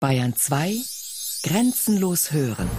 Bayern 0.00 0.34
2 0.34 0.76
Grenzenlos 1.42 2.32
hören. 2.32 2.70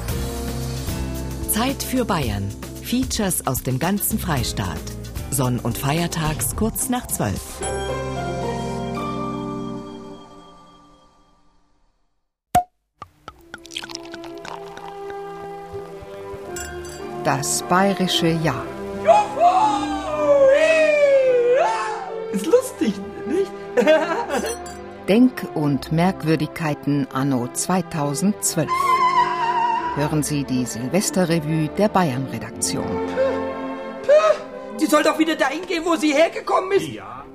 Zeit 1.51 1.83
für 1.83 2.03
Bayern. 2.03 2.49
Features 2.81 3.45
aus 3.45 3.61
dem 3.61 3.77
ganzen 3.77 4.17
Freistaat. 4.17 4.81
Sonn- 5.29 5.60
und 5.60 5.78
Feiertags 5.78 6.55
kurz 6.55 6.89
nach 6.89 7.05
12. 7.05 7.39
Das 17.24 17.62
bayerische 17.70 18.30
Jahr. 18.30 18.66
Ist 22.32 22.48
lustig, 22.48 22.96
nicht? 23.28 23.52
Denk- 25.12 25.46
und 25.55 25.91
Merkwürdigkeiten 25.91 27.05
anno 27.11 27.50
2012. 27.52 28.70
Hören 29.96 30.24
Sie 30.24 30.46
die 30.46 30.65
Silvesterrevue 30.65 31.68
der 31.78 31.89
Bayern-Redaktion. 31.89 32.85
Die 34.79 34.85
soll 34.85 35.03
doch 35.03 35.20
wieder 35.20 35.35
dahin 35.35 35.65
gehen, 35.67 35.84
wo 35.84 35.97
sie 35.97 36.13
hergekommen 36.13 36.71
ist. 36.71 36.87
Ja. 36.87 37.25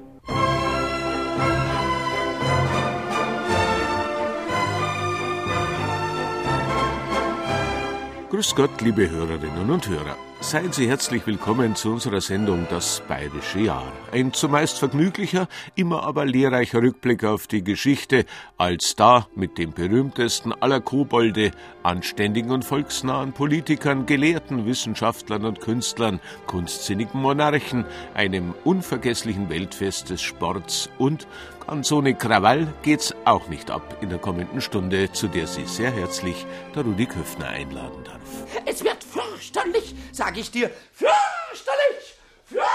Grüß 8.31 8.55
Gott, 8.55 8.81
liebe 8.81 9.11
Hörerinnen 9.11 9.71
und 9.71 9.87
Hörer. 9.87 10.17
Seien 10.47 10.71
Sie 10.71 10.89
herzlich 10.89 11.27
willkommen 11.27 11.75
zu 11.75 11.91
unserer 11.91 12.21
Sendung 12.21 12.69
Das 12.71 13.03
Bayerische 13.09 13.59
Jahr. 13.59 13.91
Ein 14.13 14.33
zumeist 14.33 14.79
vergnüglicher, 14.79 15.49
immer 15.75 16.05
aber 16.05 16.25
lehrreicher 16.25 16.81
Rückblick 16.81 17.25
auf 17.25 17.49
die 17.49 17.65
Geschichte, 17.65 18.25
als 18.57 18.95
da 18.95 19.27
mit 19.35 19.59
dem 19.59 19.73
berühmtesten 19.73 20.53
aller 20.53 20.81
Kobolde, 20.81 21.51
anständigen 21.83 22.53
und 22.53 22.65
volksnahen 22.65 23.33
Politikern, 23.33 24.07
Gelehrten, 24.07 24.67
Wissenschaftlern 24.67 25.45
und 25.45 25.61
Künstlern, 25.61 26.21
kunstsinnigen 26.47 27.21
Monarchen, 27.21 27.85
einem 28.15 28.55
unvergesslichen 28.63 29.51
Weltfest 29.51 30.11
des 30.11 30.23
Sports 30.23 30.89
und 30.97 31.27
Ganz 31.67 31.91
ohne 31.91 32.15
Krawall 32.15 32.73
geht's 32.83 33.13
auch 33.25 33.49
nicht 33.49 33.73
ab 33.73 33.99
in 34.01 34.09
der 34.09 34.19
kommenden 34.19 34.61
Stunde, 34.61 35.11
zu 35.11 35.27
der 35.27 35.49
Sie 35.49 35.65
sehr 35.65 35.91
herzlich 35.91 36.47
der 36.77 36.85
Rudi 36.85 37.07
Köfner 37.07 37.49
einladen 37.49 38.05
darf. 38.05 38.21
Es 39.17 39.23
fürchterlich, 39.23 39.95
sag 40.13 40.37
ich 40.37 40.51
dir. 40.51 40.71
Fürchterlich! 40.93 42.15
Fürchterlich! 42.45 42.67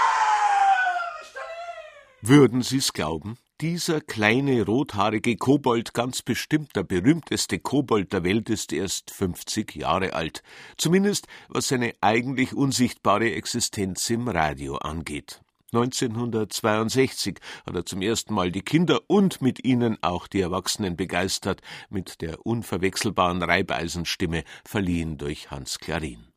Würden 2.20 2.62
Sie's 2.62 2.92
glauben? 2.92 3.36
Dieser 3.60 4.00
kleine 4.00 4.66
rothaarige 4.66 5.36
Kobold, 5.36 5.94
ganz 5.94 6.22
bestimmt 6.22 6.74
der 6.74 6.82
berühmteste 6.82 7.60
Kobold 7.60 8.12
der 8.12 8.24
Welt, 8.24 8.50
ist 8.50 8.72
erst 8.72 9.12
50 9.12 9.76
Jahre 9.76 10.14
alt. 10.14 10.42
Zumindest 10.76 11.28
was 11.48 11.68
seine 11.68 11.92
eigentlich 12.00 12.54
unsichtbare 12.54 13.32
Existenz 13.32 14.10
im 14.10 14.26
Radio 14.26 14.76
angeht. 14.76 15.42
1962 15.72 17.38
hat 17.64 17.74
er 17.76 17.86
zum 17.86 18.02
ersten 18.02 18.34
Mal 18.34 18.50
die 18.50 18.62
Kinder 18.62 19.00
und 19.06 19.40
mit 19.40 19.64
ihnen 19.64 19.96
auch 20.02 20.26
die 20.26 20.40
Erwachsenen 20.40 20.96
begeistert, 20.96 21.62
mit 21.88 22.20
der 22.20 22.44
unverwechselbaren 22.44 23.42
Reibeisenstimme, 23.42 24.44
verliehen 24.64 25.18
durch 25.18 25.50
Hans 25.50 25.78
Klarin. 25.78 26.31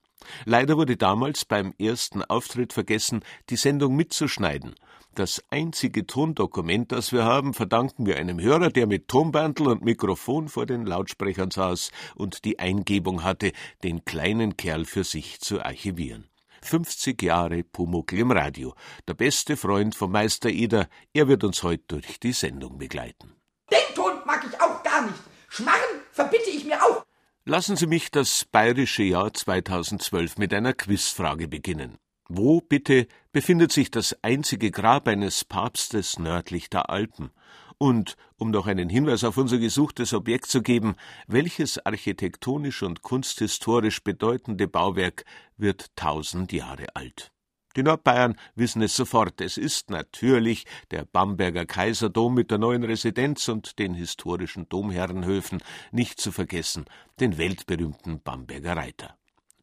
Leider 0.45 0.77
wurde 0.77 0.97
damals 0.97 1.45
beim 1.45 1.73
ersten 1.79 2.23
Auftritt 2.23 2.73
vergessen, 2.73 3.23
die 3.49 3.55
Sendung 3.55 3.95
mitzuschneiden. 3.95 4.75
Das 5.15 5.41
einzige 5.49 6.05
Tondokument, 6.05 6.91
das 6.91 7.13
wir 7.13 7.23
haben, 7.23 7.53
verdanken 7.53 8.05
wir 8.05 8.17
einem 8.17 8.41
Hörer, 8.41 8.69
der 8.69 8.85
mit 8.85 9.07
Tonbandel 9.07 9.67
und 9.67 9.81
Mikrofon 9.81 10.49
vor 10.49 10.65
den 10.65 10.85
Lautsprechern 10.85 11.51
saß 11.51 11.91
und 12.15 12.43
die 12.43 12.59
Eingebung 12.59 13.23
hatte, 13.23 13.53
den 13.83 14.03
kleinen 14.03 14.57
Kerl 14.57 14.83
für 14.83 15.05
sich 15.05 15.39
zu 15.39 15.61
archivieren. 15.61 16.27
50 16.63 17.21
Jahre 17.21 17.63
Pumuckl 17.63 18.19
im 18.19 18.31
Radio. 18.31 18.73
Der 19.07 19.13
beste 19.13 19.55
Freund 19.55 19.95
von 19.95 20.11
Meister 20.11 20.49
Eder, 20.49 20.89
er 21.13 21.29
wird 21.29 21.45
uns 21.45 21.63
heute 21.63 21.83
durch 21.87 22.19
die 22.19 22.33
Sendung 22.33 22.77
begleiten. 22.77 23.35
Den 23.71 23.95
Ton 23.95 24.13
mag 24.25 24.45
ich 24.45 24.59
auch 24.59 24.83
gar 24.83 25.03
nicht. 25.03 25.19
Schmarren 25.47 26.01
verbitte 26.11 26.49
ich 26.49 26.65
mir 26.65 26.83
auch. 26.83 27.04
Lassen 27.47 27.75
Sie 27.75 27.85
mich 27.85 28.09
das 28.09 28.43
bayerische 28.43 29.03
Jahr 29.03 29.31
2012 29.31 30.39
mit 30.39 30.51
einer 30.51 30.73
Quizfrage 30.73 31.47
beginnen. 31.47 31.99
Wo, 32.27 32.59
bitte, 32.59 33.05
befindet 33.31 33.71
sich 33.71 33.91
das 33.91 34.17
einzige 34.23 34.71
Grab 34.71 35.07
eines 35.07 35.45
Papstes 35.45 36.17
nördlich 36.17 36.71
der 36.71 36.89
Alpen? 36.89 37.29
Und, 37.77 38.17
um 38.37 38.49
noch 38.49 38.65
einen 38.65 38.89
Hinweis 38.89 39.23
auf 39.23 39.37
unser 39.37 39.59
gesuchtes 39.59 40.15
Objekt 40.15 40.47
zu 40.47 40.63
geben, 40.63 40.95
welches 41.27 41.85
architektonisch 41.85 42.81
und 42.81 43.03
kunsthistorisch 43.03 44.03
bedeutende 44.03 44.67
Bauwerk 44.67 45.23
wird 45.55 45.95
tausend 45.95 46.51
Jahre 46.51 46.95
alt? 46.95 47.31
Die 47.75 47.83
Nordbayern 47.83 48.35
wissen 48.55 48.81
es 48.81 48.95
sofort. 48.95 49.41
Es 49.41 49.57
ist 49.57 49.89
natürlich 49.89 50.65
der 50.91 51.05
Bamberger 51.05 51.65
Kaiserdom 51.65 52.33
mit 52.33 52.51
der 52.51 52.57
neuen 52.57 52.83
Residenz 52.83 53.49
und 53.49 53.79
den 53.79 53.93
historischen 53.93 54.69
Domherrenhöfen, 54.69 55.61
nicht 55.91 56.19
zu 56.19 56.31
vergessen 56.31 56.85
den 57.19 57.37
weltberühmten 57.37 58.21
Bamberger 58.21 58.77
Reiter. 58.77 59.17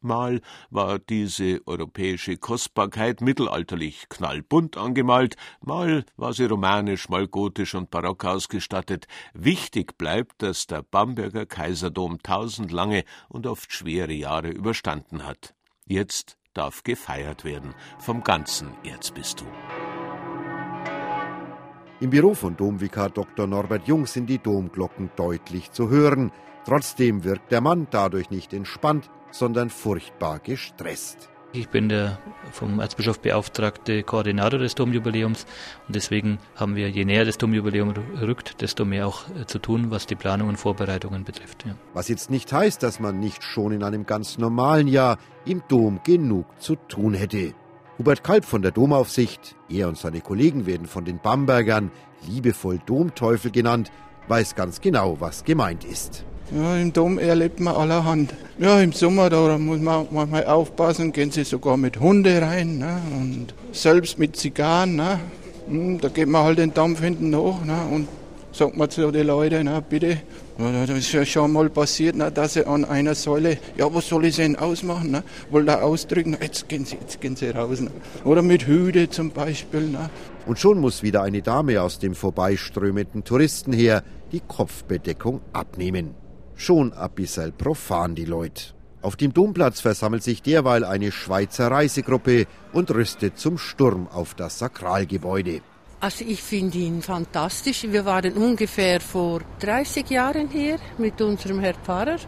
Mal 0.05 0.41
war 0.71 0.99
diese 0.99 1.61
europäische 1.65 2.37
Kostbarkeit 2.37 3.21
mittelalterlich 3.21 4.09
knallbunt 4.09 4.77
angemalt, 4.77 5.37
mal 5.61 6.05
war 6.17 6.33
sie 6.33 6.47
romanisch, 6.47 7.09
mal 7.09 7.29
gotisch 7.29 7.77
und 7.77 7.91
barock 7.91 8.25
ausgestattet. 8.25 9.07
Wichtig 9.33 9.97
bleibt, 9.99 10.43
dass 10.43 10.67
der 10.67 10.83
Bamberger 10.83 11.47
Kaiserdom 11.47 12.21
tausend 12.21 12.73
lange 12.73 13.05
und 13.29 13.47
oft 13.47 13.73
schwere 13.73 14.13
Jahre 14.13 14.51
überstanden 14.51 15.25
hat. 15.25 15.55
Jetzt 15.87 16.37
darf 16.55 16.83
gefeiert 16.85 17.45
werden 17.45 17.75
vom 17.99 18.23
ganzen 18.23 18.69
Erzbistum. 18.85 19.49
Im 22.01 22.11
Büro 22.11 22.35
von 22.35 22.57
Domvikar 22.57 23.11
Dr. 23.11 23.47
Norbert 23.47 23.87
Jung 23.87 24.07
sind 24.07 24.27
die 24.27 24.39
Domglocken 24.39 25.11
deutlich 25.17 25.71
zu 25.71 25.89
hören. 25.89 26.33
Trotzdem 26.65 27.25
wirkt 27.25 27.53
der 27.53 27.61
Mann 27.61 27.87
dadurch 27.91 28.31
nicht 28.31 28.53
entspannt, 28.53 29.11
sondern 29.31 29.71
furchtbar 29.71 30.41
gestresst. 30.41 31.32
Ich 31.55 31.69
bin 31.69 31.91
der 31.91 32.19
vom 32.51 32.81
Erzbischof 32.81 33.21
beauftragte 33.21 34.03
Koordinator 34.03 34.59
des 34.59 34.75
Domjubiläums 34.75 35.45
und 35.87 35.95
deswegen 35.95 36.39
haben 36.57 36.77
wir, 36.77 36.89
je 36.89 37.05
näher 37.05 37.27
das 37.27 37.37
Domjubiläum 37.37 37.93
rückt, 38.23 38.63
desto 38.63 38.87
mehr 38.87 39.07
auch 39.07 39.25
äh, 39.29 39.45
zu 39.45 39.59
tun, 39.59 39.91
was 39.91 40.07
die 40.07 40.15
Planung 40.15 40.49
und 40.49 40.57
Vorbereitungen 40.57 41.25
betrifft. 41.25 41.67
Ja. 41.67 41.75
Was 41.93 42.09
jetzt 42.09 42.31
nicht 42.31 42.51
heißt, 42.51 42.83
dass 42.83 43.01
man 43.01 43.21
nicht 43.21 43.45
schon 43.45 43.73
in 43.73 43.83
einem 43.83 44.07
ganz 44.07 44.39
normalen 44.39 44.89
Jahr 44.89 45.19
im 45.45 45.63
Dom 45.69 46.01
genug 46.05 46.47
zu 46.59 46.77
tun 46.77 47.13
hätte. 47.13 47.53
Hubert 47.99 48.25
Kalb 48.25 48.47
von 48.47 48.63
der 48.63 48.71
Domaufsicht, 48.71 49.55
er 49.69 49.89
und 49.89 49.99
seine 49.99 50.23
Kollegen 50.23 50.65
werden 50.65 50.87
von 50.87 51.05
den 51.05 51.19
Bambergern 51.19 51.91
liebevoll 52.27 52.81
Domteufel 52.87 53.51
genannt, 53.51 53.93
weiß 54.27 54.55
ganz 54.55 54.81
genau, 54.81 55.21
was 55.21 55.45
gemeint 55.45 55.85
ist. 55.85 56.25
Ja, 56.51 56.77
im 56.77 56.93
Dom 56.93 57.19
erlebt 57.19 57.61
man 57.61 57.75
allerhand. 57.75 58.35
Ja, 58.59 58.81
im 58.81 58.93
Sommer, 58.93 59.31
da 59.31 59.57
muss 59.59 59.81
man 59.81 60.07
manchmal 60.11 60.47
aufpassen, 60.47 61.13
gehen 61.13 61.31
sie 61.31 61.45
sogar 61.45 61.77
mit 61.77 61.99
Hunde 61.99 62.43
rein 62.43 62.79
ne? 62.79 63.01
und 63.19 63.55
selbst 63.73 64.19
mit 64.19 64.37
Zigarren. 64.37 64.97
Ne? 64.97 65.19
Da 66.01 66.09
geht 66.09 66.29
man 66.29 66.45
halt 66.45 66.59
den 66.59 66.75
Dampf 66.75 67.01
hinten 67.01 67.35
hoch 67.35 67.65
ne? 67.65 67.79
und 67.91 68.09
sagt 68.53 68.77
man 68.77 68.91
zu 68.91 69.11
den 69.11 69.27
Leuten, 69.27 69.65
na, 69.65 69.81
bitte, 69.81 70.19
das 70.59 70.91
ist 70.91 71.13
ja 71.13 71.25
schon 71.25 71.53
mal 71.53 71.71
passiert, 71.71 72.15
na, 72.17 72.31
dass 72.31 72.55
sie 72.55 72.67
an 72.67 72.85
einer 72.85 73.15
Säule, 73.15 73.59
ja, 73.79 73.93
was 73.93 74.09
soll 74.09 74.27
ich 74.27 74.37
denn 74.37 74.57
ausmachen? 74.57 75.11
Ne? 75.11 75.23
Wollte 75.51 75.71
er 75.73 75.85
ausdrücken, 75.85 76.37
jetzt 76.41 76.69
gehen 76.69 76.85
sie, 76.85 76.97
jetzt 76.97 77.21
gehen 77.21 77.35
sie 77.35 77.49
raus. 77.49 77.81
Ne? 77.81 77.91
Oder 78.25 78.43
mit 78.43 78.67
Hüte 78.67 79.09
zum 79.09 79.31
Beispiel. 79.31 79.89
Ne? 79.89 80.11
Und 80.47 80.59
schon 80.59 80.79
muss 80.79 81.03
wieder 81.03 81.23
eine 81.23 81.41
Dame 81.41 81.81
aus 81.81 81.99
dem 81.99 82.15
vorbeiströmenden 82.15 83.25
Touristen 83.25 83.73
her 83.73 84.03
die 84.33 84.41
Kopfbedeckung 84.41 85.41
abnehmen. 85.53 86.22
Schon 86.63 86.93
ein 86.93 87.11
bisschen 87.11 87.53
profan 87.53 88.15
die 88.15 88.25
Leute. 88.25 88.63
Auf 89.01 89.17
dem 89.17 89.35
Domplatz 89.35 89.81
versammelt 89.81 90.23
sich 90.23 90.43
derweil 90.43 90.85
eine 90.85 91.11
Schweizer 91.11 91.73
Reisegruppe 91.73 92.47
und 92.73 92.89
rüstet 92.93 93.37
zum 93.37 93.59
Sturm 93.59 94.07
auf 94.07 94.35
das 94.35 94.61
Sakralgebäude. 94.61 95.61
Also 95.99 96.25
ich 96.25 96.41
finde 96.41 96.79
ihn 96.79 97.03
fantastisch. 97.03 97.83
Wir 97.91 98.05
waren 98.05 98.35
ungefähr 98.35 99.01
vor 99.01 99.41
30 99.59 100.09
Jahren 100.09 100.49
hier 100.51 100.79
mit 100.99 101.21
unserem 101.21 101.59
Herr 101.59 101.75
Pfarrer 101.75 102.19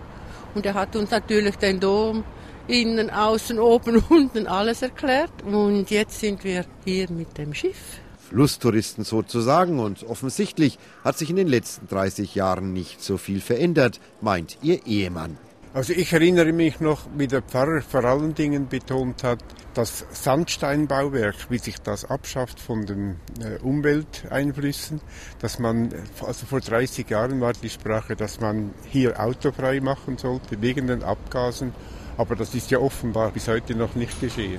und 0.56 0.66
er 0.66 0.74
hat 0.74 0.96
uns 0.96 1.12
natürlich 1.12 1.54
den 1.54 1.78
Dom 1.78 2.24
innen, 2.66 3.10
außen, 3.10 3.60
oben, 3.60 4.02
unten 4.08 4.48
alles 4.48 4.82
erklärt 4.82 5.44
und 5.44 5.88
jetzt 5.92 6.18
sind 6.18 6.42
wir 6.42 6.64
hier 6.84 7.08
mit 7.08 7.38
dem 7.38 7.54
Schiff. 7.54 8.00
Flusstouristen 8.34 9.04
sozusagen 9.04 9.78
und 9.78 10.02
offensichtlich 10.02 10.80
hat 11.04 11.16
sich 11.16 11.30
in 11.30 11.36
den 11.36 11.46
letzten 11.46 11.86
30 11.86 12.34
Jahren 12.34 12.72
nicht 12.72 13.00
so 13.00 13.16
viel 13.16 13.40
verändert, 13.40 14.00
meint 14.20 14.58
ihr 14.60 14.84
Ehemann. 14.86 15.38
Also 15.72 15.92
ich 15.92 16.12
erinnere 16.12 16.52
mich 16.52 16.80
noch, 16.80 17.06
wie 17.16 17.28
der 17.28 17.42
Pfarrer 17.42 17.80
vor 17.80 18.04
allen 18.04 18.34
Dingen 18.34 18.68
betont 18.68 19.22
hat, 19.22 19.38
das 19.74 20.04
Sandsteinbauwerk, 20.10 21.48
wie 21.48 21.58
sich 21.58 21.78
das 21.78 22.04
abschafft 22.04 22.58
von 22.58 22.86
den 22.86 23.20
äh, 23.40 23.60
Umwelteinflüssen, 23.62 25.00
dass 25.40 25.60
man, 25.60 25.94
also 26.20 26.46
vor 26.46 26.60
30 26.60 27.08
Jahren 27.08 27.40
war 27.40 27.52
die 27.52 27.70
Sprache, 27.70 28.16
dass 28.16 28.40
man 28.40 28.70
hier 28.90 29.20
autofrei 29.20 29.80
machen 29.80 30.18
sollte 30.18 30.60
wegen 30.60 30.88
den 30.88 31.04
Abgasen, 31.04 31.72
aber 32.16 32.34
das 32.34 32.52
ist 32.52 32.72
ja 32.72 32.78
offenbar 32.78 33.30
bis 33.30 33.46
heute 33.46 33.76
noch 33.76 33.94
nicht 33.94 34.20
geschehen. 34.20 34.58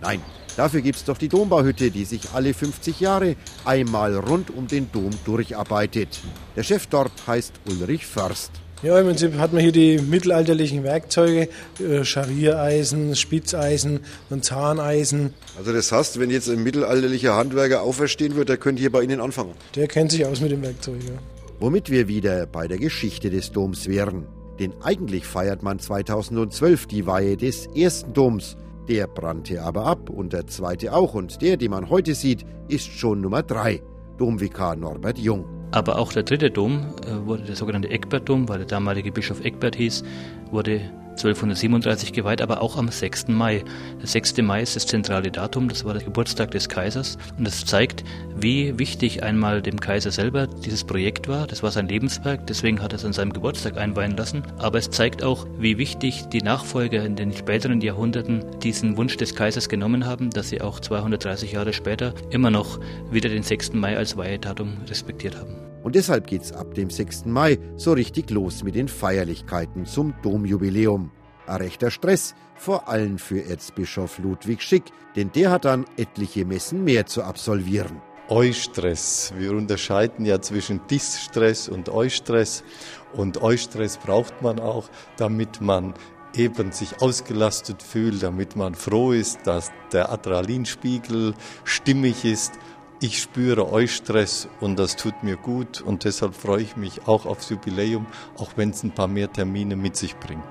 Nein, 0.00 0.20
dafür 0.56 0.80
gibt 0.80 0.96
es 0.96 1.04
doch 1.04 1.18
die 1.18 1.28
Dombauhütte, 1.28 1.90
die 1.90 2.04
sich 2.04 2.30
alle 2.32 2.54
50 2.54 3.00
Jahre 3.00 3.36
einmal 3.64 4.16
rund 4.16 4.50
um 4.50 4.66
den 4.66 4.90
Dom 4.92 5.10
durcharbeitet. 5.24 6.20
Der 6.56 6.62
Chef 6.62 6.86
dort 6.86 7.12
heißt 7.26 7.52
Ulrich 7.68 8.06
Först. 8.06 8.52
Ja, 8.84 8.98
im 8.98 9.06
Prinzip 9.06 9.38
hat 9.38 9.54
man 9.54 9.62
hier 9.62 9.72
die 9.72 9.98
mittelalterlichen 9.98 10.84
Werkzeuge, 10.84 11.48
äh, 11.80 12.04
Schariereisen, 12.04 13.16
Spitzeisen 13.16 14.00
und 14.28 14.44
Zahneisen. 14.44 15.32
Also 15.56 15.72
das 15.72 15.90
heißt, 15.90 16.20
wenn 16.20 16.28
jetzt 16.28 16.50
ein 16.50 16.62
mittelalterlicher 16.62 17.34
Handwerker 17.34 17.80
auferstehen 17.80 18.36
wird, 18.36 18.50
der 18.50 18.58
könnte 18.58 18.80
hier 18.80 18.92
bei 18.92 19.02
Ihnen 19.02 19.22
anfangen? 19.22 19.54
Der 19.74 19.88
kennt 19.88 20.12
sich 20.12 20.26
aus 20.26 20.42
mit 20.42 20.52
dem 20.52 20.60
Werkzeug, 20.60 21.02
ja. 21.02 21.14
Womit 21.60 21.88
wir 21.88 22.08
wieder 22.08 22.46
bei 22.46 22.68
der 22.68 22.76
Geschichte 22.76 23.30
des 23.30 23.52
Doms 23.52 23.88
wären. 23.88 24.26
Denn 24.58 24.74
eigentlich 24.82 25.24
feiert 25.24 25.62
man 25.62 25.78
2012 25.78 26.86
die 26.86 27.06
Weihe 27.06 27.38
des 27.38 27.66
ersten 27.74 28.12
Doms. 28.12 28.56
Der 28.88 29.06
brannte 29.06 29.62
aber 29.62 29.86
ab 29.86 30.10
und 30.10 30.32
der 30.32 30.46
zweite 30.46 30.92
auch 30.92 31.14
und 31.14 31.40
der, 31.40 31.56
den 31.56 31.70
man 31.70 31.88
heute 31.88 32.14
sieht, 32.14 32.44
ist 32.68 32.86
schon 32.86 33.20
Nummer 33.20 33.42
drei. 33.42 33.82
Domvikar 34.18 34.76
Norbert 34.76 35.18
Jung. 35.18 35.44
Aber 35.72 35.98
auch 35.98 36.12
der 36.12 36.22
dritte 36.22 36.50
Dom 36.50 36.94
äh, 37.06 37.26
wurde 37.26 37.42
der 37.44 37.56
sogenannte 37.56 37.90
Eckbertdom, 37.90 38.48
weil 38.48 38.58
der 38.58 38.66
damalige 38.66 39.10
Bischof 39.10 39.44
Eckbert 39.44 39.74
hieß, 39.74 40.04
wurde 40.52 40.80
1237 41.14 42.12
geweiht, 42.12 42.42
aber 42.42 42.60
auch 42.60 42.76
am 42.76 42.88
6. 42.88 43.28
Mai. 43.28 43.64
Der 44.00 44.06
6. 44.06 44.38
Mai 44.38 44.62
ist 44.62 44.76
das 44.76 44.86
zentrale 44.86 45.30
Datum, 45.30 45.68
das 45.68 45.84
war 45.84 45.94
der 45.94 46.02
Geburtstag 46.02 46.50
des 46.50 46.68
Kaisers 46.68 47.16
und 47.38 47.46
es 47.46 47.64
zeigt, 47.64 48.04
wie 48.36 48.78
wichtig 48.78 49.22
einmal 49.22 49.62
dem 49.62 49.80
Kaiser 49.80 50.10
selber 50.10 50.46
dieses 50.46 50.84
Projekt 50.84 51.28
war. 51.28 51.46
Das 51.46 51.62
war 51.62 51.70
sein 51.70 51.88
Lebenswerk, 51.88 52.46
deswegen 52.46 52.82
hat 52.82 52.92
er 52.92 52.98
es 52.98 53.04
an 53.04 53.12
seinem 53.12 53.32
Geburtstag 53.32 53.78
einweihen 53.78 54.16
lassen. 54.16 54.42
Aber 54.58 54.78
es 54.78 54.90
zeigt 54.90 55.22
auch, 55.22 55.46
wie 55.58 55.78
wichtig 55.78 56.24
die 56.32 56.42
Nachfolger 56.42 57.04
in 57.04 57.16
den 57.16 57.32
späteren 57.32 57.80
Jahrhunderten 57.80 58.44
diesen 58.60 58.96
Wunsch 58.96 59.16
des 59.16 59.34
Kaisers 59.34 59.68
genommen 59.68 60.06
haben, 60.06 60.30
dass 60.30 60.48
sie 60.48 60.60
auch 60.60 60.80
230 60.80 61.52
Jahre 61.52 61.72
später 61.72 62.14
immer 62.30 62.50
noch 62.50 62.78
wieder 63.10 63.28
den 63.28 63.42
6. 63.42 63.72
Mai 63.74 63.96
als 63.96 64.16
Weihedatum 64.16 64.78
respektiert 64.88 65.36
haben. 65.36 65.63
Und 65.84 65.94
deshalb 65.96 66.26
geht's 66.26 66.50
ab 66.50 66.74
dem 66.74 66.88
6. 66.88 67.26
Mai 67.26 67.58
so 67.76 67.92
richtig 67.92 68.30
los 68.30 68.64
mit 68.64 68.74
den 68.74 68.88
Feierlichkeiten 68.88 69.84
zum 69.84 70.14
Domjubiläum. 70.22 71.10
Ein 71.46 71.56
rechter 71.56 71.90
Stress, 71.90 72.34
vor 72.54 72.88
allem 72.88 73.18
für 73.18 73.44
Erzbischof 73.44 74.18
Ludwig 74.18 74.62
Schick, 74.62 74.84
denn 75.14 75.30
der 75.32 75.50
hat 75.50 75.66
dann 75.66 75.84
etliche 75.98 76.46
Messen 76.46 76.84
mehr 76.84 77.04
zu 77.04 77.22
absolvieren. 77.22 78.00
Eustress. 78.30 79.34
Wir 79.36 79.52
unterscheiden 79.52 80.24
ja 80.24 80.40
zwischen 80.40 80.80
Distress 80.90 81.68
und 81.68 81.90
Eustress. 81.90 82.64
Und 83.12 83.42
Eustress 83.42 83.98
braucht 83.98 84.40
man 84.40 84.60
auch, 84.60 84.88
damit 85.18 85.60
man 85.60 85.92
eben 86.34 86.72
sich 86.72 87.02
ausgelastet 87.02 87.82
fühlt, 87.82 88.22
damit 88.22 88.56
man 88.56 88.74
froh 88.74 89.12
ist, 89.12 89.40
dass 89.44 89.70
der 89.92 90.10
Adrenalinspiegel 90.10 91.34
stimmig 91.64 92.24
ist 92.24 92.54
ich 93.00 93.20
spüre 93.20 93.70
Eustress 93.70 94.48
und 94.60 94.78
das 94.78 94.96
tut 94.96 95.22
mir 95.22 95.36
gut 95.36 95.80
und 95.80 96.04
deshalb 96.04 96.34
freue 96.34 96.62
ich 96.62 96.76
mich 96.76 97.06
auch 97.06 97.26
aufs 97.26 97.50
Jubiläum, 97.50 98.06
auch 98.38 98.52
wenn 98.56 98.70
es 98.70 98.82
ein 98.82 98.92
paar 98.92 99.08
mehr 99.08 99.32
Termine 99.32 99.76
mit 99.76 99.96
sich 99.96 100.16
bringt. 100.16 100.44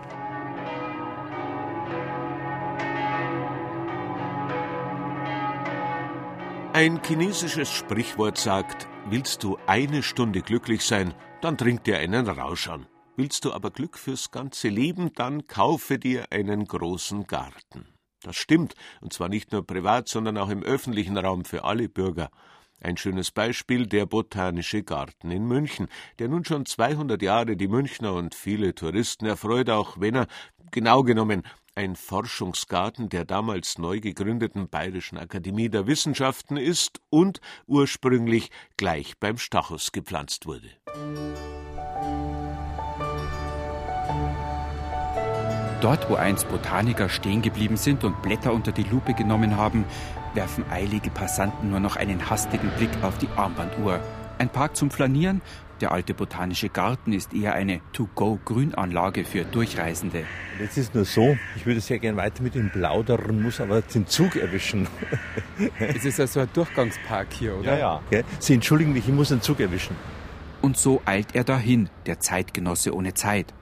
Ein 6.74 7.02
chinesisches 7.06 7.70
Sprichwort 7.70 8.40
sagt, 8.40 8.88
willst 9.08 9.44
du 9.44 9.58
eine 9.68 10.02
Stunde 10.02 10.42
glücklich 10.42 10.84
sein, 10.84 11.14
dann 11.42 11.56
trink 11.56 11.84
dir 11.84 12.00
einen 12.00 12.28
Rausch 12.28 12.68
an. 12.68 12.88
Willst 13.16 13.46
du 13.46 13.54
aber 13.54 13.70
Glück 13.70 13.98
fürs 13.98 14.32
ganze 14.32 14.70
Leben, 14.70 15.14
dann 15.14 15.46
kaufe 15.46 16.00
dir 16.00 16.32
einen 16.32 16.66
großen 16.66 17.28
Garten. 17.28 17.93
Das 18.24 18.36
stimmt, 18.36 18.74
und 19.02 19.14
zwar 19.14 19.30
nicht 19.30 19.52
nur 19.52 19.68
privat, 19.68 20.08
sondern 20.08 20.38
auch 20.38 20.50
im 20.50 20.64
öffentlichen 20.64 21.18
Raum 21.18 21.46
für 21.46 21.64
alle 21.66 21.90
Bürger. 21.90 22.30
Ein 22.82 22.98
schönes 22.98 23.32
Beispiel 23.32 23.86
der 23.86 24.06
Botanische 24.06 24.84
Garten 24.84 25.32
in 25.32 25.46
München, 25.46 25.88
der 26.20 26.28
nun 26.30 26.44
schon 26.44 26.66
200 26.66 27.22
Jahre 27.22 27.56
die 27.56 27.68
Münchner 27.68 28.14
und 28.14 28.36
viele 28.36 28.76
Touristen 28.76 29.26
erfreut, 29.26 29.70
auch 29.70 30.00
wenn 30.00 30.16
er, 30.16 30.28
genau 30.72 31.04
genommen, 31.04 31.44
ein 31.76 31.96
Forschungsgarten 31.96 33.10
der 33.10 33.26
damals 33.26 33.78
neu 33.78 34.00
gegründeten 34.00 34.70
Bayerischen 34.70 35.18
Akademie 35.18 35.70
der 35.70 35.88
Wissenschaften 35.88 36.58
ist 36.58 37.00
und 37.10 37.42
ursprünglich 37.66 38.52
gleich 38.78 39.18
beim 39.20 39.38
Stachus 39.38 39.92
gepflanzt 39.92 40.46
wurde. 40.46 40.70
Dort, 45.84 46.10
wo 46.10 46.16
einst 46.16 46.48
Botaniker 46.48 47.10
stehen 47.10 47.42
geblieben 47.42 47.76
sind 47.76 48.06
und 48.06 48.22
Blätter 48.22 48.54
unter 48.54 48.72
die 48.72 48.84
Lupe 48.84 49.14
genommen 49.14 49.58
haben, 49.58 49.84
werfen 50.34 50.64
eilige 50.72 51.10
Passanten 51.10 51.72
nur 51.72 51.82
noch 51.82 51.98
einen 51.98 52.30
hastigen 52.30 52.70
Blick 52.78 52.90
auf 53.02 53.18
die 53.18 53.28
Armbanduhr. 53.36 54.00
Ein 54.38 54.48
Park 54.48 54.78
zum 54.78 54.92
Flanieren, 54.92 55.42
der 55.82 55.92
alte 55.92 56.14
botanische 56.14 56.70
Garten 56.70 57.12
ist 57.12 57.34
eher 57.34 57.54
eine 57.54 57.82
To-Go-Grünanlage 57.92 59.26
für 59.26 59.44
Durchreisende. 59.44 60.24
Jetzt 60.58 60.78
ist 60.78 60.96
nur 60.96 61.04
so, 61.04 61.36
ich 61.58 61.66
würde 61.66 61.82
sehr 61.82 62.00
gerne 62.00 62.16
weiter 62.16 62.44
mit 62.44 62.56
ihm 62.56 62.70
plaudern, 62.70 63.42
muss 63.42 63.60
aber 63.60 63.82
den 63.82 64.08
Zug 64.08 64.38
erwischen. 64.38 64.88
es 65.80 66.06
ist 66.06 66.18
also 66.18 66.40
ein 66.40 66.50
Durchgangspark 66.54 67.28
hier, 67.34 67.58
oder? 67.60 67.78
Ja, 67.78 68.02
ja. 68.10 68.22
Sie 68.40 68.54
entschuldigen 68.54 68.94
mich, 68.94 69.06
ich 69.06 69.14
muss 69.14 69.28
den 69.28 69.42
Zug 69.42 69.60
erwischen. 69.60 69.98
Und 70.62 70.78
so 70.78 71.02
eilt 71.04 71.36
er 71.36 71.44
dahin, 71.44 71.90
der 72.06 72.22
Zeitgenosse 72.22 72.96
ohne 72.96 73.14
Zeit, 73.16 73.54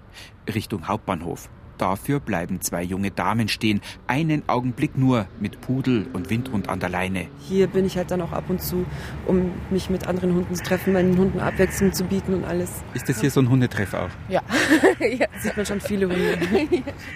Richtung 0.47 0.87
Hauptbahnhof. 0.87 1.49
Dafür 1.81 2.19
bleiben 2.19 2.61
zwei 2.61 2.83
junge 2.83 3.09
Damen 3.09 3.47
stehen, 3.47 3.81
einen 4.05 4.47
Augenblick 4.47 4.99
nur 4.99 5.25
mit 5.39 5.61
Pudel 5.61 6.05
und 6.13 6.29
Windhund 6.29 6.69
an 6.69 6.79
der 6.79 6.89
Leine. 6.89 7.27
Hier 7.39 7.65
bin 7.65 7.85
ich 7.85 7.97
halt 7.97 8.11
dann 8.11 8.21
auch 8.21 8.33
ab 8.33 8.43
und 8.49 8.61
zu, 8.61 8.85
um 9.25 9.51
mich 9.71 9.89
mit 9.89 10.05
anderen 10.05 10.35
Hunden 10.35 10.53
zu 10.53 10.61
treffen, 10.61 10.93
meinen 10.93 11.17
Hunden 11.17 11.39
Abwechslung 11.39 11.91
zu 11.91 12.03
bieten 12.03 12.35
und 12.35 12.45
alles. 12.45 12.83
Ist 12.93 13.09
das 13.09 13.19
hier 13.19 13.31
so 13.31 13.39
ein 13.39 13.49
Hundetreff 13.49 13.95
auch? 13.95 14.11
Ja, 14.29 14.43
ja. 14.99 15.25
sieht 15.39 15.57
man 15.57 15.65
schon 15.65 15.81
viele 15.81 16.07
Hunde. 16.07 16.37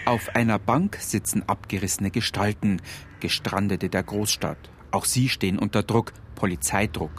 Auf 0.08 0.36
einer 0.36 0.58
Bank 0.58 0.98
sitzen 1.00 1.44
abgerissene 1.46 2.10
Gestalten, 2.10 2.82
Gestrandete 3.20 3.90
der 3.90 4.02
Großstadt. 4.02 4.58
Auch 4.96 5.04
sie 5.04 5.28
stehen 5.28 5.60
unter 5.60 5.84
Druck, 5.84 6.14
Polizeidruck 6.36 7.12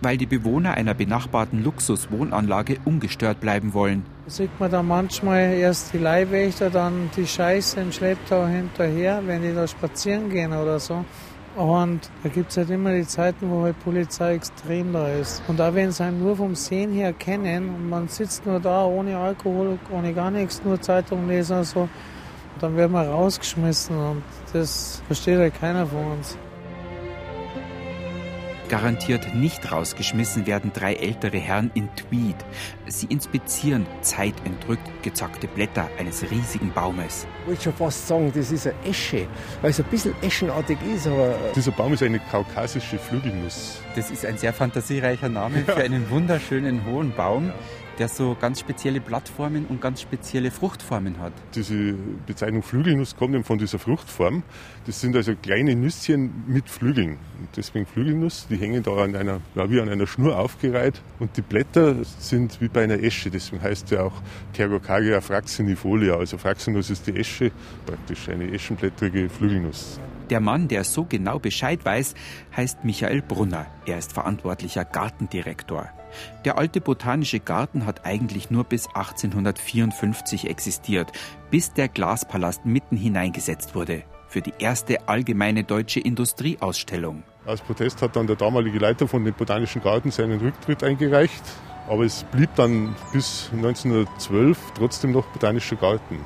weil 0.00 0.16
die 0.16 0.26
Bewohner 0.26 0.74
einer 0.74 0.94
benachbarten 0.94 1.62
Luxuswohnanlage 1.62 2.78
ungestört 2.84 3.40
bleiben 3.40 3.74
wollen. 3.74 4.04
Da 4.24 4.30
sieht 4.30 4.60
man 4.60 4.70
da 4.70 4.82
manchmal 4.82 5.54
erst 5.54 5.92
die 5.92 5.98
Leihwächter, 5.98 6.70
dann 6.70 7.10
die 7.16 7.26
Scheiße 7.26 7.80
im 7.80 7.92
Schlepptau 7.92 8.46
hinterher, 8.46 9.22
wenn 9.26 9.42
die 9.42 9.52
da 9.52 9.66
spazieren 9.66 10.30
gehen 10.30 10.52
oder 10.52 10.78
so. 10.78 11.04
Und 11.56 12.10
da 12.22 12.28
gibt 12.28 12.52
es 12.52 12.56
halt 12.58 12.70
immer 12.70 12.94
die 12.94 13.06
Zeiten, 13.06 13.50
wo 13.50 13.64
halt 13.64 13.78
Polizei 13.82 14.34
extrem 14.34 14.92
da 14.92 15.08
ist. 15.08 15.42
Und 15.48 15.58
da, 15.58 15.74
wenn 15.74 15.90
sie 15.90 16.04
einen 16.04 16.22
nur 16.22 16.36
vom 16.36 16.54
Sehen 16.54 16.92
her 16.92 17.12
kennen 17.12 17.68
und 17.68 17.88
man 17.88 18.08
sitzt 18.08 18.46
nur 18.46 18.60
da 18.60 18.86
ohne 18.86 19.18
Alkohol, 19.18 19.78
ohne 19.90 20.14
gar 20.14 20.30
nichts, 20.30 20.62
nur 20.64 20.80
Zeitung 20.80 21.28
lesen 21.28 21.58
und 21.58 21.64
so, 21.64 21.88
dann 22.60 22.76
wird 22.76 22.90
man 22.90 23.06
rausgeschmissen 23.06 23.96
und 23.96 24.22
das 24.52 25.02
versteht 25.06 25.38
halt 25.38 25.58
keiner 25.58 25.86
von 25.86 26.12
uns. 26.12 26.36
Garantiert 28.68 29.32
nicht 29.34 29.70
rausgeschmissen 29.70 30.46
werden 30.46 30.72
drei 30.74 30.94
ältere 30.94 31.38
Herren 31.38 31.70
in 31.74 31.88
Tweed. 31.94 32.34
Sie 32.88 33.06
inspizieren 33.06 33.86
zeitentrückt 34.00 34.88
gezackte 35.02 35.46
Blätter 35.46 35.88
eines 35.98 36.28
riesigen 36.30 36.72
Baumes. 36.72 37.26
Ich 37.42 37.48
würde 37.48 37.62
schon 37.62 37.72
fast 37.74 38.08
sagen, 38.08 38.32
das 38.34 38.50
ist 38.50 38.66
eine 38.66 38.74
Esche, 38.84 39.28
weil 39.62 39.70
es 39.70 39.78
ein 39.78 39.86
bisschen 39.86 40.14
eschenartig 40.20 40.78
ist. 40.92 41.06
Aber 41.06 41.28
äh, 41.28 41.52
Dieser 41.54 41.70
Baum 41.70 41.92
ist 41.92 42.02
eine 42.02 42.18
kaukasische 42.18 42.98
Flügelnuss. 42.98 43.78
Das 43.94 44.10
ist 44.10 44.26
ein 44.26 44.36
sehr 44.36 44.52
fantasiereicher 44.52 45.28
Name 45.28 45.62
für 45.64 45.76
einen 45.76 46.10
wunderschönen 46.10 46.84
hohen 46.86 47.12
Baum 47.12 47.52
der 47.98 48.08
so 48.08 48.36
ganz 48.40 48.60
spezielle 48.60 49.00
Blattformen 49.00 49.66
und 49.66 49.80
ganz 49.80 50.02
spezielle 50.02 50.50
Fruchtformen 50.50 51.18
hat. 51.18 51.32
Diese 51.54 51.94
Bezeichnung 52.26 52.62
Flügelnuss 52.62 53.16
kommt 53.16 53.34
eben 53.34 53.44
von 53.44 53.58
dieser 53.58 53.78
Fruchtform. 53.78 54.42
Das 54.86 55.00
sind 55.00 55.16
also 55.16 55.34
kleine 55.34 55.74
Nüsschen 55.74 56.44
mit 56.46 56.68
Flügeln. 56.68 57.18
Und 57.38 57.48
deswegen 57.56 57.86
Flügelnuss, 57.86 58.46
die 58.48 58.56
hängen 58.56 58.82
da 58.82 58.92
an 58.96 59.16
einer, 59.16 59.40
ja, 59.54 59.70
wie 59.70 59.80
an 59.80 59.88
einer 59.88 60.06
Schnur 60.06 60.38
aufgereiht. 60.38 61.00
Und 61.18 61.36
die 61.36 61.42
Blätter 61.42 61.96
sind 62.18 62.60
wie 62.60 62.68
bei 62.68 62.84
einer 62.84 63.02
Esche. 63.02 63.30
Deswegen 63.30 63.62
heißt 63.62 63.90
ja 63.90 64.02
auch 64.02 64.22
Tergocagia 64.52 65.20
fraxinifolia. 65.20 66.16
Also 66.16 66.38
Fraxinus 66.38 66.90
ist 66.90 67.06
die 67.06 67.16
Esche, 67.16 67.50
praktisch 67.86 68.28
eine 68.28 68.50
eschenblättrige 68.52 69.28
Flügelnuss. 69.28 70.00
Der 70.30 70.40
Mann, 70.40 70.66
der 70.66 70.82
so 70.82 71.04
genau 71.04 71.38
Bescheid 71.38 71.84
weiß, 71.84 72.14
heißt 72.56 72.84
Michael 72.84 73.22
Brunner. 73.22 73.66
Er 73.86 73.98
ist 73.98 74.12
verantwortlicher 74.12 74.84
Gartendirektor. 74.84 75.88
Der 76.44 76.58
alte 76.58 76.80
botanische 76.80 77.40
Garten 77.40 77.86
hat 77.86 78.04
eigentlich 78.04 78.50
nur 78.50 78.64
bis 78.64 78.86
1854 78.86 80.48
existiert, 80.48 81.12
bis 81.50 81.72
der 81.72 81.88
Glaspalast 81.88 82.64
mitten 82.66 82.96
hineingesetzt 82.96 83.74
wurde 83.74 84.04
für 84.28 84.42
die 84.42 84.52
erste 84.58 85.08
allgemeine 85.08 85.64
deutsche 85.64 86.00
Industrieausstellung. 86.00 87.22
Als 87.46 87.60
Protest 87.60 88.02
hat 88.02 88.16
dann 88.16 88.26
der 88.26 88.36
damalige 88.36 88.78
Leiter 88.78 89.08
von 89.08 89.24
dem 89.24 89.34
Botanischen 89.34 89.82
Garten 89.82 90.10
seinen 90.10 90.40
Rücktritt 90.40 90.82
eingereicht. 90.82 91.42
Aber 91.88 92.04
es 92.04 92.24
blieb 92.24 92.50
dann 92.56 92.96
bis 93.12 93.48
1912 93.54 94.58
trotzdem 94.74 95.12
noch 95.12 95.24
Botanischer 95.28 95.76
Garten. 95.76 96.18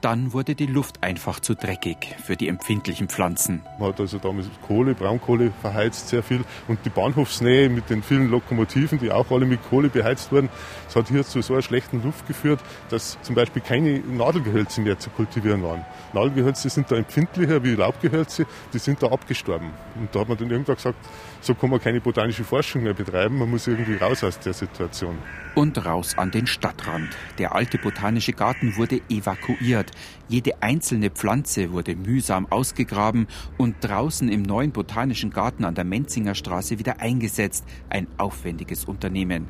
Dann 0.00 0.32
wurde 0.32 0.54
die 0.54 0.66
Luft 0.66 1.02
einfach 1.02 1.40
zu 1.40 1.56
dreckig 1.56 2.14
für 2.24 2.36
die 2.36 2.46
empfindlichen 2.46 3.08
Pflanzen. 3.08 3.62
Man 3.80 3.88
hat 3.88 3.98
also 3.98 4.18
damals 4.18 4.48
Kohle, 4.64 4.94
Braunkohle 4.94 5.50
verheizt 5.60 6.08
sehr 6.08 6.22
viel 6.22 6.44
und 6.68 6.78
die 6.84 6.88
Bahnhofsnähe 6.88 7.68
mit 7.68 7.90
den 7.90 8.04
vielen 8.04 8.30
Lokomotiven, 8.30 9.00
die 9.00 9.10
auch 9.10 9.28
alle 9.32 9.44
mit 9.44 9.60
Kohle 9.68 9.88
beheizt 9.88 10.30
wurden, 10.30 10.50
das 10.86 10.94
hat 10.94 11.08
hier 11.08 11.24
zu 11.24 11.42
so 11.42 11.54
einer 11.54 11.62
schlechten 11.62 12.00
Luft 12.02 12.28
geführt, 12.28 12.60
dass 12.90 13.18
zum 13.22 13.34
Beispiel 13.34 13.60
keine 13.60 13.98
Nadelgehölze 13.98 14.80
mehr 14.82 15.00
zu 15.00 15.10
kultivieren 15.10 15.64
waren. 15.64 15.84
Nadelgehölze 16.12 16.70
sind 16.70 16.90
da 16.90 16.96
empfindlicher 16.96 17.64
wie 17.64 17.74
Laubgehölze, 17.74 18.46
die 18.72 18.78
sind 18.78 19.02
da 19.02 19.08
abgestorben. 19.08 19.70
Und 19.96 20.14
da 20.14 20.20
hat 20.20 20.28
man 20.28 20.38
dann 20.38 20.50
irgendwann 20.50 20.76
gesagt, 20.76 20.98
so 21.40 21.54
kann 21.54 21.70
man 21.70 21.80
keine 21.80 22.00
botanische 22.00 22.44
Forschung 22.44 22.84
mehr 22.84 22.94
betreiben, 22.94 23.38
man 23.38 23.50
muss 23.50 23.66
irgendwie 23.66 23.96
raus 23.96 24.22
aus 24.22 24.38
der 24.38 24.52
Situation. 24.52 25.18
Und 25.54 25.84
raus 25.84 26.16
an 26.16 26.30
den 26.30 26.46
Stadtrand. 26.46 27.08
Der 27.38 27.54
alte 27.54 27.78
botanische 27.78 28.32
Garten 28.32 28.76
wurde 28.76 29.00
evakuiert. 29.08 29.87
Jede 30.28 30.62
einzelne 30.62 31.10
Pflanze 31.10 31.72
wurde 31.72 31.96
mühsam 31.96 32.46
ausgegraben 32.50 33.26
und 33.56 33.76
draußen 33.80 34.28
im 34.28 34.42
neuen 34.42 34.72
botanischen 34.72 35.30
Garten 35.30 35.64
an 35.64 35.74
der 35.74 35.84
Menzinger 35.84 36.34
Straße 36.34 36.78
wieder 36.78 37.00
eingesetzt. 37.00 37.64
Ein 37.88 38.06
aufwendiges 38.18 38.84
Unternehmen. 38.84 39.48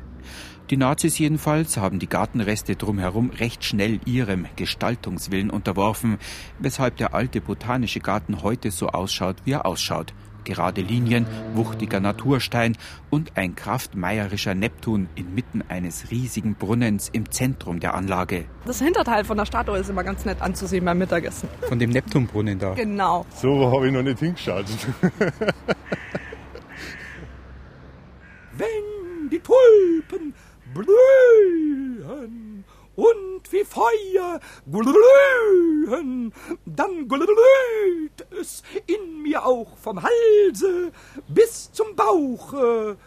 Die 0.69 0.77
Nazis 0.77 1.17
jedenfalls 1.17 1.77
haben 1.77 1.97
die 1.97 2.09
Gartenreste 2.09 2.75
drumherum 2.75 3.31
recht 3.31 3.63
schnell 3.63 3.99
ihrem 4.05 4.45
Gestaltungswillen 4.55 5.49
unterworfen, 5.49 6.17
weshalb 6.59 6.97
der 6.97 7.15
alte 7.15 7.41
botanische 7.41 7.99
Garten 7.99 8.43
heute 8.43 8.69
so 8.69 8.89
ausschaut, 8.89 9.37
wie 9.45 9.53
er 9.53 9.65
ausschaut 9.65 10.13
gerade 10.49 10.81
Linien, 10.81 11.25
wuchtiger 11.53 11.99
Naturstein 11.99 12.75
und 13.09 13.37
ein 13.37 13.55
kraftmeierischer 13.55 14.55
Neptun 14.55 15.07
inmitten 15.15 15.63
eines 15.69 16.11
riesigen 16.11 16.55
Brunnens 16.55 17.07
im 17.09 17.31
Zentrum 17.31 17.79
der 17.79 17.93
Anlage. 17.93 18.45
Das 18.65 18.79
Hinterteil 18.81 19.23
von 19.23 19.37
der 19.37 19.45
Statue 19.45 19.77
ist 19.77 19.89
immer 19.89 20.03
ganz 20.03 20.25
nett 20.25 20.41
anzusehen 20.41 20.83
beim 20.83 20.97
Mittagessen. 20.97 21.47
Von 21.61 21.79
dem 21.79 21.91
Neptunbrunnen 21.91 22.59
da. 22.59 22.73
Genau. 22.73 23.25
So 23.35 23.71
habe 23.71 23.87
ich 23.87 23.93
noch 23.93 24.03
nicht 24.03 24.19
hingeschaut. 24.19 24.65
Wenn 28.57 29.29
die 29.31 29.39
Tulpen 29.39 30.33
blühen 30.73 32.58
und 32.99 33.51
wie 33.51 33.63
Feuer 33.63 34.39
glühen, 34.69 36.33
dann 36.65 37.07
glüht 37.07 38.27
es 38.39 38.63
in 38.87 39.21
mir 39.21 39.45
auch 39.45 39.77
vom 39.77 40.01
Halse 40.03 40.91
bis 41.27 41.71
zum 41.71 41.95
Bauche. 41.95 42.97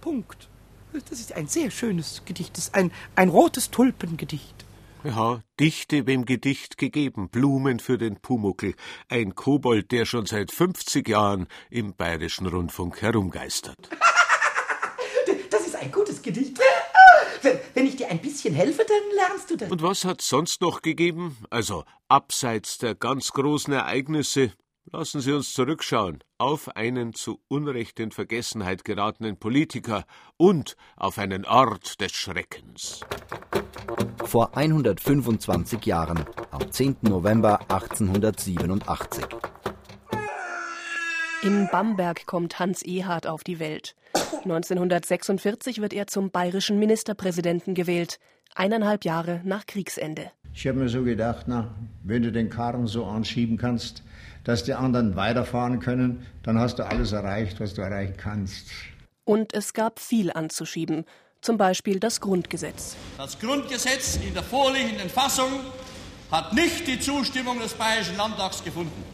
Punkt. 0.00 0.48
Das 0.92 1.18
ist 1.18 1.32
ein 1.34 1.48
sehr 1.48 1.70
schönes 1.70 2.22
Gedicht, 2.24 2.56
das 2.56 2.64
ist 2.64 2.74
ein, 2.74 2.92
ein 3.16 3.30
rotes 3.30 3.70
Tulpengedicht. 3.70 4.64
Ja, 5.04 5.40
Dichte 5.58 6.06
wem 6.06 6.26
Gedicht 6.26 6.78
gegeben, 6.78 7.28
Blumen 7.28 7.80
für 7.80 7.98
den 7.98 8.20
Pumuckel, 8.20 8.74
ein 9.08 9.34
Kobold, 9.34 9.90
der 9.90 10.04
schon 10.04 10.26
seit 10.26 10.52
50 10.52 11.08
Jahren 11.08 11.48
im 11.70 11.94
bayerischen 11.94 12.46
Rundfunk 12.46 13.02
herumgeistert. 13.02 13.90
Das 15.50 15.66
ist 15.66 15.76
ein 15.76 15.92
gutes 15.92 16.22
Gedicht. 16.22 16.58
Wenn 17.74 17.86
ich 17.86 17.96
dir 17.96 18.08
ein 18.08 18.20
bisschen 18.20 18.54
helfe, 18.54 18.84
dann 18.86 19.16
lernst 19.16 19.50
du 19.50 19.56
das. 19.56 19.70
Und 19.70 19.82
was 19.82 20.04
hat 20.04 20.20
sonst 20.20 20.60
noch 20.60 20.82
gegeben? 20.82 21.36
Also 21.50 21.84
abseits 22.08 22.78
der 22.78 22.94
ganz 22.94 23.32
großen 23.32 23.72
Ereignisse. 23.72 24.52
Lassen 24.90 25.20
Sie 25.20 25.32
uns 25.32 25.52
zurückschauen 25.52 26.24
auf 26.38 26.76
einen 26.76 27.14
zu 27.14 27.40
Unrecht 27.46 28.00
in 28.00 28.10
Vergessenheit 28.10 28.84
geratenen 28.84 29.38
Politiker 29.38 30.04
und 30.36 30.76
auf 30.96 31.18
einen 31.18 31.44
Ort 31.44 32.00
des 32.00 32.10
Schreckens. 32.12 33.00
Vor 34.24 34.56
125 34.56 35.86
Jahren, 35.86 36.24
am 36.50 36.70
10. 36.70 36.96
November 37.02 37.60
1887. 37.68 39.24
In 41.42 41.68
Bamberg 41.70 42.26
kommt 42.26 42.58
Hans 42.58 42.82
Ehard 42.82 43.26
auf 43.26 43.44
die 43.44 43.60
Welt. 43.60 43.94
1946 44.32 45.80
wird 45.80 45.92
er 45.92 46.06
zum 46.06 46.30
bayerischen 46.30 46.78
Ministerpräsidenten 46.78 47.74
gewählt, 47.74 48.18
eineinhalb 48.54 49.04
Jahre 49.04 49.40
nach 49.44 49.66
Kriegsende. 49.66 50.30
Ich 50.54 50.66
habe 50.66 50.78
mir 50.78 50.88
so 50.88 51.02
gedacht, 51.02 51.46
na, 51.46 51.74
wenn 52.02 52.22
du 52.22 52.32
den 52.32 52.50
Karren 52.50 52.86
so 52.86 53.04
anschieben 53.04 53.56
kannst, 53.56 54.02
dass 54.44 54.64
die 54.64 54.74
anderen 54.74 55.16
weiterfahren 55.16 55.80
können, 55.80 56.26
dann 56.42 56.58
hast 56.58 56.78
du 56.78 56.86
alles 56.86 57.12
erreicht, 57.12 57.60
was 57.60 57.74
du 57.74 57.82
erreichen 57.82 58.14
kannst. 58.16 58.70
Und 59.24 59.54
es 59.54 59.72
gab 59.72 60.00
viel 60.00 60.32
anzuschieben, 60.32 61.04
zum 61.40 61.56
Beispiel 61.56 62.00
das 62.00 62.20
Grundgesetz. 62.20 62.96
Das 63.18 63.38
Grundgesetz 63.38 64.16
in 64.16 64.34
der 64.34 64.42
vorliegenden 64.42 65.08
Fassung 65.08 65.50
hat 66.30 66.52
nicht 66.52 66.86
die 66.86 66.98
Zustimmung 66.98 67.58
des 67.60 67.74
Bayerischen 67.74 68.16
Landtags 68.16 68.62
gefunden. 68.64 69.04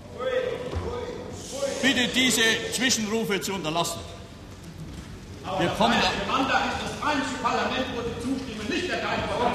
Bitte 1.83 2.09
diese 2.09 2.43
Zwischenrufe 2.73 3.41
zu 3.41 3.55
unterlassen. 3.55 4.01
Wir 5.57 5.69
kommen 5.71 5.95
der 5.99 6.27
Landtag 6.29 6.63
ist 6.69 6.83
das 6.85 7.03
einzige 7.03 7.43
Parlament, 7.43 7.87
wo 7.97 8.03
die 8.03 8.15
Zustimmung 8.21 8.69
nicht 8.69 8.91
erteilt 8.91 9.29
worden 9.29 9.55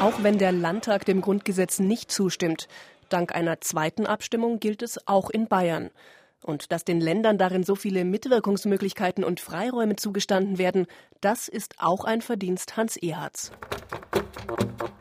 Auch 0.00 0.22
wenn 0.22 0.38
der 0.38 0.52
Landtag 0.52 1.04
dem 1.06 1.20
Grundgesetz 1.20 1.78
nicht 1.78 2.12
zustimmt, 2.12 2.68
dank 3.08 3.34
einer 3.34 3.60
zweiten 3.60 4.06
Abstimmung 4.06 4.60
gilt 4.60 4.82
es 4.82 5.08
auch 5.08 5.30
in 5.30 5.48
Bayern. 5.48 5.90
Und 6.42 6.72
dass 6.72 6.84
den 6.84 7.00
Ländern 7.00 7.38
darin 7.38 7.62
so 7.62 7.74
viele 7.76 8.04
Mitwirkungsmöglichkeiten 8.04 9.22
und 9.22 9.40
Freiräume 9.40 9.96
zugestanden 9.96 10.58
werden, 10.58 10.86
das 11.20 11.48
ist 11.48 11.74
auch 11.78 12.04
ein 12.04 12.20
Verdienst 12.20 12.76
Hans 12.76 12.96
Ehards. 12.96 13.52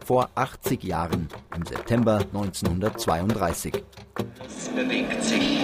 Vor 0.05 0.29
80 0.35 0.83
Jahren, 0.83 1.29
im 1.55 1.65
September 1.65 2.19
1932. 2.19 3.83
Es 4.45 4.69
bewegt 4.69 5.23
sich 5.23 5.59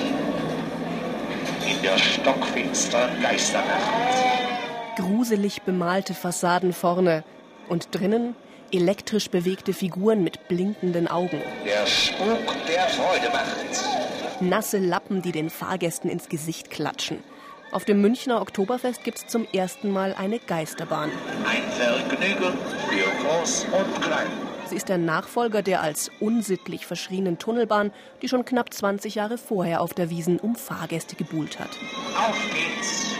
in 1.69 1.81
der 1.83 1.97
stockfinsteren 1.97 3.21
Geisternacht. 3.21 4.95
Gruselig 4.95 5.61
bemalte 5.61 6.15
Fassaden 6.15 6.73
vorne 6.73 7.23
und 7.69 7.89
drinnen 7.91 8.35
elektrisch 8.71 9.29
bewegte 9.29 9.73
Figuren 9.73 10.23
mit 10.23 10.47
blinkenden 10.47 11.07
Augen. 11.07 11.41
Der 11.65 11.85
Spuk 11.85 12.55
der 12.67 12.87
Freude 12.89 13.29
macht. 13.31 14.06
Nasse 14.39 14.77
Lappen, 14.77 15.21
die 15.21 15.31
den 15.31 15.49
Fahrgästen 15.49 16.09
ins 16.09 16.29
Gesicht 16.29 16.69
klatschen. 16.69 17.23
Auf 17.71 17.85
dem 17.85 18.01
Münchner 18.01 18.39
Oktoberfest 18.41 19.03
gibt 19.03 19.17
es 19.17 19.27
zum 19.27 19.45
ersten 19.51 19.91
Mal 19.91 20.13
eine 20.13 20.39
Geisterbahn. 20.39 21.09
Ein 21.45 21.63
Vergnügen 21.71 22.57
für 22.87 23.23
Groß 23.23 23.65
und 23.65 24.01
Klein. 24.01 24.27
Sie 24.67 24.75
ist 24.75 24.89
der 24.89 24.97
Nachfolger 24.97 25.61
der 25.61 25.81
als 25.81 26.11
unsittlich 26.19 26.85
verschrienen 26.85 27.39
Tunnelbahn, 27.39 27.91
die 28.21 28.29
schon 28.29 28.45
knapp 28.45 28.73
20 28.73 29.15
Jahre 29.15 29.37
vorher 29.37 29.81
auf 29.81 29.93
der 29.93 30.09
Wiesen 30.09 30.39
um 30.39 30.55
Fahrgäste 30.55 31.15
gebuhlt 31.15 31.59
hat. 31.59 31.71
Auf 32.15 32.37
geht's 32.53 33.15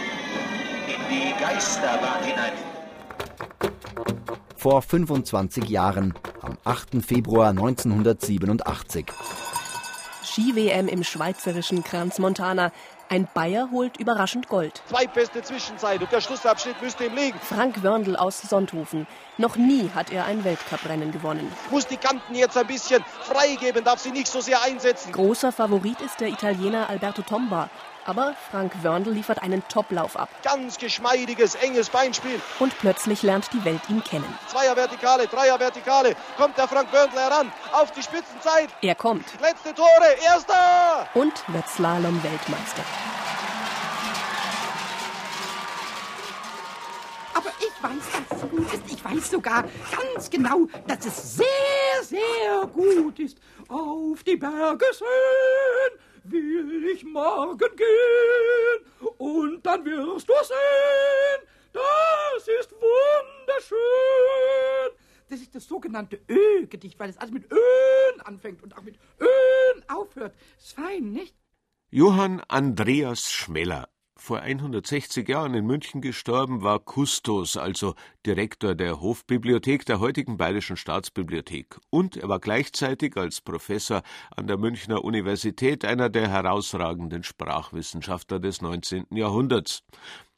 in 0.86 1.00
die 1.10 1.42
Geisterbahn 1.42 2.22
hinein. 2.22 2.52
Vor 4.56 4.82
25 4.82 5.68
Jahren, 5.68 6.14
am 6.42 6.58
8. 6.64 7.04
Februar 7.04 7.50
1987. 7.50 9.06
Ski-WM 10.38 10.86
im 10.86 11.02
schweizerischen 11.02 11.82
Kranz 11.82 12.20
Montana. 12.20 12.70
Ein 13.08 13.26
Bayer 13.34 13.70
holt 13.72 13.96
überraschend 13.96 14.48
Gold. 14.48 14.82
Zweitbeste 14.86 15.42
Zwischenzeit 15.42 16.00
und 16.00 16.12
der 16.12 16.20
Schlussabschnitt 16.20 16.80
müsste 16.80 17.06
ihm 17.06 17.16
liegen. 17.16 17.36
Frank 17.40 17.82
Wörndl 17.82 18.14
aus 18.14 18.40
Sonthofen. 18.42 19.08
Noch 19.36 19.56
nie 19.56 19.90
hat 19.96 20.12
er 20.12 20.26
ein 20.26 20.44
Weltcuprennen 20.44 21.10
gewonnen. 21.10 21.50
Muss 21.72 21.88
die 21.88 21.96
Kanten 21.96 22.36
jetzt 22.36 22.56
ein 22.56 22.68
bisschen 22.68 23.02
freigeben, 23.22 23.82
darf 23.82 23.98
sie 23.98 24.12
nicht 24.12 24.28
so 24.28 24.40
sehr 24.40 24.62
einsetzen. 24.62 25.10
Großer 25.10 25.50
Favorit 25.50 26.00
ist 26.02 26.20
der 26.20 26.28
Italiener 26.28 26.88
Alberto 26.88 27.22
Tomba. 27.22 27.68
Aber 28.08 28.34
Frank 28.50 28.72
Wörndl 28.82 29.10
liefert 29.10 29.42
einen 29.42 29.62
Toplauf 29.68 30.16
ab. 30.16 30.30
Ganz 30.42 30.78
geschmeidiges, 30.78 31.56
enges 31.56 31.90
Beinspiel. 31.90 32.40
Und 32.58 32.72
plötzlich 32.78 33.22
lernt 33.22 33.52
die 33.52 33.62
Welt 33.66 33.82
ihn 33.90 34.02
kennen. 34.02 34.34
Zweier 34.46 34.74
Vertikale, 34.74 35.26
Dreier 35.26 35.60
Vertikale. 35.60 36.16
Kommt 36.38 36.56
der 36.56 36.66
Frank 36.68 36.90
Wörndl 36.90 37.18
heran. 37.18 37.52
Auf 37.70 37.92
die 37.92 38.02
Spitzenzeit. 38.02 38.70
Er 38.80 38.94
kommt. 38.94 39.26
Letzte 39.42 39.74
Tore. 39.74 40.16
Erster. 40.24 41.06
Und 41.12 41.34
wird 41.48 41.68
Slalom-Weltmeister. 41.68 42.82
Aber 47.34 47.50
ich 47.60 47.82
weiß, 47.82 48.24
dass 48.30 48.38
es 48.38 48.48
gut 48.48 48.72
ist. 48.72 48.82
Ich 48.90 49.04
weiß 49.04 49.30
sogar 49.32 49.64
ganz 49.94 50.30
genau, 50.30 50.66
dass 50.86 51.04
es 51.04 51.36
sehr, 51.36 51.46
sehr 52.04 52.66
gut 52.72 53.18
ist. 53.18 53.36
Auf 53.68 54.22
die 54.22 54.36
Berge 54.36 54.86
sehen 54.94 56.07
will 56.30 56.90
ich 56.94 57.04
morgen 57.04 57.58
gehen 57.76 59.10
und 59.18 59.64
dann 59.64 59.84
wirst 59.84 60.28
du 60.28 60.34
sehen, 60.42 61.48
das 61.72 62.48
ist 62.48 62.72
wunderschön. 62.72 63.78
Das 65.28 65.40
ist 65.40 65.54
das 65.54 65.66
sogenannte 65.66 66.20
Ö-Gedicht, 66.28 66.98
weil 66.98 67.10
es 67.10 67.18
alles 67.18 67.32
mit 67.32 67.52
Öen 67.52 68.20
anfängt 68.22 68.62
und 68.62 68.76
auch 68.76 68.82
mit 68.82 68.98
Öen 69.20 69.84
aufhört. 69.88 70.34
Ist 70.56 70.72
fein, 70.72 71.12
nicht? 71.12 71.36
Johann 71.90 72.40
Andreas 72.48 73.32
Schmeller 73.32 73.88
vor 74.20 74.40
160 74.40 75.28
Jahren 75.28 75.54
in 75.54 75.64
München 75.64 76.00
gestorben, 76.00 76.62
war 76.62 76.80
Kustos, 76.80 77.56
also 77.56 77.94
Direktor 78.26 78.74
der 78.74 79.00
Hofbibliothek 79.00 79.86
der 79.86 80.00
heutigen 80.00 80.36
Bayerischen 80.36 80.76
Staatsbibliothek. 80.76 81.78
Und 81.90 82.16
er 82.16 82.28
war 82.28 82.40
gleichzeitig 82.40 83.16
als 83.16 83.40
Professor 83.40 84.02
an 84.36 84.46
der 84.46 84.58
Münchner 84.58 85.04
Universität 85.04 85.84
einer 85.84 86.08
der 86.08 86.28
herausragenden 86.28 87.22
Sprachwissenschaftler 87.22 88.40
des 88.40 88.60
19. 88.60 89.06
Jahrhunderts. 89.10 89.84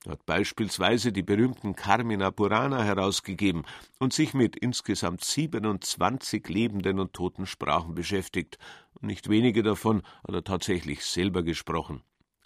Er 0.07 0.13
hat 0.13 0.25
beispielsweise 0.25 1.13
die 1.13 1.23
berühmten 1.23 1.75
Carmina 1.75 2.31
Burana 2.31 2.83
herausgegeben 2.83 3.65
und 3.99 4.13
sich 4.13 4.33
mit 4.33 4.57
insgesamt 4.57 5.25
27 5.25 6.49
lebenden 6.49 6.99
und 7.01 7.13
toten 7.13 7.47
Sprachen 7.47 7.95
beschäftigt. 7.95 8.59
Nicht 9.01 9.29
wenige 9.29 9.63
davon 9.63 10.03
hat 10.27 10.35
er 10.35 10.45
tatsächlich 10.45 11.05
selber 11.05 11.43
gesprochen. 11.43 12.03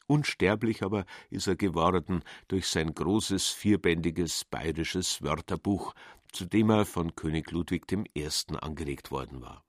Unsterblich 0.07 0.83
aber 0.83 1.07
ist 1.31 1.47
er 1.47 1.57
geworden 1.57 2.23
durch 2.49 2.67
sein 2.67 2.95
großes 2.95 3.49
vierbändiges 3.49 4.45
bayerisches 4.45 5.23
Wörterbuch, 5.23 5.95
zu 6.33 6.45
dem 6.45 6.71
er 6.71 6.85
von 6.85 7.15
König 7.15 7.51
Ludwig 7.51 7.91
I. 7.93 8.29
angeregt 8.61 9.11
worden 9.11 9.41
war. 9.41 9.65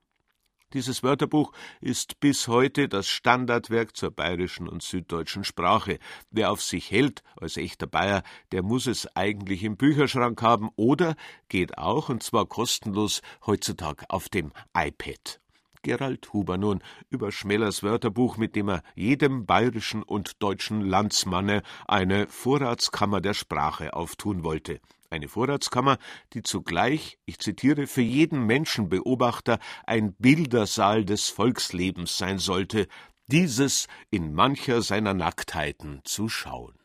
Dieses 0.72 1.02
Wörterbuch 1.02 1.52
ist 1.80 2.18
bis 2.18 2.48
heute 2.48 2.88
das 2.88 3.06
Standardwerk 3.06 3.96
zur 3.96 4.10
bayerischen 4.10 4.68
und 4.68 4.82
süddeutschen 4.82 5.44
Sprache. 5.44 5.98
Wer 6.30 6.50
auf 6.50 6.60
sich 6.60 6.90
hält 6.90 7.22
als 7.36 7.56
echter 7.56 7.86
Bayer, 7.86 8.22
der 8.50 8.62
muss 8.62 8.86
es 8.86 9.06
eigentlich 9.16 9.62
im 9.62 9.76
Bücherschrank 9.76 10.42
haben 10.42 10.68
oder 10.74 11.14
geht 11.48 11.78
auch, 11.78 12.08
und 12.08 12.22
zwar 12.22 12.46
kostenlos, 12.46 13.22
heutzutage 13.46 14.04
auf 14.10 14.28
dem 14.28 14.52
iPad. 14.76 15.40
Gerald 15.82 16.32
Huber 16.32 16.56
nun 16.56 16.82
über 17.10 17.32
Schmellers 17.32 17.82
Wörterbuch, 17.82 18.36
mit 18.36 18.56
dem 18.56 18.68
er 18.68 18.82
jedem 18.94 19.46
bayerischen 19.46 20.02
und 20.02 20.42
deutschen 20.42 20.80
Landsmanne 20.80 21.62
eine 21.86 22.26
Vorratskammer 22.28 23.20
der 23.20 23.34
Sprache 23.34 23.94
auftun 23.94 24.44
wollte. 24.44 24.80
Eine 25.10 25.28
Vorratskammer, 25.28 25.98
die 26.32 26.42
zugleich, 26.42 27.18
ich 27.26 27.38
zitiere, 27.38 27.86
für 27.86 28.02
jeden 28.02 28.46
Menschenbeobachter 28.46 29.58
ein 29.86 30.14
Bildersaal 30.14 31.04
des 31.04 31.28
Volkslebens 31.28 32.16
sein 32.18 32.38
sollte, 32.38 32.88
dieses 33.28 33.86
in 34.10 34.34
mancher 34.34 34.82
seiner 34.82 35.14
Nacktheiten 35.14 36.00
zu 36.04 36.28
schauen. 36.28 36.75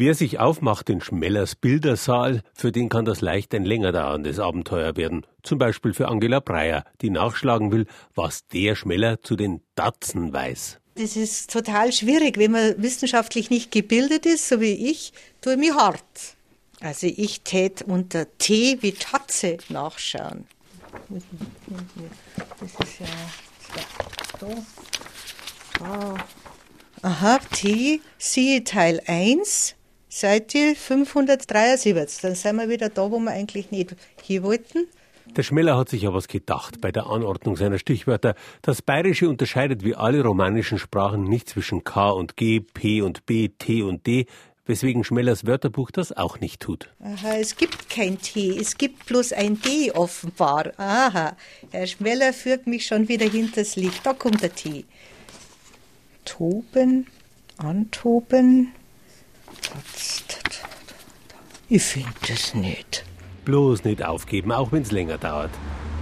Wer 0.00 0.14
sich 0.14 0.38
aufmacht 0.38 0.90
in 0.90 1.00
Schmellers 1.00 1.56
Bildersaal, 1.56 2.44
für 2.54 2.70
den 2.70 2.88
kann 2.88 3.04
das 3.04 3.20
leicht 3.20 3.52
ein 3.52 3.64
länger 3.64 3.90
dauerndes 3.90 4.38
Abenteuer 4.38 4.96
werden. 4.96 5.26
Zum 5.42 5.58
Beispiel 5.58 5.92
für 5.92 6.06
Angela 6.06 6.38
Breyer, 6.38 6.84
die 7.00 7.10
nachschlagen 7.10 7.72
will, 7.72 7.84
was 8.14 8.46
der 8.46 8.76
Schmeller 8.76 9.20
zu 9.22 9.34
den 9.34 9.60
Datzen 9.74 10.32
weiß. 10.32 10.78
Das 10.94 11.16
ist 11.16 11.52
total 11.52 11.92
schwierig, 11.92 12.38
wenn 12.38 12.52
man 12.52 12.80
wissenschaftlich 12.80 13.50
nicht 13.50 13.72
gebildet 13.72 14.24
ist, 14.24 14.48
so 14.48 14.60
wie 14.60 14.88
ich, 14.88 15.12
tue 15.40 15.54
ich 15.54 15.58
mich 15.58 15.74
hart. 15.74 16.36
Also 16.78 17.08
ich 17.08 17.40
tät 17.40 17.82
unter 17.82 18.26
T 18.38 18.78
wie 18.80 18.92
Tatze 18.92 19.56
nachschauen. 19.68 20.46
Das 21.08 22.70
ist 22.70 23.00
ja 23.00 23.06
so. 24.38 24.64
Ah. 25.84 26.14
Aha, 27.02 27.38
T, 27.52 28.00
siehe 28.18 28.64
Teil 28.64 29.00
1, 29.06 29.76
Seite 30.18 30.74
573. 30.74 32.20
Dann 32.20 32.34
sind 32.34 32.56
wir 32.56 32.68
wieder 32.68 32.88
da, 32.88 33.10
wo 33.10 33.18
wir 33.20 33.30
eigentlich 33.30 33.70
nicht 33.70 33.94
hier 34.22 34.42
wollten. 34.42 34.88
Der 35.36 35.42
Schmeller 35.42 35.76
hat 35.76 35.88
sich 35.88 36.02
ja 36.02 36.14
was 36.14 36.26
gedacht 36.26 36.80
bei 36.80 36.90
der 36.90 37.06
Anordnung 37.06 37.56
seiner 37.56 37.78
Stichwörter. 37.78 38.34
Das 38.62 38.82
Bayerische 38.82 39.28
unterscheidet 39.28 39.84
wie 39.84 39.94
alle 39.94 40.22
romanischen 40.22 40.78
Sprachen 40.78 41.24
nicht 41.24 41.48
zwischen 41.48 41.84
K 41.84 42.10
und 42.10 42.36
G, 42.36 42.60
P 42.60 43.02
und 43.02 43.26
B, 43.26 43.48
T 43.48 43.82
und 43.82 44.06
D, 44.06 44.26
weswegen 44.66 45.04
Schmellers 45.04 45.46
Wörterbuch 45.46 45.90
das 45.90 46.16
auch 46.16 46.40
nicht 46.40 46.60
tut. 46.60 46.92
Aha, 47.00 47.36
es 47.38 47.56
gibt 47.56 47.88
kein 47.88 48.20
T, 48.20 48.56
es 48.58 48.76
gibt 48.76 49.06
bloß 49.06 49.32
ein 49.34 49.60
D 49.60 49.92
offenbar. 49.92 50.72
Aha, 50.78 51.36
Herr 51.70 51.86
Schmeller 51.86 52.32
führt 52.32 52.66
mich 52.66 52.86
schon 52.86 53.08
wieder 53.08 53.28
hinters 53.28 53.76
Licht. 53.76 54.04
Da 54.04 54.14
kommt 54.14 54.42
der 54.42 54.54
T. 54.54 54.84
Toben, 56.24 57.06
antoben, 57.58 58.72
ich 61.68 61.82
finde 61.82 62.08
es 62.32 62.54
nicht. 62.54 63.04
Bloß 63.44 63.84
nicht 63.84 64.02
aufgeben, 64.04 64.52
auch 64.52 64.72
wenn 64.72 64.82
es 64.82 64.92
länger 64.92 65.18
dauert. 65.18 65.50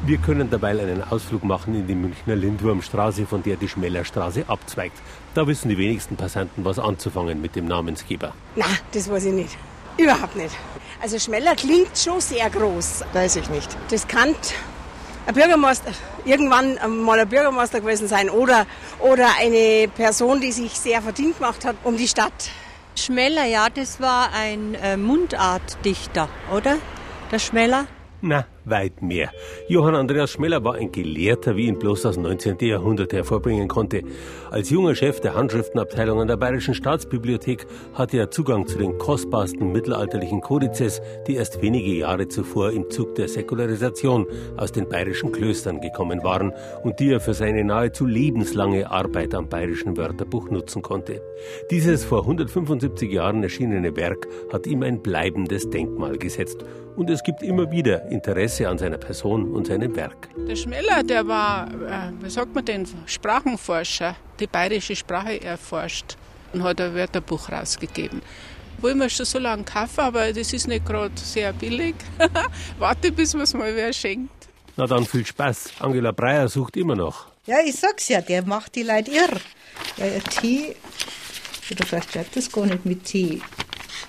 Wir 0.04 0.18
können 0.18 0.50
dabei 0.50 0.70
einen 0.70 1.02
Ausflug 1.02 1.42
machen 1.42 1.74
in 1.74 1.86
die 1.86 1.94
Münchner 1.94 2.36
Lindwurmstraße, 2.36 3.26
von 3.26 3.42
der 3.42 3.56
die 3.56 3.68
Schmellerstraße 3.68 4.44
abzweigt. 4.46 4.96
Da 5.34 5.46
wissen 5.46 5.68
die 5.68 5.78
wenigsten 5.78 6.16
Passanten 6.16 6.64
was 6.64 6.78
anzufangen 6.78 7.40
mit 7.40 7.56
dem 7.56 7.66
Namensgeber. 7.66 8.32
Na, 8.54 8.66
das 8.92 9.10
weiß 9.10 9.24
ich 9.26 9.32
nicht. 9.32 9.58
Überhaupt 9.98 10.36
nicht. 10.36 10.54
Also 11.00 11.18
Schmeller 11.18 11.56
klingt 11.56 11.98
schon 11.98 12.20
sehr 12.20 12.48
groß. 12.50 13.04
Weiß 13.12 13.36
ich 13.36 13.48
nicht. 13.50 13.76
Das 13.90 14.06
kann 14.06 14.34
ein 15.26 15.34
Bürgermeister, 15.34 15.90
irgendwann 16.24 16.78
mal 17.02 17.18
ein 17.18 17.28
Bürgermeister 17.28 17.80
gewesen 17.80 18.06
sein 18.06 18.30
oder, 18.30 18.66
oder 19.00 19.28
eine 19.40 19.88
Person, 19.88 20.40
die 20.40 20.52
sich 20.52 20.78
sehr 20.78 21.02
verdient 21.02 21.38
gemacht 21.38 21.64
hat 21.64 21.76
um 21.82 21.96
die 21.96 22.06
Stadt. 22.06 22.50
Schmeller, 22.98 23.44
ja, 23.44 23.68
das 23.68 24.00
war 24.00 24.32
ein 24.32 24.74
äh, 24.74 24.96
Mundartdichter, 24.96 26.28
oder? 26.50 26.78
Der 27.30 27.38
Schmeller? 27.38 27.86
Na, 28.28 28.44
weit 28.64 29.02
mehr. 29.02 29.30
Johann 29.68 29.94
Andreas 29.94 30.32
Schmeller 30.32 30.64
war 30.64 30.74
ein 30.74 30.90
Gelehrter, 30.90 31.54
wie 31.54 31.68
ihn 31.68 31.78
bloß 31.78 32.02
das 32.02 32.16
19. 32.16 32.56
Jahrhundert 32.58 33.12
hervorbringen 33.12 33.68
konnte. 33.68 34.02
Als 34.50 34.68
junger 34.68 34.96
Chef 34.96 35.20
der 35.20 35.36
Handschriftenabteilung 35.36 36.20
an 36.20 36.26
der 36.26 36.36
Bayerischen 36.36 36.74
Staatsbibliothek 36.74 37.68
hatte 37.94 38.18
er 38.18 38.32
Zugang 38.32 38.66
zu 38.66 38.78
den 38.78 38.98
kostbarsten 38.98 39.70
mittelalterlichen 39.70 40.40
Kodizes, 40.40 41.00
die 41.28 41.36
erst 41.36 41.62
wenige 41.62 41.92
Jahre 41.92 42.26
zuvor 42.26 42.72
im 42.72 42.90
Zug 42.90 43.14
der 43.14 43.28
Säkularisation 43.28 44.26
aus 44.56 44.72
den 44.72 44.88
bayerischen 44.88 45.30
Klöstern 45.30 45.80
gekommen 45.80 46.24
waren 46.24 46.52
und 46.82 46.98
die 46.98 47.12
er 47.12 47.20
für 47.20 47.34
seine 47.34 47.62
nahezu 47.62 48.06
lebenslange 48.06 48.90
Arbeit 48.90 49.36
am 49.36 49.48
bayerischen 49.48 49.96
Wörterbuch 49.96 50.50
nutzen 50.50 50.82
konnte. 50.82 51.22
Dieses 51.70 52.04
vor 52.04 52.22
175 52.22 53.08
Jahren 53.08 53.44
erschienene 53.44 53.94
Werk 53.94 54.26
hat 54.52 54.66
ihm 54.66 54.82
ein 54.82 55.00
bleibendes 55.00 55.70
Denkmal 55.70 56.18
gesetzt 56.18 56.64
und 56.96 57.10
es 57.10 57.22
gibt 57.22 57.42
immer 57.42 57.70
wieder 57.70 58.06
Interesse 58.06 58.68
an 58.68 58.78
seiner 58.78 58.98
Person 58.98 59.52
und 59.52 59.66
seinem 59.66 59.94
Werk. 59.94 60.28
Der 60.48 60.56
Schmeller, 60.56 61.02
der 61.02 61.26
war, 61.26 61.68
äh, 61.68 62.12
wie 62.22 62.30
sagt 62.30 62.54
man 62.54 62.64
denn, 62.64 62.86
Sprachenforscher, 63.06 64.16
die 64.40 64.46
bayerische 64.46 64.96
Sprache 64.96 65.40
erforscht 65.42 66.16
und 66.52 66.62
hat 66.62 66.80
ein 66.80 66.94
Wörterbuch 66.94 67.50
rausgegeben. 67.50 68.22
Wollen 68.78 68.98
wir 68.98 69.08
schon 69.08 69.26
so 69.26 69.38
lange 69.38 69.64
kaufen, 69.64 70.00
aber 70.00 70.32
das 70.32 70.52
ist 70.52 70.68
nicht 70.68 70.84
gerade 70.84 71.12
sehr 71.16 71.52
billig. 71.52 71.94
Warte, 72.78 73.12
bis 73.12 73.34
man 73.34 73.44
es 73.44 73.54
mal 73.54 73.74
wer 73.74 73.92
schenkt. 73.92 74.48
Na 74.76 74.86
dann 74.86 75.06
viel 75.06 75.24
Spaß. 75.24 75.70
Angela 75.80 76.12
Breyer 76.12 76.48
sucht 76.48 76.76
immer 76.76 76.94
noch. 76.94 77.26
Ja, 77.46 77.56
ich 77.64 77.76
sag's 77.76 78.08
ja, 78.08 78.20
der 78.20 78.44
macht 78.44 78.74
die 78.74 78.82
Leute 78.82 79.10
irr. 79.10 79.40
Ja, 79.96 80.18
T, 80.18 80.76
oder 81.70 81.86
vielleicht 81.86 82.12
schreibt 82.12 82.36
das 82.36 82.50
gar 82.50 82.66
nicht 82.66 82.84
mit 82.84 83.04
T, 83.04 83.40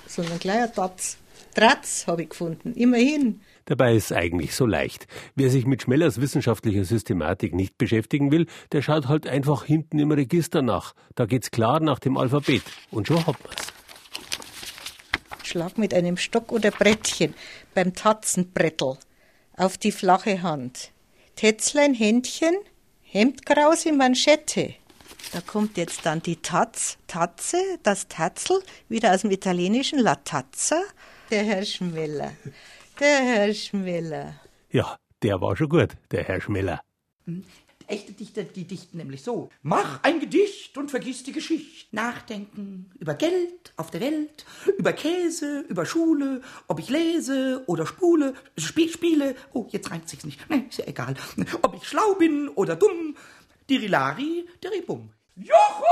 sondern 0.06 0.38
gleich 0.38 0.62
ein 0.62 0.72
Tatz. 0.74 1.16
Tratz 1.58 2.06
habe 2.06 2.22
ich 2.22 2.28
gefunden, 2.28 2.72
immerhin. 2.74 3.40
Dabei 3.64 3.96
ist 3.96 4.12
es 4.12 4.16
eigentlich 4.16 4.54
so 4.54 4.64
leicht. 4.64 5.08
Wer 5.34 5.50
sich 5.50 5.66
mit 5.66 5.82
Schmellers 5.82 6.20
wissenschaftlicher 6.20 6.84
Systematik 6.84 7.52
nicht 7.52 7.76
beschäftigen 7.78 8.30
will, 8.30 8.46
der 8.70 8.80
schaut 8.80 9.08
halt 9.08 9.26
einfach 9.26 9.64
hinten 9.64 9.98
im 9.98 10.12
Register 10.12 10.62
nach. 10.62 10.94
Da 11.16 11.26
geht's 11.26 11.50
klar 11.50 11.80
nach 11.80 11.98
dem 11.98 12.16
Alphabet. 12.16 12.62
Und 12.92 13.08
schon 13.08 13.26
hat 13.26 13.36
man's. 13.44 13.72
Schlag 15.42 15.78
mit 15.78 15.92
einem 15.94 16.16
Stock 16.16 16.52
oder 16.52 16.70
Brettchen 16.70 17.34
beim 17.74 17.92
Tatzenbrettel 17.92 18.96
auf 19.56 19.78
die 19.78 19.90
flache 19.92 20.42
Hand. 20.42 20.92
Tätzlein, 21.34 21.92
Händchen, 21.92 22.54
Hemdkrause, 23.02 23.92
Manschette. 23.92 24.74
Da 25.32 25.40
kommt 25.40 25.76
jetzt 25.76 26.06
dann 26.06 26.22
die 26.22 26.36
Taz, 26.36 26.98
Tatze, 27.08 27.56
das 27.82 28.06
Tatzel, 28.06 28.62
wieder 28.88 29.12
aus 29.12 29.22
dem 29.22 29.32
italienischen 29.32 29.98
La 29.98 30.14
Tazza, 30.14 30.80
der 31.30 31.44
Herr 31.44 31.64
Schmeller. 31.64 32.32
Der 32.98 33.18
Herr 33.18 33.54
Schmeller. 33.54 34.34
Ja, 34.70 34.98
der 35.22 35.40
war 35.40 35.56
schon 35.56 35.68
gut, 35.68 35.90
der 36.10 36.24
Herr 36.24 36.40
Schmeller. 36.40 36.80
Hm. 37.26 37.44
Echte 37.86 38.12
Dichter, 38.12 38.42
die 38.42 38.64
dichten 38.64 38.98
nämlich 38.98 39.22
so. 39.22 39.48
Mach 39.62 40.02
ein 40.02 40.20
Gedicht 40.20 40.76
und 40.76 40.90
vergiss 40.90 41.22
die 41.22 41.32
Geschichte. 41.32 41.96
Nachdenken 41.96 42.90
über 42.98 43.14
Geld 43.14 43.72
auf 43.76 43.90
der 43.90 44.02
Welt, 44.02 44.44
über 44.76 44.92
Käse, 44.92 45.60
über 45.70 45.86
Schule, 45.86 46.42
ob 46.66 46.80
ich 46.80 46.90
lese 46.90 47.64
oder 47.66 47.86
spule, 47.86 48.34
sp 48.60 48.92
spiele. 48.92 49.34
Oh, 49.54 49.66
jetzt 49.70 49.90
reimt 49.90 50.06
sich's 50.06 50.24
nicht. 50.24 50.50
Nee, 50.50 50.66
ist 50.68 50.78
ja 50.78 50.86
egal. 50.86 51.14
Ob 51.62 51.76
ich 51.76 51.88
schlau 51.88 52.14
bin 52.14 52.48
oder 52.50 52.76
dumm. 52.76 53.16
Dirilari, 53.70 54.46
deribum. 54.62 55.10
Jocho! 55.36 55.88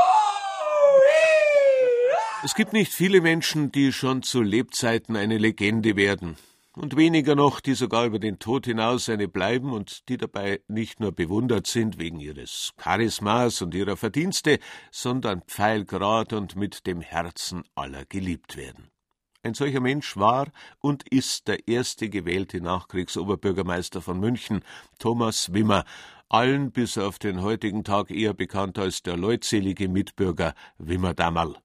Es 2.42 2.54
gibt 2.54 2.74
nicht 2.74 2.92
viele 2.92 3.22
Menschen, 3.22 3.72
die 3.72 3.92
schon 3.92 4.22
zu 4.22 4.42
Lebzeiten 4.42 5.16
eine 5.16 5.38
Legende 5.38 5.96
werden. 5.96 6.36
Und 6.74 6.94
weniger 6.94 7.34
noch, 7.34 7.60
die 7.60 7.72
sogar 7.72 8.04
über 8.04 8.18
den 8.18 8.38
Tod 8.38 8.66
hinaus 8.66 9.08
eine 9.08 9.26
bleiben 9.26 9.72
und 9.72 10.08
die 10.10 10.18
dabei 10.18 10.60
nicht 10.68 11.00
nur 11.00 11.12
bewundert 11.12 11.66
sind 11.66 11.98
wegen 11.98 12.20
ihres 12.20 12.74
Charismas 12.76 13.62
und 13.62 13.74
ihrer 13.74 13.96
Verdienste, 13.96 14.58
sondern 14.90 15.40
pfeilgrad 15.42 16.34
und 16.34 16.54
mit 16.56 16.86
dem 16.86 17.00
Herzen 17.00 17.64
aller 17.74 18.04
geliebt 18.04 18.58
werden. 18.58 18.90
Ein 19.42 19.54
solcher 19.54 19.80
Mensch 19.80 20.18
war 20.18 20.48
und 20.80 21.08
ist 21.08 21.48
der 21.48 21.66
erste 21.66 22.10
gewählte 22.10 22.60
Nachkriegsoberbürgermeister 22.60 24.02
von 24.02 24.20
München, 24.20 24.62
Thomas 24.98 25.54
Wimmer, 25.54 25.84
allen 26.28 26.70
bis 26.70 26.98
auf 26.98 27.18
den 27.18 27.40
heutigen 27.40 27.82
Tag 27.82 28.10
eher 28.10 28.34
bekannt 28.34 28.78
als 28.78 29.02
der 29.02 29.16
leutselige 29.16 29.88
Mitbürger 29.88 30.54
Wimmer 30.76 31.14
Dammerl 31.14 31.56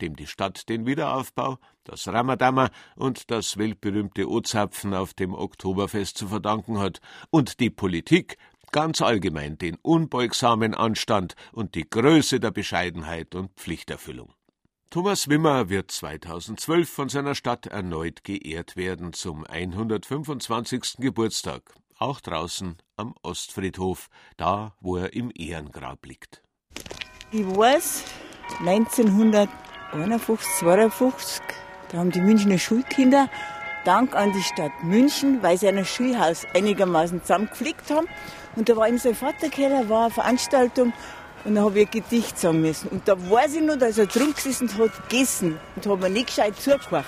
dem 0.00 0.16
die 0.16 0.26
Stadt 0.26 0.68
den 0.68 0.86
Wiederaufbau, 0.86 1.58
das 1.84 2.08
Ramadammer 2.08 2.70
und 2.96 3.30
das 3.30 3.56
weltberühmte 3.56 4.28
O-Zapfen 4.28 4.94
auf 4.94 5.14
dem 5.14 5.34
Oktoberfest 5.34 6.18
zu 6.18 6.28
verdanken 6.28 6.78
hat, 6.78 7.00
und 7.30 7.60
die 7.60 7.70
Politik 7.70 8.36
ganz 8.72 9.02
allgemein 9.02 9.58
den 9.58 9.76
unbeugsamen 9.82 10.74
Anstand 10.74 11.34
und 11.52 11.74
die 11.74 11.88
Größe 11.88 12.40
der 12.40 12.50
Bescheidenheit 12.50 13.34
und 13.34 13.52
Pflichterfüllung. 13.56 14.32
Thomas 14.90 15.28
Wimmer 15.28 15.68
wird 15.68 15.92
2012 15.92 16.90
von 16.90 17.08
seiner 17.08 17.36
Stadt 17.36 17.66
erneut 17.66 18.24
geehrt 18.24 18.76
werden 18.76 19.12
zum 19.12 19.44
125. 19.44 20.96
Geburtstag, 20.98 21.74
auch 21.96 22.20
draußen 22.20 22.76
am 22.96 23.14
Ostfriedhof, 23.22 24.08
da 24.36 24.74
wo 24.80 24.96
er 24.96 25.12
im 25.12 25.30
Ehrengrab 25.32 26.04
liegt. 26.06 26.42
Ich 27.30 27.46
weiß, 27.46 28.04
1900 28.58 29.48
51, 29.92 30.48
52, 30.60 31.40
da 31.90 31.98
haben 31.98 32.10
die 32.10 32.20
Münchner 32.20 32.58
Schulkinder 32.58 33.28
Dank 33.84 34.14
an 34.14 34.32
die 34.32 34.42
Stadt 34.42 34.72
München, 34.82 35.42
weil 35.42 35.56
sie 35.56 35.66
ein 35.66 35.84
Schulhaus 35.84 36.46
einigermaßen 36.54 37.22
zusammengepflegt 37.22 37.90
haben. 37.90 38.06
Und 38.54 38.68
da 38.68 38.76
war 38.76 38.86
im 38.86 38.98
sein 38.98 39.14
Vaterkeller, 39.14 39.88
war 39.88 40.04
eine 40.04 40.10
Veranstaltung 40.10 40.92
und 41.44 41.54
da 41.54 41.62
habe 41.62 41.80
ich 41.80 41.86
ein 41.86 41.90
Gedicht 41.90 42.38
sagen 42.38 42.60
müssen. 42.60 42.88
Und 42.88 43.08
da 43.08 43.16
weiß 43.18 43.54
ich 43.54 43.62
noch, 43.62 43.76
dass 43.76 43.96
er 43.96 44.06
drin 44.06 44.34
gesessen 44.34 44.68
hat, 44.76 45.08
gegessen 45.08 45.58
und 45.76 45.86
hat 45.86 46.00
mir 46.00 46.10
nicht 46.10 46.26
gescheit 46.26 46.56
zugehört. 46.60 47.06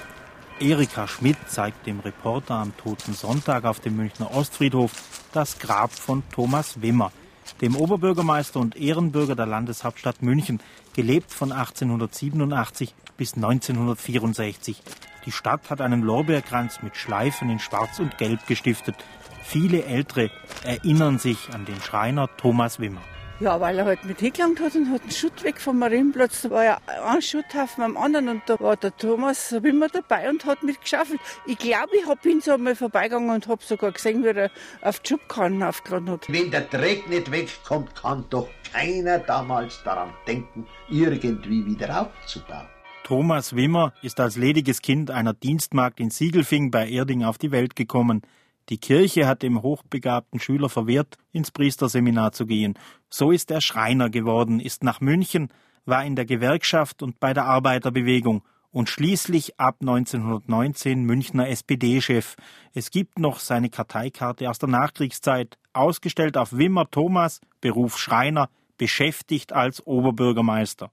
Erika 0.60 1.06
Schmidt 1.06 1.36
zeigt 1.46 1.86
dem 1.86 2.00
Reporter 2.00 2.54
am 2.54 2.76
Toten 2.76 3.12
Sonntag 3.12 3.64
auf 3.64 3.80
dem 3.80 3.96
Münchner 3.96 4.34
Ostfriedhof 4.34 4.92
das 5.32 5.58
Grab 5.58 5.92
von 5.92 6.22
Thomas 6.32 6.80
Wimmer, 6.80 7.12
dem 7.60 7.76
Oberbürgermeister 7.76 8.60
und 8.60 8.76
Ehrenbürger 8.76 9.36
der 9.36 9.46
Landeshauptstadt 9.46 10.22
München, 10.22 10.60
gelebt 10.94 11.32
von 11.32 11.52
1887 11.52 12.94
bis 13.16 13.34
1964. 13.34 14.82
Die 15.26 15.32
Stadt 15.32 15.70
hat 15.70 15.80
einen 15.80 16.02
Lorbeerkranz 16.02 16.82
mit 16.82 16.96
Schleifen 16.96 17.50
in 17.50 17.60
Schwarz 17.60 18.00
und 18.00 18.18
Gelb 18.18 18.46
gestiftet. 18.46 18.96
Viele 19.42 19.84
Ältere 19.84 20.30
erinnern 20.64 21.18
sich 21.18 21.50
an 21.52 21.64
den 21.64 21.80
Schreiner 21.80 22.28
Thomas 22.36 22.80
Wimmer. 22.80 23.02
Ja, 23.42 23.60
weil 23.60 23.76
er 23.76 23.86
halt 23.86 24.04
mit 24.04 24.20
hingelangt 24.20 24.60
hat 24.60 24.76
und 24.76 24.88
hat 24.88 25.02
den 25.02 25.10
Schutt 25.10 25.42
weg 25.42 25.60
vom 25.60 25.76
Marienplatz. 25.80 26.42
Da 26.42 26.50
war 26.50 26.64
ja 26.64 26.78
ein 27.04 27.20
Schutthaufen 27.20 27.82
am 27.82 27.96
anderen 27.96 28.28
und 28.28 28.42
da 28.46 28.60
war 28.60 28.76
der 28.76 28.96
Thomas 28.96 29.50
Wimmer 29.64 29.88
dabei 29.88 30.30
und 30.30 30.44
hat 30.44 30.62
mitgeschaffelt. 30.62 31.20
Ich 31.44 31.58
glaube, 31.58 31.88
ich 32.00 32.06
habe 32.06 32.30
ihn 32.30 32.40
so 32.40 32.56
mal 32.56 32.76
vorbeigegangen 32.76 33.30
und 33.30 33.48
habe 33.48 33.60
sogar 33.64 33.90
gesehen, 33.90 34.22
wie 34.22 34.28
er 34.28 34.52
auf 34.80 35.00
die 35.00 35.08
Schubkannen 35.08 35.64
aufgeladen 35.64 36.10
hat. 36.10 36.32
Wenn 36.32 36.52
der 36.52 36.60
Dreck 36.60 37.08
nicht 37.08 37.32
wegkommt, 37.32 37.96
kann 37.96 38.26
doch 38.30 38.48
keiner 38.72 39.18
damals 39.18 39.82
daran 39.82 40.10
denken, 40.28 40.64
irgendwie 40.88 41.66
wieder 41.66 42.00
aufzubauen. 42.00 42.68
Thomas 43.02 43.56
Wimmer 43.56 43.92
ist 44.02 44.20
als 44.20 44.36
lediges 44.36 44.82
Kind 44.82 45.10
einer 45.10 45.34
Dienstmagd 45.34 45.98
in 45.98 46.10
Siegelfing 46.10 46.70
bei 46.70 46.88
Erding 46.88 47.24
auf 47.24 47.38
die 47.38 47.50
Welt 47.50 47.74
gekommen. 47.74 48.22
Die 48.68 48.78
Kirche 48.78 49.26
hat 49.26 49.42
dem 49.42 49.62
hochbegabten 49.62 50.40
Schüler 50.40 50.68
verwehrt, 50.68 51.16
ins 51.32 51.50
Priesterseminar 51.50 52.32
zu 52.32 52.46
gehen. 52.46 52.78
So 53.08 53.30
ist 53.30 53.50
er 53.50 53.60
Schreiner 53.60 54.08
geworden, 54.08 54.60
ist 54.60 54.84
nach 54.84 55.00
München, 55.00 55.48
war 55.84 56.04
in 56.04 56.16
der 56.16 56.26
Gewerkschaft 56.26 57.02
und 57.02 57.18
bei 57.18 57.34
der 57.34 57.46
Arbeiterbewegung 57.46 58.42
und 58.70 58.88
schließlich 58.88 59.60
ab 59.60 59.76
1919 59.80 61.04
Münchner 61.04 61.48
SPD-Chef. 61.48 62.36
Es 62.72 62.90
gibt 62.90 63.18
noch 63.18 63.38
seine 63.38 63.68
Karteikarte 63.68 64.48
aus 64.48 64.58
der 64.58 64.70
Nachkriegszeit, 64.70 65.58
ausgestellt 65.72 66.36
auf 66.36 66.56
Wimmer 66.56 66.90
Thomas, 66.90 67.40
Beruf 67.60 67.98
Schreiner, 67.98 68.48
beschäftigt 68.78 69.52
als 69.52 69.86
Oberbürgermeister. 69.86 70.90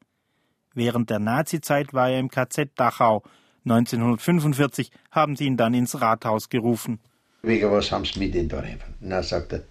Während 0.73 1.10
der 1.10 1.19
Nazizeit 1.19 1.93
war 1.93 2.10
er 2.10 2.19
im 2.19 2.29
KZ 2.29 2.71
Dachau. 2.75 3.23
1945 3.65 4.91
haben 5.12 5.36
sie 5.36 5.45
ihn 5.45 5.58
dann 5.58 5.73
ins 5.73 5.99
Rathaus 6.01 6.49
gerufen. 6.49 6.99
Wegen 7.41 7.71
was 7.71 7.91
haben 7.91 8.04
Sie 8.04 8.19
mit 8.19 8.36
ihm 8.36 8.49
da 8.49 8.60
einfach? 8.60 8.88
Na, 8.99 9.23
sagt 9.23 9.54
er, 9.54 9.62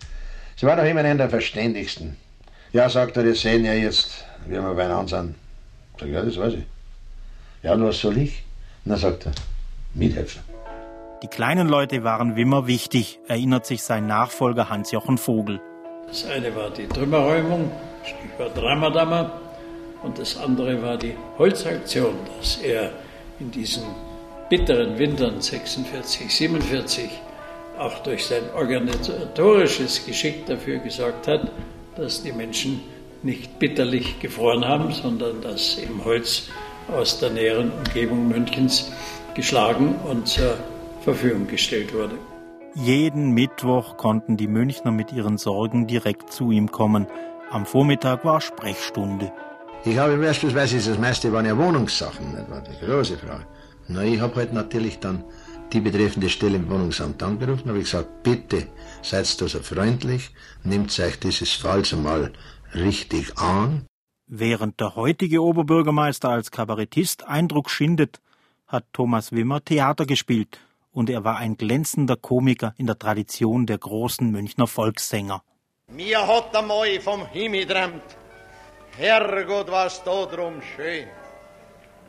Sie 0.56 0.66
war 0.66 0.76
doch 0.76 0.84
immer 0.84 1.00
einer 1.00 1.14
der 1.16 1.30
Verständigsten. 1.30 2.16
Ja, 2.72 2.88
sagt 2.88 3.16
er, 3.16 3.24
wir 3.24 3.34
sehen 3.34 3.64
ja 3.64 3.74
jetzt, 3.74 4.24
wie 4.46 4.52
wir 4.52 4.74
beieinander 4.74 5.08
sind. 5.08 5.34
Sag, 6.00 6.08
ja, 6.08 6.22
das 6.22 6.38
weiß 6.38 6.54
ich. 6.54 6.64
Ja, 7.62 7.74
und 7.74 7.84
was 7.84 8.00
soll 8.00 8.16
ich? 8.18 8.42
Na, 8.84 8.96
sagt 8.96 9.26
er, 9.26 9.32
mithelfen. 9.94 10.42
Die 11.22 11.28
kleinen 11.28 11.68
Leute 11.68 12.04
waren 12.04 12.36
Wimmer 12.36 12.66
wichtig, 12.66 13.18
erinnert 13.28 13.66
sich 13.66 13.82
sein 13.82 14.06
Nachfolger 14.06 14.70
Hans-Jochen 14.70 15.18
Vogel. 15.18 15.60
Das 16.06 16.24
eine 16.26 16.54
war 16.54 16.70
die 16.70 16.86
Trümmerräumung, 16.86 17.70
Stichwort 18.02 18.56
Ramadammer, 18.56 19.40
und 20.02 20.18
das 20.18 20.36
andere 20.36 20.80
war 20.80 20.96
die 20.96 21.14
Holzaktion, 21.36 22.14
dass 22.38 22.58
er 22.58 22.92
in 23.40 23.50
diesen 23.50 23.82
bitteren 24.48 24.96
Wintern 24.96 25.40
46, 25.40 26.34
47 26.34 27.10
auch 27.78 27.98
durch 28.00 28.26
sein 28.26 28.42
organisatorisches 28.54 30.04
Geschick 30.04 30.46
dafür 30.46 30.78
gesorgt 30.78 31.26
hat, 31.28 31.50
dass 31.96 32.22
die 32.22 32.32
Menschen 32.32 32.80
nicht 33.22 33.58
bitterlich 33.58 34.20
gefroren 34.20 34.64
haben, 34.64 34.92
sondern 34.92 35.40
dass 35.42 35.78
eben 35.78 36.04
Holz 36.04 36.48
aus 36.88 37.18
der 37.18 37.30
näheren 37.30 37.72
Umgebung 37.72 38.28
Münchens 38.28 38.90
geschlagen 39.34 39.96
und 40.08 40.28
zur 40.28 40.56
Verfügung 41.02 41.46
gestellt 41.46 41.92
wurde. 41.94 42.18
Jeden 42.74 43.32
Mittwoch 43.32 43.96
konnten 43.96 44.36
die 44.36 44.46
Münchner 44.46 44.90
mit 44.90 45.12
ihren 45.12 45.38
Sorgen 45.38 45.86
direkt 45.86 46.32
zu 46.32 46.50
ihm 46.50 46.70
kommen. 46.70 47.06
Am 47.50 47.66
Vormittag 47.66 48.24
war 48.24 48.40
Sprechstunde. 48.40 49.32
Ich 49.84 49.98
habe 49.98 50.16
beispielsweise 50.16 50.76
das 50.76 50.98
meiste 50.98 51.32
waren 51.32 51.46
ja 51.46 51.56
Wohnungssachen, 51.56 52.34
das 52.36 52.50
war 52.50 52.62
die 52.62 52.84
große 52.84 53.16
Frage. 53.16 53.46
Na, 53.88 54.02
ich 54.02 54.20
habe 54.20 54.36
halt 54.36 54.52
natürlich 54.52 54.98
dann 54.98 55.24
die 55.72 55.80
betreffende 55.80 56.28
Stelle 56.28 56.56
im 56.56 56.70
Wohnungsamt 56.70 57.22
angerufen, 57.22 57.68
habe 57.68 57.78
ich 57.78 57.84
gesagt, 57.84 58.22
bitte 58.22 58.68
seid 59.02 59.40
da 59.40 59.48
so 59.48 59.60
freundlich, 59.60 60.30
nehmt 60.64 60.98
euch 60.98 61.18
dieses 61.18 61.52
Falls 61.52 61.92
einmal 61.92 62.32
richtig 62.74 63.36
an. 63.38 63.86
Während 64.26 64.80
der 64.80 64.94
heutige 64.96 65.42
Oberbürgermeister 65.42 66.28
als 66.28 66.50
Kabarettist 66.50 67.26
Eindruck 67.26 67.70
schindet, 67.70 68.20
hat 68.66 68.84
Thomas 68.92 69.32
Wimmer 69.32 69.64
Theater 69.64 70.04
gespielt 70.04 70.58
und 70.92 71.08
er 71.08 71.24
war 71.24 71.36
ein 71.36 71.56
glänzender 71.56 72.16
Komiker 72.16 72.74
in 72.76 72.86
der 72.86 72.98
Tradition 72.98 73.66
der 73.66 73.78
großen 73.78 74.30
Münchner 74.30 74.66
Volkssänger. 74.66 75.42
Mir 75.90 76.26
hat 76.26 76.54
einmal 76.54 77.00
vom 77.00 77.26
Himmel 77.26 77.66
träumt, 77.66 78.02
Herrgott, 78.98 79.70
was 79.70 80.02
da 80.04 80.26
drum 80.26 80.60
schön. 80.76 81.06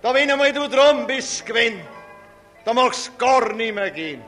Da 0.02 0.14
wenn 0.14 0.32
einmal 0.32 0.52
du 0.52 0.68
drum 0.68 1.08
bist 1.08 1.46
gewinn, 1.46 1.80
da 2.66 2.74
magst 2.74 3.18
gar 3.18 3.54
nicht 3.54 3.74
mehr 3.74 3.92
gehen. 3.92 4.24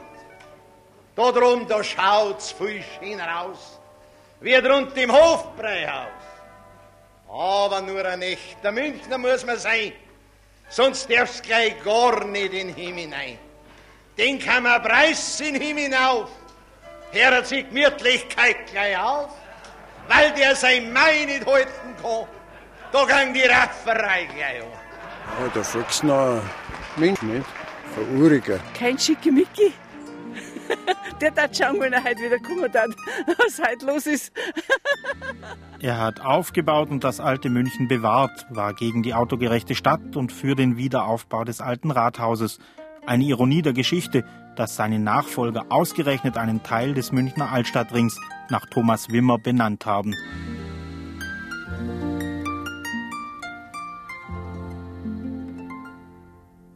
Da 1.16 1.32
drum, 1.32 1.68
da 1.68 1.84
schaut's 1.84 2.52
viel 2.52 2.84
schöner 3.00 3.42
aus, 3.42 3.80
wie 4.40 4.60
drunten 4.62 4.98
im 4.98 5.12
Hofbräuhaus. 5.12 6.08
Aber 7.30 7.82
nur 7.82 8.06
ein 8.06 8.22
echter 8.22 8.72
Münchner 8.72 9.18
muss 9.18 9.46
man 9.46 9.58
sein, 9.58 9.94
sonst 10.70 11.10
darf's 11.10 11.42
gleich 11.42 11.82
gar 11.84 12.26
nicht 12.26 12.54
in 12.54 12.68
den 12.68 12.76
Himmel 12.76 13.04
hinein. 13.04 13.40
Den 14.18 14.40
kann 14.40 14.64
man 14.64 14.82
preisen 14.82 15.48
in 15.48 15.54
den 15.54 15.62
Himmel 15.62 15.84
hinauf, 15.84 16.30
hört 17.12 17.48
sich 17.48 17.68
Gemütlichkeit 17.68 18.68
gleich 18.72 18.98
auf, 18.98 19.32
weil 20.08 20.32
der 20.34 20.56
sein 20.56 20.92
Mai 20.92 21.26
nicht 21.26 21.46
halten 21.46 21.96
kann. 22.02 22.28
Da 22.92 23.06
kann 23.06 23.34
die 23.34 23.44
Rafferei 23.44 24.26
gleich 24.26 24.62
an. 24.62 24.68
Ja, 25.40 25.48
der 25.56 25.64
volksnahe 25.64 26.42
Mensch 26.98 27.22
nicht. 27.22 27.46
Veruriger. 27.94 28.60
Kein 28.74 28.98
Schickimicki. 28.98 29.74
Der 31.22 31.32
darf 31.32 31.52
schauen, 31.56 31.80
wenn 31.80 31.94
er 31.94 32.04
heute 32.04 32.20
wieder 32.20 32.40
kommen 32.40 32.62
was 33.38 33.62
heute 33.62 33.86
los 33.86 34.08
ist. 34.08 34.32
Er 35.82 35.98
hat 35.98 36.22
aufgebaut 36.22 36.92
und 36.92 37.04
das 37.04 37.20
alte 37.20 37.50
München 37.50 37.88
bewahrt, 37.88 38.46
war 38.52 38.76
gegen 38.76 39.02
die 39.02 39.16
autogerechte 39.16 39.74
Stadt 39.74 40.16
und 40.16 40.32
für 40.32 40.54
den 40.54 40.78
Wiederaufbau 40.78 41.44
des 41.44 41.60
alten 41.60 41.90
Rathauses. 41.90 42.60
Eine 43.08 43.24
Ironie 43.24 43.64
der 43.64 43.74
Geschichte, 43.74 44.24
dass 44.56 44.76
seine 44.76 45.00
Nachfolger 45.00 45.66
ausgerechnet 45.70 46.38
einen 46.38 46.62
Teil 46.62 46.94
des 46.94 47.12
Münchner 47.12 47.52
Altstadtrings 47.52 48.20
nach 48.50 48.68
Thomas 48.68 49.10
Wimmer 49.10 49.40
benannt 49.40 49.88
haben. 49.88 50.14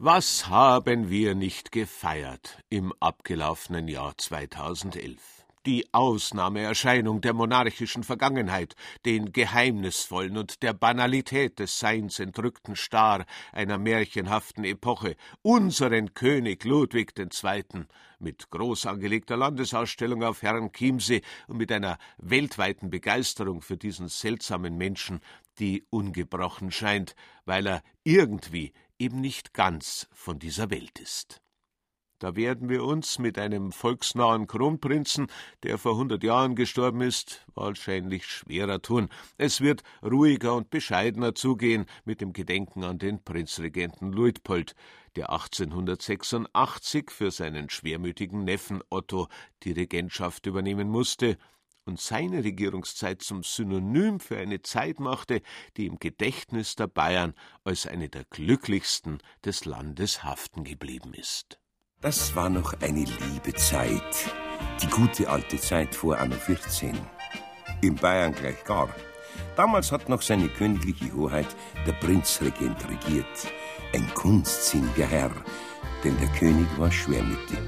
Was 0.08 0.46
haben 0.46 1.10
wir 1.10 1.34
nicht 1.34 1.72
gefeiert 1.72 2.62
im 2.68 2.92
abgelaufenen 3.00 3.88
Jahr 3.88 4.16
2011? 4.16 5.18
die 5.66 5.84
Ausnahmeerscheinung 5.92 7.20
der 7.20 7.34
monarchischen 7.34 8.04
Vergangenheit, 8.04 8.76
den 9.04 9.32
geheimnisvollen 9.32 10.36
und 10.36 10.62
der 10.62 10.72
Banalität 10.74 11.58
des 11.58 11.80
Seins 11.80 12.20
entrückten 12.20 12.76
Star 12.76 13.26
einer 13.50 13.76
märchenhaften 13.76 14.62
Epoche, 14.62 15.16
unseren 15.42 16.14
König 16.14 16.64
Ludwig 16.64 17.14
II., 17.18 17.86
mit 18.20 18.48
groß 18.50 18.86
angelegter 18.86 19.36
Landesausstellung 19.36 20.22
auf 20.22 20.42
Herrn 20.42 20.70
Chiemsee 20.72 21.22
und 21.48 21.56
mit 21.56 21.72
einer 21.72 21.98
weltweiten 22.18 22.88
Begeisterung 22.88 23.60
für 23.60 23.76
diesen 23.76 24.06
seltsamen 24.06 24.78
Menschen, 24.78 25.20
die 25.58 25.84
ungebrochen 25.90 26.70
scheint, 26.70 27.16
weil 27.44 27.66
er 27.66 27.82
irgendwie 28.04 28.72
eben 28.98 29.20
nicht 29.20 29.54
ganz 29.54 30.08
von 30.12 30.38
dieser 30.38 30.70
Welt 30.70 30.98
ist. 30.98 31.40
Da 32.18 32.34
werden 32.34 32.70
wir 32.70 32.82
uns 32.82 33.18
mit 33.18 33.38
einem 33.38 33.72
volksnahen 33.72 34.46
Kronprinzen, 34.46 35.26
der 35.62 35.76
vor 35.76 35.96
hundert 35.96 36.22
Jahren 36.24 36.56
gestorben 36.56 37.02
ist, 37.02 37.44
wahrscheinlich 37.54 38.24
schwerer 38.24 38.80
tun. 38.80 39.10
Es 39.36 39.60
wird 39.60 39.82
ruhiger 40.02 40.54
und 40.54 40.70
bescheidener 40.70 41.34
zugehen 41.34 41.84
mit 42.06 42.22
dem 42.22 42.32
Gedenken 42.32 42.84
an 42.84 42.98
den 42.98 43.22
Prinzregenten 43.22 44.12
Luitpold, 44.12 44.74
der 45.16 45.28
1886 45.28 47.10
für 47.10 47.30
seinen 47.30 47.68
schwermütigen 47.68 48.44
Neffen 48.44 48.82
Otto 48.88 49.28
die 49.62 49.72
Regentschaft 49.72 50.46
übernehmen 50.46 50.88
musste 50.88 51.36
und 51.86 52.00
seine 52.00 52.44
Regierungszeit 52.44 53.22
zum 53.22 53.42
Synonym 53.42 54.20
für 54.20 54.36
eine 54.36 54.60
Zeit 54.62 55.00
machte, 55.00 55.40
die 55.76 55.86
im 55.86 55.98
Gedächtnis 55.98 56.74
der 56.74 56.88
Bayern 56.88 57.34
als 57.64 57.86
eine 57.86 58.08
der 58.08 58.24
glücklichsten 58.24 59.18
des 59.44 59.64
Landes 59.64 60.24
haften 60.24 60.64
geblieben 60.64 61.14
ist. 61.14 61.58
Das 62.00 62.36
war 62.36 62.50
noch 62.50 62.74
eine 62.82 63.04
liebe 63.04 63.54
Zeit. 63.54 64.34
Die 64.82 64.88
gute 64.88 65.30
alte 65.30 65.58
Zeit 65.58 65.94
vor 65.94 66.18
Anno 66.18 66.34
14. 66.34 66.98
In 67.82 67.94
Bayern 67.94 68.34
gleich 68.34 68.62
gar. 68.64 68.94
Damals 69.54 69.92
hat 69.92 70.08
noch 70.08 70.22
seine 70.22 70.48
königliche 70.48 71.12
Hoheit 71.14 71.48
der 71.86 71.92
Prinzregent 71.92 72.76
regiert. 72.88 73.52
Ein 73.94 74.12
kunstsinniger 74.14 75.06
Herr, 75.06 75.32
denn 76.04 76.18
der 76.18 76.28
König 76.28 76.66
war 76.78 76.90
schwermütig. 76.90 77.58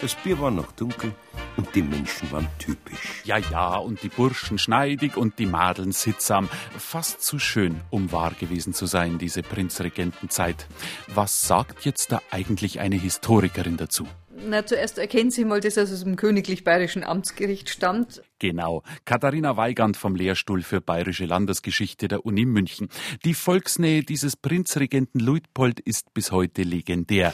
Das 0.00 0.14
Bier 0.14 0.38
war 0.38 0.50
noch 0.50 0.72
dunkel 0.72 1.14
und 1.56 1.74
die 1.74 1.82
Menschen 1.82 2.30
waren 2.30 2.46
typisch. 2.58 3.22
Ja, 3.24 3.38
ja, 3.38 3.76
und 3.76 4.02
die 4.02 4.08
Burschen 4.08 4.58
schneidig 4.58 5.16
und 5.16 5.38
die 5.38 5.46
Madeln 5.46 5.92
sittsam. 5.92 6.50
Fast 6.76 7.22
zu 7.22 7.38
schön, 7.38 7.80
um 7.90 8.12
wahr 8.12 8.32
gewesen 8.38 8.74
zu 8.74 8.84
sein, 8.84 9.18
diese 9.18 9.42
Prinzregentenzeit. 9.42 10.66
Was 11.14 11.42
sagt 11.42 11.86
jetzt 11.86 12.12
da 12.12 12.20
eigentlich 12.30 12.78
eine 12.80 12.96
Historikerin 12.96 13.78
dazu? 13.78 14.06
Na, 14.48 14.66
zuerst 14.66 14.98
erkennen 14.98 15.30
Sie 15.30 15.46
mal, 15.46 15.60
dass 15.60 15.78
er 15.78 15.84
aus 15.84 16.04
dem 16.04 16.16
königlich-bayerischen 16.16 17.02
Amtsgericht 17.02 17.70
stammt. 17.70 18.22
Genau. 18.38 18.82
Katharina 19.04 19.56
Weigand 19.56 19.96
vom 19.96 20.14
Lehrstuhl 20.14 20.62
für 20.62 20.80
bayerische 20.80 21.24
Landesgeschichte 21.24 22.08
der 22.08 22.26
Uni 22.26 22.44
München. 22.44 22.88
Die 23.24 23.34
Volksnähe 23.34 24.02
dieses 24.02 24.36
Prinzregenten 24.36 25.20
Luitpold 25.20 25.80
ist 25.80 26.12
bis 26.12 26.32
heute 26.32 26.62
legendär. 26.62 27.32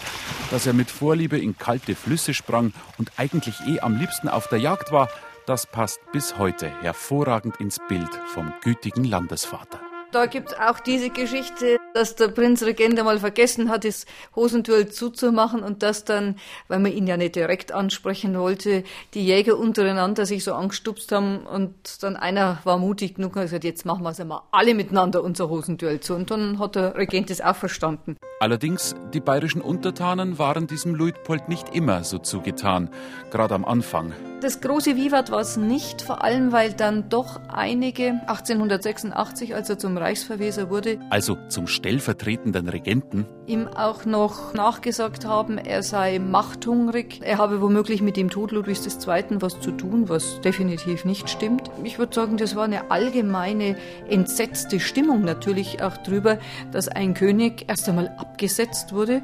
Dass 0.50 0.66
er 0.66 0.74
mit 0.74 0.90
Vorliebe 0.90 1.38
in 1.38 1.58
kalte 1.58 1.94
Flüsse 1.94 2.34
sprang 2.34 2.72
und 2.98 3.12
eigentlich 3.16 3.56
eh 3.66 3.80
am 3.80 3.96
liebsten 3.98 4.28
auf 4.28 4.48
der 4.48 4.58
Jagd 4.58 4.92
war, 4.92 5.08
das 5.46 5.66
passt 5.66 6.00
bis 6.12 6.38
heute 6.38 6.70
hervorragend 6.82 7.56
ins 7.56 7.78
Bild 7.88 8.10
vom 8.32 8.52
gütigen 8.62 9.04
Landesvater. 9.04 9.91
Da 10.12 10.26
gibt 10.26 10.50
es 10.52 10.58
auch 10.58 10.78
diese 10.78 11.08
Geschichte, 11.08 11.78
dass 11.94 12.16
der 12.16 12.28
Prinzregent 12.28 12.98
einmal 12.98 13.18
vergessen 13.18 13.70
hat, 13.70 13.86
das 13.86 14.04
Hosentür 14.36 14.90
zuzumachen 14.90 15.62
und 15.62 15.82
dass 15.82 16.04
dann, 16.04 16.36
weil 16.68 16.80
man 16.80 16.92
ihn 16.92 17.06
ja 17.06 17.16
nicht 17.16 17.34
direkt 17.34 17.72
ansprechen 17.72 18.38
wollte, 18.38 18.84
die 19.14 19.24
Jäger 19.24 19.56
untereinander 19.56 20.26
sich 20.26 20.44
so 20.44 20.52
angestupst 20.52 21.10
haben 21.12 21.46
und 21.46 22.02
dann 22.02 22.16
einer 22.16 22.58
war 22.64 22.76
mutig 22.76 23.14
genug 23.14 23.36
und 23.36 23.42
gesagt, 23.42 23.64
jetzt 23.64 23.86
machen 23.86 24.02
wir 24.02 24.10
es 24.10 24.20
einmal 24.20 24.42
alle 24.50 24.74
miteinander 24.74 25.24
unser 25.24 25.48
Hosentür 25.48 25.98
zu. 26.02 26.14
Und 26.14 26.30
dann 26.30 26.58
hat 26.58 26.74
der 26.74 26.94
Regent 26.94 27.30
es 27.30 27.40
auch 27.40 27.56
verstanden. 27.56 28.18
Allerdings, 28.38 28.94
die 29.14 29.20
bayerischen 29.20 29.62
Untertanen 29.62 30.38
waren 30.38 30.66
diesem 30.66 30.94
Luitpold 30.94 31.48
nicht 31.48 31.74
immer 31.74 32.04
so 32.04 32.18
zugetan, 32.18 32.90
gerade 33.30 33.54
am 33.54 33.64
Anfang. 33.64 34.12
Das 34.42 34.60
große 34.60 34.96
Vivat 34.96 35.30
war 35.30 35.38
es 35.38 35.56
nicht, 35.56 36.02
vor 36.02 36.24
allem 36.24 36.50
weil 36.50 36.72
dann 36.72 37.08
doch 37.08 37.40
einige 37.46 38.20
1886, 38.26 39.54
als 39.54 39.70
er 39.70 39.78
zum 39.78 39.96
Reichsverweser 39.96 40.68
wurde, 40.68 40.98
also 41.10 41.38
zum 41.46 41.68
stellvertretenden 41.68 42.68
Regenten, 42.68 43.24
ihm 43.46 43.68
auch 43.68 44.04
noch 44.04 44.52
nachgesagt 44.52 45.24
haben, 45.26 45.58
er 45.58 45.84
sei 45.84 46.18
machthungrig, 46.18 47.20
er 47.22 47.38
habe 47.38 47.60
womöglich 47.60 48.02
mit 48.02 48.16
dem 48.16 48.30
Tod 48.30 48.50
Ludwigs 48.50 48.84
II. 48.84 49.24
was 49.38 49.60
zu 49.60 49.70
tun, 49.70 50.08
was 50.08 50.40
definitiv 50.40 51.04
nicht 51.04 51.30
stimmt. 51.30 51.70
Ich 51.84 52.00
würde 52.00 52.12
sagen, 52.12 52.36
das 52.36 52.56
war 52.56 52.64
eine 52.64 52.90
allgemeine 52.90 53.76
entsetzte 54.08 54.80
Stimmung 54.80 55.22
natürlich 55.22 55.84
auch 55.84 55.98
drüber, 55.98 56.38
dass 56.72 56.88
ein 56.88 57.14
König 57.14 57.66
erst 57.68 57.88
einmal 57.88 58.08
abgesetzt 58.18 58.92
wurde, 58.92 59.22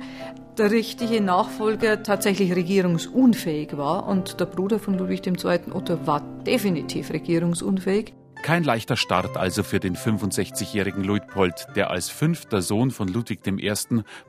der 0.58 0.70
richtige 0.70 1.20
Nachfolger 1.20 2.02
tatsächlich 2.02 2.52
regierungsunfähig 2.54 3.76
war 3.76 4.06
und 4.06 4.40
der 4.40 4.46
Bruder 4.46 4.78
von 4.78 4.94
Ludwig 4.98 5.26
II. 5.26 5.60
Otto 5.72 6.06
war 6.06 6.20
definitiv 6.44 7.10
regierungsunfähig. 7.10 8.14
Kein 8.42 8.64
leichter 8.64 8.96
Start 8.96 9.36
also 9.36 9.62
für 9.62 9.80
den 9.80 9.96
65-jährigen 9.96 11.02
Luitpold, 11.04 11.66
der 11.76 11.90
als 11.90 12.08
fünfter 12.08 12.62
Sohn 12.62 12.90
von 12.90 13.08
Ludwig 13.08 13.46
I. 13.46 13.72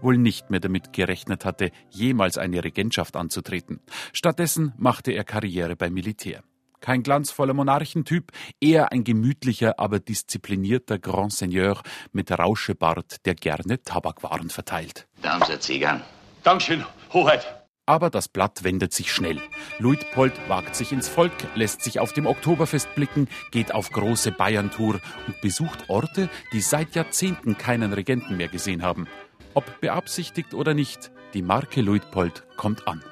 wohl 0.01 0.17
nicht 0.17 0.49
mehr 0.49 0.59
damit 0.59 0.93
gerechnet 0.93 1.45
hatte, 1.45 1.71
jemals 1.89 2.37
eine 2.37 2.63
Regentschaft 2.63 3.15
anzutreten. 3.15 3.79
Stattdessen 4.13 4.73
machte 4.77 5.11
er 5.11 5.23
Karriere 5.23 5.75
beim 5.75 5.93
Militär. 5.93 6.43
Kein 6.79 7.03
glanzvoller 7.03 7.53
Monarchentyp, 7.53 8.31
eher 8.61 8.91
ein 8.91 9.03
gemütlicher, 9.03 9.79
aber 9.79 9.99
disziplinierter 9.99 10.97
Grand 10.97 11.33
Seigneur 11.33 11.81
mit 12.11 12.31
Rauschebart, 12.31 13.25
der 13.25 13.35
gerne 13.35 13.81
Tabakwaren 13.83 14.49
verteilt. 14.49 15.07
Da 15.21 15.33
haben 15.33 15.45
Sie 15.45 15.59
Zigarren. 15.59 16.01
Dankeschön, 16.43 16.85
Hoheit. 17.13 17.55
Aber 17.85 18.11
das 18.11 18.27
Blatt 18.27 18.63
wendet 18.63 18.93
sich 18.93 19.11
schnell. 19.11 19.41
Luitpold 19.79 20.33
wagt 20.47 20.75
sich 20.75 20.91
ins 20.91 21.09
Volk, 21.09 21.33
lässt 21.55 21.81
sich 21.81 21.99
auf 21.99 22.13
dem 22.13 22.27
Oktoberfest 22.27 22.93
blicken, 22.93 23.27
geht 23.49 23.73
auf 23.73 23.89
große 23.89 24.31
Bayern-Tour 24.31 24.99
und 25.25 25.41
besucht 25.41 25.89
Orte, 25.89 26.29
die 26.53 26.61
seit 26.61 26.93
Jahrzehnten 26.93 27.57
keinen 27.57 27.91
Regenten 27.91 28.37
mehr 28.37 28.47
gesehen 28.47 28.83
haben. 28.83 29.07
Ob 29.55 29.81
beabsichtigt 29.81 30.53
oder 30.53 30.75
nicht, 30.75 31.11
die 31.33 31.41
Marke 31.41 31.81
Luitpold 31.81 32.43
kommt 32.57 32.87
an. 32.87 33.03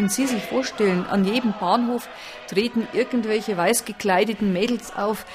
Wenn 0.00 0.08
Sie 0.08 0.26
sich 0.26 0.42
vorstellen, 0.44 1.04
an 1.04 1.26
jedem 1.26 1.52
Bahnhof 1.60 2.08
treten 2.48 2.88
irgendwelche 2.94 3.54
weiß 3.54 3.84
gekleideten 3.84 4.50
Mädels 4.50 4.96
auf, 4.96 5.26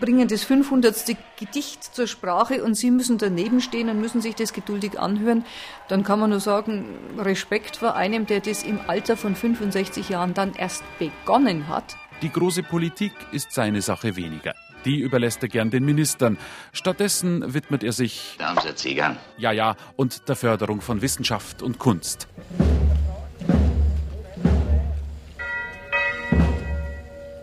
bringen 0.00 0.26
das 0.26 0.42
500. 0.42 1.16
Gedicht 1.38 1.84
zur 1.84 2.08
Sprache 2.08 2.64
und 2.64 2.74
Sie 2.74 2.90
müssen 2.90 3.18
daneben 3.18 3.60
stehen 3.60 3.88
und 3.88 4.00
müssen 4.00 4.20
sich 4.20 4.34
das 4.34 4.52
geduldig 4.52 4.98
anhören, 4.98 5.44
dann 5.86 6.02
kann 6.02 6.18
man 6.18 6.30
nur 6.30 6.40
sagen, 6.40 6.86
Respekt 7.18 7.76
vor 7.76 7.94
einem, 7.94 8.26
der 8.26 8.40
das 8.40 8.64
im 8.64 8.80
Alter 8.88 9.16
von 9.16 9.36
65 9.36 10.08
Jahren 10.08 10.34
dann 10.34 10.54
erst 10.54 10.82
begonnen 10.98 11.68
hat. 11.68 11.96
Die 12.20 12.32
große 12.32 12.64
Politik 12.64 13.12
ist 13.30 13.52
seine 13.52 13.80
Sache 13.80 14.16
weniger. 14.16 14.54
Die 14.84 14.98
überlässt 14.98 15.40
er 15.44 15.48
gern 15.48 15.70
den 15.70 15.84
Ministern. 15.84 16.36
Stattdessen 16.72 17.54
widmet 17.54 17.84
er 17.84 17.92
sich. 17.92 18.34
Da 18.40 18.48
haben 18.48 18.58
Sie 18.60 18.74
Zigarren. 18.74 19.18
Ja, 19.38 19.52
ja, 19.52 19.76
und 19.94 20.28
der 20.28 20.34
Förderung 20.34 20.80
von 20.80 21.00
Wissenschaft 21.00 21.62
und 21.62 21.78
Kunst. 21.78 22.26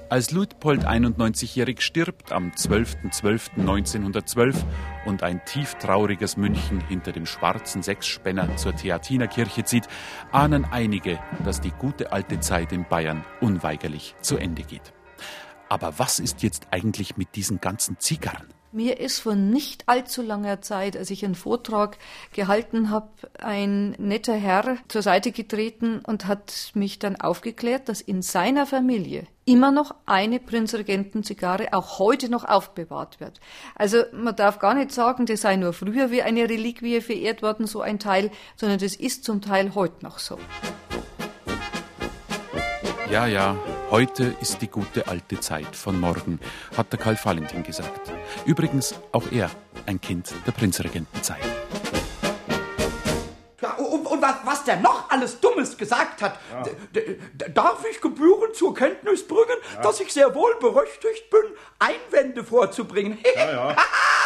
Als 0.10 0.32
Luitpold 0.32 0.88
91-jährig 0.88 1.82
stirbt 1.82 2.32
am 2.32 2.52
12.12.1912 2.52 4.56
und 5.06 5.22
ein 5.22 5.43
tieftrauriges 5.43 6.38
München 6.38 6.80
hinter 6.88 7.12
dem 7.12 7.26
schwarzen 7.26 7.84
Sechsspänner 7.84 8.56
zur 8.56 8.74
Theatinerkirche 8.74 9.65
zieht, 9.65 9.89
ahnen 10.32 10.63
einige, 10.63 11.20
dass 11.43 11.60
die 11.60 11.72
gute 11.72 12.13
alte 12.13 12.39
Zeit 12.39 12.72
in 12.72 12.88
Bayern 12.88 13.26
unweigerlich 13.41 14.15
zu 14.22 14.38
Ende 14.38 14.63
geht. 14.63 14.93
Aber 15.67 16.00
was 16.00 16.20
ist 16.20 16.41
jetzt 16.41 16.67
eigentlich 16.72 17.17
mit 17.17 17.36
diesen 17.36 17.60
ganzen 17.60 18.00
Zigarren? 18.00 18.48
Mir 18.73 18.99
ist 18.99 19.19
vor 19.19 19.36
nicht 19.36 19.88
allzu 19.88 20.21
langer 20.21 20.62
Zeit, 20.62 20.97
als 20.97 21.10
ich 21.10 21.23
einen 21.23 21.36
Vortrag 21.36 21.97
gehalten 22.34 22.89
habe, 22.89 23.08
ein 23.39 23.91
netter 23.91 24.36
Herr 24.36 24.77
zur 24.89 25.01
Seite 25.01 25.32
getreten 25.32 26.01
und 26.06 26.27
hat 26.27 26.71
mich 26.73 26.99
dann 26.99 27.15
aufgeklärt, 27.15 27.88
dass 27.88 28.01
in 28.01 28.21
seiner 28.21 28.65
Familie 28.65 29.25
immer 29.45 29.71
noch 29.71 29.95
eine 30.06 30.39
Prinzregentenzigarre 30.39 31.71
auch 31.71 31.99
heute 31.99 32.30
noch 32.30 32.43
aufbewahrt 32.43 33.21
wird. 33.21 33.39
Also 33.75 34.03
man 34.12 34.36
darf 34.36 34.60
gar 34.60 34.73
nicht 34.73 34.91
sagen, 34.91 35.25
das 35.25 35.41
sei 35.41 35.56
nur 35.56 35.71
früher 35.71 36.12
wie 36.12 36.21
eine 36.21 36.49
Reliquie 36.49 36.99
verehrt 36.99 37.41
worden, 37.41 37.67
so 37.67 37.80
ein 37.80 37.99
Teil, 37.99 38.32
sondern 38.58 38.80
das 38.80 38.95
ist 38.95 39.23
zum 39.23 39.41
Teil 39.41 39.75
heute 39.75 40.03
noch 40.03 40.19
so. 40.19 40.38
Ja, 43.10 43.26
ja, 43.26 43.56
Heute 43.89 44.36
ist 44.41 44.62
die 44.62 44.67
gute 44.67 45.08
alte 45.08 45.39
Zeit 45.39 45.74
von 45.74 45.98
morgen, 45.98 46.41
hat 46.76 46.91
der 46.91 47.00
Karl 47.00 47.17
Valentin 47.24 47.63
gesagt. 47.63 48.12
Übrigens 48.46 48.96
auch 49.13 49.24
er 49.32 49.50
ein 49.86 50.02
Kind 50.02 50.34
der 50.46 50.52
Prinzregentenzeit. 50.52 51.38
Ja, 53.62 53.76
und, 53.76 54.06
und 54.06 54.22
was, 54.22 54.36
was 54.43 54.65
der 54.65 54.82
noch 54.82 55.10
alles 55.10 55.39
Dummes 55.39 55.78
gesagt 55.78 56.22
hat, 56.22 56.38
darf 57.54 57.86
ich 57.89 58.02
gebührend 58.02 58.58
zur 58.58 58.76
Kenntnis 58.76 59.26
bringen, 59.26 59.58
ja. 59.76 59.82
dass 59.82 60.02
ich 60.02 60.12
sehr 60.12 60.36
wohl 60.36 60.54
berechtigt 60.60 61.30
bin, 61.30 61.43
Einwände 61.80 62.43
vorzubringen. 62.43 63.20
Ja, 63.38 63.52
ja. 63.52 63.76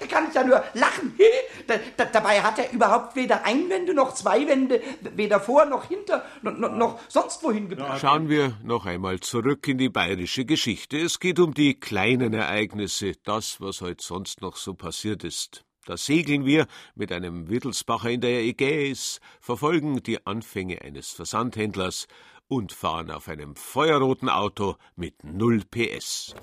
da 0.00 0.06
kann 0.06 0.28
ich 0.28 0.34
ja 0.34 0.44
nur 0.44 0.62
lachen. 0.74 1.18
Da, 1.66 1.74
da, 1.96 2.04
dabei 2.04 2.42
hat 2.42 2.58
er 2.58 2.72
überhaupt 2.72 3.16
weder 3.16 3.44
Einwände 3.44 3.94
noch 3.94 4.14
Zweiwände, 4.14 4.80
weder 5.14 5.40
vor 5.40 5.64
noch 5.64 5.88
hinter 5.88 6.24
noch, 6.42 6.56
noch 6.56 7.00
sonst 7.08 7.42
wohin 7.42 7.68
gebracht. 7.68 8.00
Schauen 8.00 8.28
wir 8.28 8.56
noch 8.62 8.86
einmal 8.86 9.20
zurück 9.20 9.66
in 9.68 9.78
die 9.78 9.88
bayerische 9.88 10.44
Geschichte. 10.44 10.98
Es 10.98 11.20
geht 11.20 11.38
um 11.38 11.54
die 11.54 11.78
kleinen 11.78 12.34
Ereignisse, 12.34 13.12
das, 13.24 13.60
was 13.60 13.80
heute 13.80 14.04
sonst 14.04 14.40
noch 14.40 14.56
so 14.56 14.74
passiert 14.74 15.24
ist. 15.24 15.64
Da 15.86 15.96
segeln 15.96 16.44
wir 16.44 16.66
mit 16.96 17.12
einem 17.12 17.48
Wittelsbacher 17.48 18.10
in 18.10 18.20
der 18.20 18.42
Ägäis, 18.42 19.20
verfolgen 19.40 20.02
die 20.02 20.26
Anfänge 20.26 20.82
eines 20.82 21.12
Versandhändlers 21.12 22.08
und 22.48 22.72
fahren 22.72 23.10
auf 23.10 23.28
einem 23.28 23.56
feuerroten 23.56 24.28
Auto 24.28 24.76
mit 24.94 25.24
0 25.24 25.62
PS. 25.70 26.34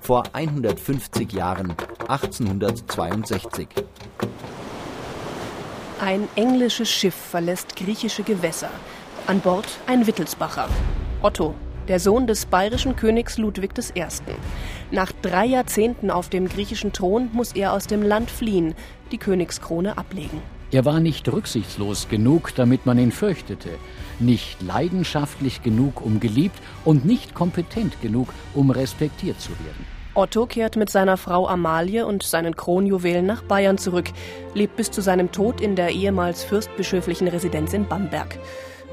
Vor 0.00 0.24
150 0.32 1.32
Jahren, 1.32 1.74
1862. 2.08 3.68
Ein 6.00 6.28
englisches 6.34 6.90
Schiff 6.90 7.14
verlässt 7.14 7.76
griechische 7.76 8.22
Gewässer. 8.22 8.70
An 9.26 9.40
Bord 9.40 9.66
ein 9.86 10.06
Wittelsbacher. 10.06 10.68
Otto, 11.22 11.54
der 11.88 12.00
Sohn 12.00 12.26
des 12.26 12.46
bayerischen 12.46 12.96
Königs 12.96 13.38
Ludwig 13.38 13.72
I. 13.94 14.04
Nach 14.90 15.12
drei 15.22 15.46
Jahrzehnten 15.46 16.10
auf 16.10 16.28
dem 16.28 16.48
griechischen 16.48 16.92
Thron 16.92 17.30
muss 17.32 17.52
er 17.52 17.72
aus 17.72 17.86
dem 17.86 18.02
Land 18.02 18.30
fliehen, 18.30 18.74
die 19.12 19.18
Königskrone 19.18 19.96
ablegen. 19.96 20.42
Er 20.70 20.84
war 20.84 20.98
nicht 20.98 21.30
rücksichtslos 21.32 22.08
genug, 22.08 22.54
damit 22.54 22.84
man 22.84 22.98
ihn 22.98 23.12
fürchtete, 23.12 23.70
nicht 24.20 24.62
leidenschaftlich 24.62 25.62
genug, 25.62 26.04
um 26.04 26.20
geliebt 26.20 26.58
und 26.84 27.04
nicht 27.04 27.34
kompetent 27.34 28.00
genug, 28.00 28.28
um 28.54 28.70
respektiert 28.70 29.40
zu 29.40 29.50
werden. 29.50 29.86
Otto 30.14 30.46
kehrt 30.46 30.76
mit 30.76 30.90
seiner 30.90 31.16
Frau 31.16 31.48
Amalie 31.48 32.06
und 32.06 32.22
seinen 32.22 32.54
Kronjuwelen 32.54 33.26
nach 33.26 33.42
Bayern 33.42 33.78
zurück, 33.78 34.10
lebt 34.54 34.76
bis 34.76 34.90
zu 34.92 35.00
seinem 35.00 35.32
Tod 35.32 35.60
in 35.60 35.74
der 35.74 35.90
ehemals 35.90 36.44
fürstbischöflichen 36.44 37.26
Residenz 37.26 37.72
in 37.72 37.88
Bamberg. 37.88 38.38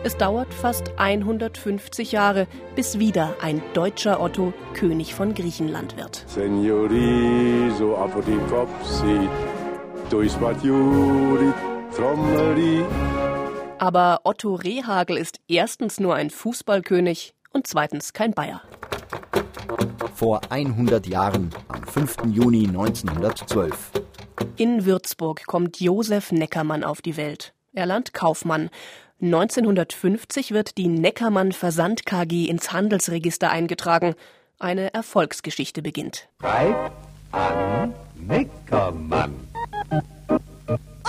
Es 0.03 0.17
dauert 0.17 0.51
fast 0.51 0.93
150 0.97 2.11
Jahre, 2.11 2.47
bis 2.75 2.97
wieder 2.97 3.35
ein 3.39 3.61
deutscher 3.75 4.19
Otto 4.19 4.51
König 4.73 5.13
von 5.13 5.35
Griechenland 5.35 5.95
wird. 5.95 6.23
Seniori, 6.25 7.69
so 7.77 7.95
Apodikopsi, 7.95 9.29
Aber 13.81 14.21
Otto 14.25 14.53
Rehagel 14.53 15.17
ist 15.17 15.39
erstens 15.47 15.99
nur 15.99 16.13
ein 16.13 16.29
Fußballkönig 16.29 17.33
und 17.49 17.65
zweitens 17.65 18.13
kein 18.13 18.31
Bayer. 18.31 18.61
Vor 20.13 20.39
100 20.51 21.07
Jahren, 21.07 21.49
am 21.67 21.81
5. 21.81 22.17
Juni 22.27 22.67
1912. 22.67 23.91
In 24.57 24.85
Würzburg 24.85 25.47
kommt 25.47 25.79
Josef 25.81 26.31
Neckermann 26.31 26.83
auf 26.83 27.01
die 27.01 27.17
Welt. 27.17 27.55
Er 27.73 27.87
lernt 27.87 28.13
Kaufmann 28.13 28.69
1950 29.19 30.51
wird 30.51 30.77
die 30.77 30.87
Neckermann 30.87 31.51
Versand 31.51 32.05
KG 32.05 32.45
ins 32.45 32.71
Handelsregister 32.71 33.49
eingetragen. 33.49 34.13
Eine 34.59 34.93
Erfolgsgeschichte 34.93 35.81
beginnt. 35.81 36.29
Schreib 36.39 36.91
an 37.31 37.95
Neckermann. 38.15 39.33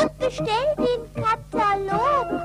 Und 0.00 0.18
bestell 0.18 0.46
den 0.78 1.22
Katalog. 1.22 2.42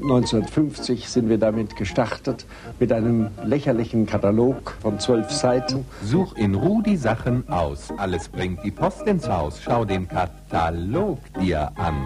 1950 0.00 1.08
sind 1.08 1.28
wir 1.28 1.38
damit 1.38 1.76
gestartet 1.76 2.46
mit 2.78 2.92
einem 2.92 3.28
lächerlichen 3.44 4.06
Katalog 4.06 4.74
von 4.80 4.98
zwölf 5.00 5.30
Seiten. 5.30 5.84
Such 6.02 6.34
in 6.36 6.54
Ruhe 6.54 6.82
die 6.82 6.96
Sachen 6.96 7.48
aus. 7.48 7.92
Alles 7.96 8.28
bringt 8.28 8.64
die 8.64 8.70
Post 8.70 9.06
ins 9.06 9.28
Haus. 9.28 9.60
Schau 9.62 9.84
den 9.84 10.08
Katalog 10.08 11.18
dir 11.40 11.70
an. 11.76 11.96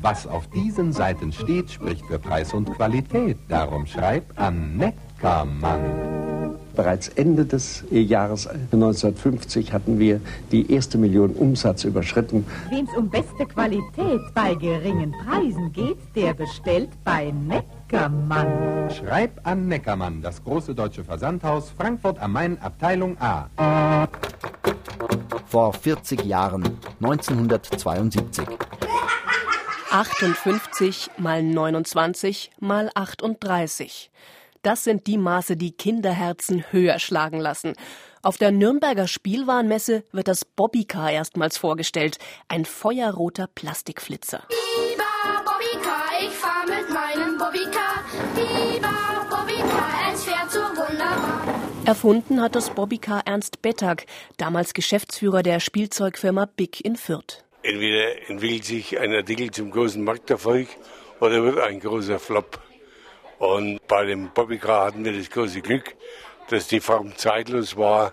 Was 0.00 0.26
auf 0.26 0.48
diesen 0.48 0.92
Seiten 0.92 1.32
steht, 1.32 1.70
spricht 1.70 2.04
für 2.06 2.18
Preis 2.18 2.54
und 2.54 2.72
Qualität. 2.74 3.36
Darum 3.48 3.86
schreib 3.86 4.24
an 4.36 4.76
Neckermann. 4.76 6.31
Bereits 6.74 7.08
Ende 7.08 7.44
des 7.44 7.84
Jahres 7.90 8.46
1950 8.46 9.72
hatten 9.72 9.98
wir 9.98 10.20
die 10.50 10.72
erste 10.72 10.96
Million 10.96 11.30
Umsatz 11.30 11.84
überschritten. 11.84 12.46
Wem 12.70 12.86
es 12.86 12.96
um 12.96 13.10
beste 13.10 13.44
Qualität 13.46 14.20
bei 14.34 14.54
geringen 14.54 15.12
Preisen 15.12 15.70
geht, 15.72 15.98
der 16.14 16.34
bestellt 16.34 16.90
bei 17.04 17.30
Neckermann. 17.30 18.90
Schreib 18.90 19.40
an 19.46 19.68
Neckermann, 19.68 20.22
das 20.22 20.42
große 20.42 20.74
deutsche 20.74 21.04
Versandhaus 21.04 21.70
Frankfurt 21.70 22.18
am 22.20 22.32
Main, 22.32 22.58
Abteilung 22.60 23.16
A. 23.20 23.48
Vor 25.46 25.74
40 25.74 26.24
Jahren, 26.24 26.78
1972. 27.02 28.46
58 29.90 31.10
mal 31.18 31.42
29 31.42 32.52
mal 32.60 32.90
38. 32.94 34.10
Das 34.62 34.84
sind 34.84 35.08
die 35.08 35.18
Maße, 35.18 35.56
die 35.56 35.72
Kinderherzen 35.72 36.64
höher 36.70 37.00
schlagen 37.00 37.40
lassen. 37.40 37.74
Auf 38.22 38.38
der 38.38 38.52
Nürnberger 38.52 39.08
Spielwarenmesse 39.08 40.04
wird 40.12 40.28
das 40.28 40.44
Bobbycar 40.44 41.10
erstmals 41.10 41.58
vorgestellt. 41.58 42.18
Ein 42.46 42.64
feuerroter 42.64 43.48
Plastikflitzer. 43.52 44.44
Viva 44.48 45.42
Bobbycar, 45.44 46.04
ich 46.20 46.30
fahr 46.30 46.64
mit 46.68 46.88
meinem 46.90 47.36
Bobbycar. 47.38 48.04
Viva 48.36 49.26
Bobbycar, 49.28 50.12
es 50.14 50.24
fährt 50.24 50.52
so 50.52 50.60
wunderbar. 50.60 51.42
Erfunden 51.84 52.40
hat 52.40 52.54
das 52.54 52.70
Bobbycar 52.70 53.22
Ernst 53.26 53.62
Bettag, 53.62 54.06
damals 54.36 54.74
Geschäftsführer 54.74 55.42
der 55.42 55.58
Spielzeugfirma 55.58 56.46
Big 56.46 56.84
in 56.84 56.94
Fürth. 56.94 57.44
Entweder 57.64 58.30
entwickelt 58.30 58.64
sich 58.64 59.00
ein 59.00 59.12
Artikel 59.12 59.50
zum 59.50 59.72
großen 59.72 60.04
Markterfolg 60.04 60.68
oder 61.18 61.42
wird 61.42 61.58
ein 61.58 61.80
großer 61.80 62.20
Flop. 62.20 62.60
Und 63.42 63.84
bei 63.88 64.04
dem 64.04 64.30
Bobbycar 64.32 64.86
hatten 64.86 65.04
wir 65.04 65.12
das 65.12 65.28
große 65.28 65.62
Glück, 65.62 65.96
dass 66.48 66.68
die 66.68 66.78
Form 66.78 67.16
zeitlos 67.16 67.76
war 67.76 68.12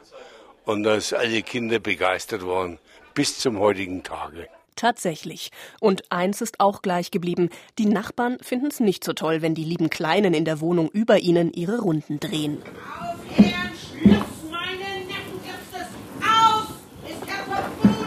und 0.65 0.81
dass 0.81 1.13
alle 1.13 1.43
Kinder 1.43 1.77
begeistert 1.77 2.43
waren 2.43 2.79
bis 3.13 3.37
zum 3.37 3.59
heutigen 3.59 4.01
Tage. 4.01 4.47
Tatsächlich. 4.75 5.51
Und 5.79 6.11
eins 6.11 6.41
ist 6.41 6.59
auch 6.59 6.81
gleich 6.81 7.11
geblieben. 7.11 7.51
Die 7.77 7.85
Nachbarn 7.85 8.39
finden 8.41 8.67
es 8.71 8.79
nicht 8.79 9.03
so 9.03 9.13
toll, 9.13 9.43
wenn 9.43 9.53
die 9.53 9.65
lieben 9.65 9.91
Kleinen 9.91 10.33
in 10.33 10.45
der 10.45 10.61
Wohnung 10.61 10.89
über 10.89 11.19
ihnen 11.19 11.53
ihre 11.53 11.79
Runden 11.79 12.19
drehen. 12.19 12.63
Auf 12.99 13.19
Herrn 13.37 13.71
Schluss, 13.75 14.49
meine 14.49 15.05
Neffen, 15.05 15.41
ist 15.45 15.75
es 15.75 15.89
auf! 16.27 16.69
Ist 17.07 17.29
er 17.29 17.43
verboten! 17.53 17.99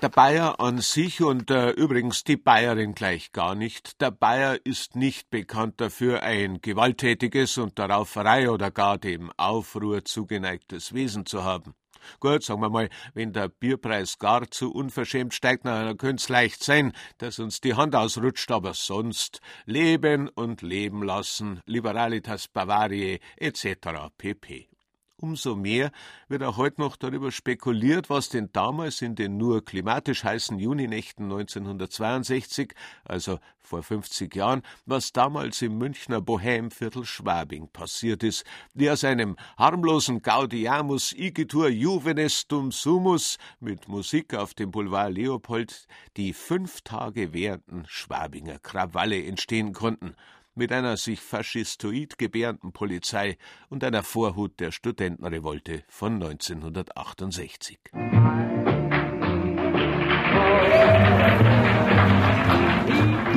Der 0.00 0.07
Bayer 0.18 0.58
an 0.58 0.80
sich 0.80 1.22
und 1.22 1.48
äh, 1.52 1.70
übrigens 1.70 2.24
die 2.24 2.36
Bayerin 2.36 2.96
gleich 2.96 3.30
gar 3.30 3.54
nicht. 3.54 4.00
Der 4.00 4.10
Bayer 4.10 4.58
ist 4.64 4.96
nicht 4.96 5.30
bekannt 5.30 5.80
dafür, 5.80 6.24
ein 6.24 6.60
gewalttätiges 6.60 7.56
und 7.56 7.78
der 7.78 7.90
Rauferei 7.90 8.50
oder 8.50 8.72
gar 8.72 8.98
dem 8.98 9.30
Aufruhr 9.36 10.04
zugeneigtes 10.04 10.92
Wesen 10.92 11.24
zu 11.24 11.44
haben. 11.44 11.76
Gut, 12.18 12.42
sagen 12.42 12.60
wir 12.60 12.68
mal, 12.68 12.88
wenn 13.14 13.32
der 13.32 13.46
Bierpreis 13.46 14.18
gar 14.18 14.50
zu 14.50 14.72
unverschämt 14.72 15.34
steigt, 15.34 15.64
dann 15.64 15.96
könnte 15.96 16.32
leicht 16.32 16.64
sein, 16.64 16.94
dass 17.18 17.38
uns 17.38 17.60
die 17.60 17.74
Hand 17.74 17.94
ausrutscht, 17.94 18.50
aber 18.50 18.74
sonst 18.74 19.40
leben 19.66 20.28
und 20.28 20.62
leben 20.62 21.04
lassen, 21.04 21.60
Liberalitas 21.64 22.48
Bavariae 22.48 23.20
etc. 23.36 24.10
pp. 24.18 24.68
Umso 25.20 25.56
mehr 25.56 25.90
wird 26.28 26.44
auch 26.44 26.58
heute 26.58 26.80
noch 26.80 26.94
darüber 26.94 27.32
spekuliert, 27.32 28.08
was 28.08 28.28
denn 28.28 28.50
damals 28.52 29.02
in 29.02 29.16
den 29.16 29.36
nur 29.36 29.64
klimatisch 29.64 30.22
heißen 30.22 30.60
Juninächten 30.60 31.24
1962, 31.24 32.72
also 33.04 33.40
vor 33.58 33.82
50 33.82 34.32
Jahren, 34.36 34.62
was 34.86 35.12
damals 35.12 35.60
im 35.60 35.76
Münchner 35.76 36.20
Bohemviertel 36.20 37.04
Schwabing 37.04 37.66
passiert 37.66 38.22
ist, 38.22 38.44
wie 38.74 38.90
aus 38.90 39.02
einem 39.02 39.36
harmlosen 39.56 40.22
Gaudiamus 40.22 41.12
igitur 41.12 41.68
juvenes 41.68 42.46
dum 42.46 42.70
sumus 42.70 43.38
mit 43.58 43.88
Musik 43.88 44.34
auf 44.34 44.54
dem 44.54 44.70
Boulevard 44.70 45.12
Leopold 45.12 45.88
die 46.16 46.32
fünf 46.32 46.82
Tage 46.82 47.32
währenden 47.32 47.86
Schwabinger 47.88 48.60
Krawalle 48.60 49.24
entstehen 49.24 49.72
konnten. 49.72 50.14
Mit 50.58 50.72
einer 50.72 50.96
sich 50.96 51.20
faschistoid 51.20 52.18
gebärenden 52.18 52.72
Polizei 52.72 53.38
und 53.70 53.82
einer 53.84 54.02
Vorhut 54.02 54.60
der 54.60 54.72
Studentenrevolte 54.72 55.84
von 55.88 56.14
1968. 56.14 57.78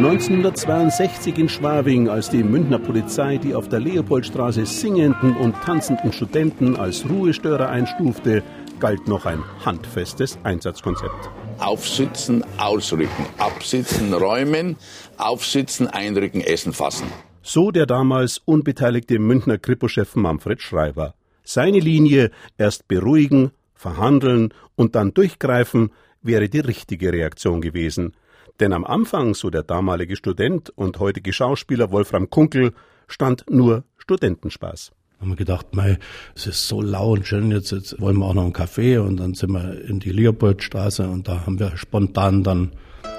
1962 0.01 1.37
in 1.37 1.47
Schwabing, 1.47 2.09
als 2.09 2.31
die 2.31 2.43
Münchner 2.43 2.79
Polizei 2.79 3.37
die 3.37 3.53
auf 3.53 3.69
der 3.69 3.79
Leopoldstraße 3.79 4.65
singenden 4.65 5.37
und 5.37 5.53
tanzenden 5.61 6.11
Studenten 6.11 6.75
als 6.75 7.07
Ruhestörer 7.07 7.69
einstufte, 7.69 8.41
galt 8.79 9.07
noch 9.07 9.27
ein 9.27 9.43
handfestes 9.63 10.39
Einsatzkonzept. 10.43 11.29
Aufsitzen, 11.61 12.43
ausrücken, 12.57 13.25
absitzen, 13.37 14.13
räumen, 14.13 14.77
aufsitzen, 15.17 15.87
einrücken, 15.87 16.41
essen, 16.41 16.73
fassen. 16.73 17.07
So 17.43 17.71
der 17.71 17.85
damals 17.85 18.39
unbeteiligte 18.45 19.19
Münchner 19.19 19.57
Kripo-Chef 19.57 20.15
Manfred 20.15 20.61
Schreiber. 20.61 21.13
Seine 21.43 21.79
Linie 21.79 22.31
erst 22.57 22.87
beruhigen, 22.87 23.51
verhandeln 23.75 24.53
und 24.75 24.95
dann 24.95 25.13
durchgreifen 25.13 25.91
wäre 26.21 26.49
die 26.49 26.59
richtige 26.59 27.13
Reaktion 27.13 27.61
gewesen. 27.61 28.15
Denn 28.59 28.73
am 28.73 28.83
Anfang, 28.83 29.33
so 29.33 29.49
der 29.49 29.63
damalige 29.63 30.15
Student 30.15 30.69
und 30.75 30.99
heutige 30.99 31.33
Schauspieler 31.33 31.91
Wolfram 31.91 32.29
Kunkel, 32.29 32.73
stand 33.07 33.45
nur 33.49 33.83
Studentenspaß. 33.97 34.91
Haben 35.21 35.29
wir 35.29 35.35
gedacht, 35.35 35.67
mei, 35.75 35.99
es 36.35 36.47
ist 36.47 36.67
so 36.67 36.81
lau 36.81 37.11
und 37.11 37.27
schön, 37.27 37.51
jetzt, 37.51 37.71
jetzt 37.71 38.01
wollen 38.01 38.17
wir 38.17 38.25
auch 38.25 38.33
noch 38.33 38.41
einen 38.43 38.53
Kaffee 38.53 38.97
und 38.97 39.17
dann 39.17 39.35
sind 39.35 39.51
wir 39.51 39.79
in 39.87 39.99
die 39.99 40.11
Leopoldstraße 40.11 41.07
und 41.07 41.27
da 41.27 41.45
haben 41.45 41.59
wir 41.59 41.77
spontan 41.77 42.43
dann 42.43 42.71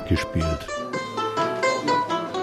gespielt. 0.08 0.66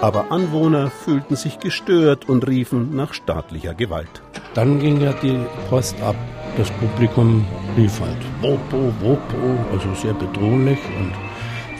Aber 0.00 0.32
Anwohner 0.32 0.90
fühlten 0.90 1.36
sich 1.36 1.58
gestört 1.58 2.26
und 2.26 2.48
riefen 2.48 2.96
nach 2.96 3.12
staatlicher 3.12 3.74
Gewalt. 3.74 4.22
Dann 4.54 4.80
ging 4.80 4.98
ja 4.98 5.12
die 5.12 5.38
Post 5.68 6.00
ab. 6.00 6.16
Das 6.56 6.70
Publikum 6.70 7.44
rief 7.76 8.00
halt 8.00 8.16
Wopo, 8.40 8.94
Wopo, 9.00 9.58
also 9.72 9.92
sehr 9.94 10.14
bedrohlich 10.14 10.78
und 10.98 11.12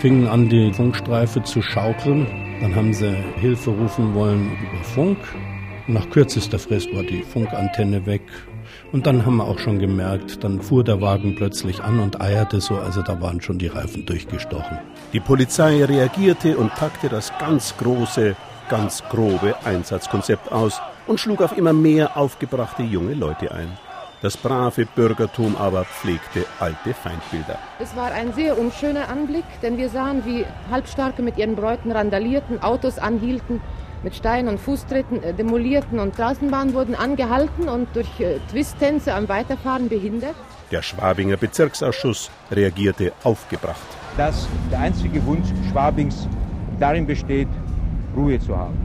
fingen 0.01 0.28
an, 0.28 0.51
die 0.51 0.70
Funkstreife 0.70 1.43
zu 1.45 1.62
schaukeln. 1.62 2.26
Dann 2.61 2.76
haben 2.76 2.93
sie 2.93 3.11
Hilfe 3.37 3.70
rufen 3.70 4.14
wollen 4.14 4.51
über 4.53 4.85
Funk. 4.85 5.18
Nach 5.91 6.09
kürzester 6.09 6.61
Frist 6.61 6.95
war 6.95 7.03
die 7.03 7.24
Funkantenne 7.24 8.07
weg. 8.07 8.22
Und 8.93 9.09
dann 9.09 9.26
haben 9.26 9.38
wir 9.38 9.45
auch 9.45 9.59
schon 9.59 9.80
gemerkt, 9.80 10.45
dann 10.45 10.62
fuhr 10.62 10.84
der 10.84 11.01
Wagen 11.01 11.34
plötzlich 11.34 11.82
an 11.82 11.99
und 11.99 12.20
eierte 12.20 12.61
so, 12.61 12.76
also 12.76 13.03
da 13.03 13.20
waren 13.20 13.41
schon 13.41 13.59
die 13.59 13.66
Reifen 13.66 14.07
durchgestochen. 14.07 14.78
Die 15.12 15.18
Polizei 15.18 15.84
reagierte 15.84 16.57
und 16.57 16.72
packte 16.76 17.09
das 17.09 17.36
ganz 17.41 17.76
große, 17.76 18.36
ganz 18.68 19.03
grobe 19.11 19.57
Einsatzkonzept 19.64 20.53
aus 20.53 20.80
und 21.09 21.18
schlug 21.18 21.43
auf 21.43 21.59
immer 21.59 21.72
mehr 21.72 22.16
aufgebrachte 22.16 22.84
junge 22.84 23.14
Leute 23.14 23.51
ein. 23.51 23.76
Das 24.22 24.36
brave 24.36 24.86
Bürgertum 24.86 25.57
aber 25.57 25.84
pflegte 25.84 26.45
alte 26.61 26.95
Feindbilder. 26.95 27.59
Es 27.80 27.97
war 27.97 28.12
ein 28.12 28.32
sehr 28.32 28.57
unschöner 28.57 29.09
Anblick, 29.09 29.45
denn 29.61 29.76
wir 29.76 29.88
sahen, 29.88 30.24
wie 30.24 30.47
Halbstarke 30.70 31.22
mit 31.22 31.36
ihren 31.36 31.57
Bräuten 31.57 31.91
randalierten, 31.91 32.62
Autos 32.62 32.99
anhielten, 32.99 33.61
mit 34.03 34.14
Stein- 34.14 34.48
und 34.48 34.59
Fußtritten 34.59 35.22
äh, 35.22 35.34
demolierten 35.34 35.98
und 35.98 36.14
Straßenbahnen 36.14 36.74
wurden 36.74 36.94
angehalten 36.94 37.68
und 37.68 37.88
durch 37.94 38.20
äh, 38.20 38.38
Twisttänze 38.51 39.14
am 39.14 39.28
Weiterfahren 39.28 39.88
behindert. 39.88 40.34
Der 40.70 40.82
Schwabinger 40.82 41.36
Bezirksausschuss 41.36 42.30
reagierte 42.51 43.12
aufgebracht. 43.24 43.80
Dass 44.16 44.48
der 44.70 44.80
einzige 44.80 45.24
Wunsch 45.26 45.48
Schwabings 45.70 46.28
darin 46.78 47.07
besteht, 47.07 47.48
Ruhe 48.16 48.38
zu 48.38 48.57
haben. 48.57 48.78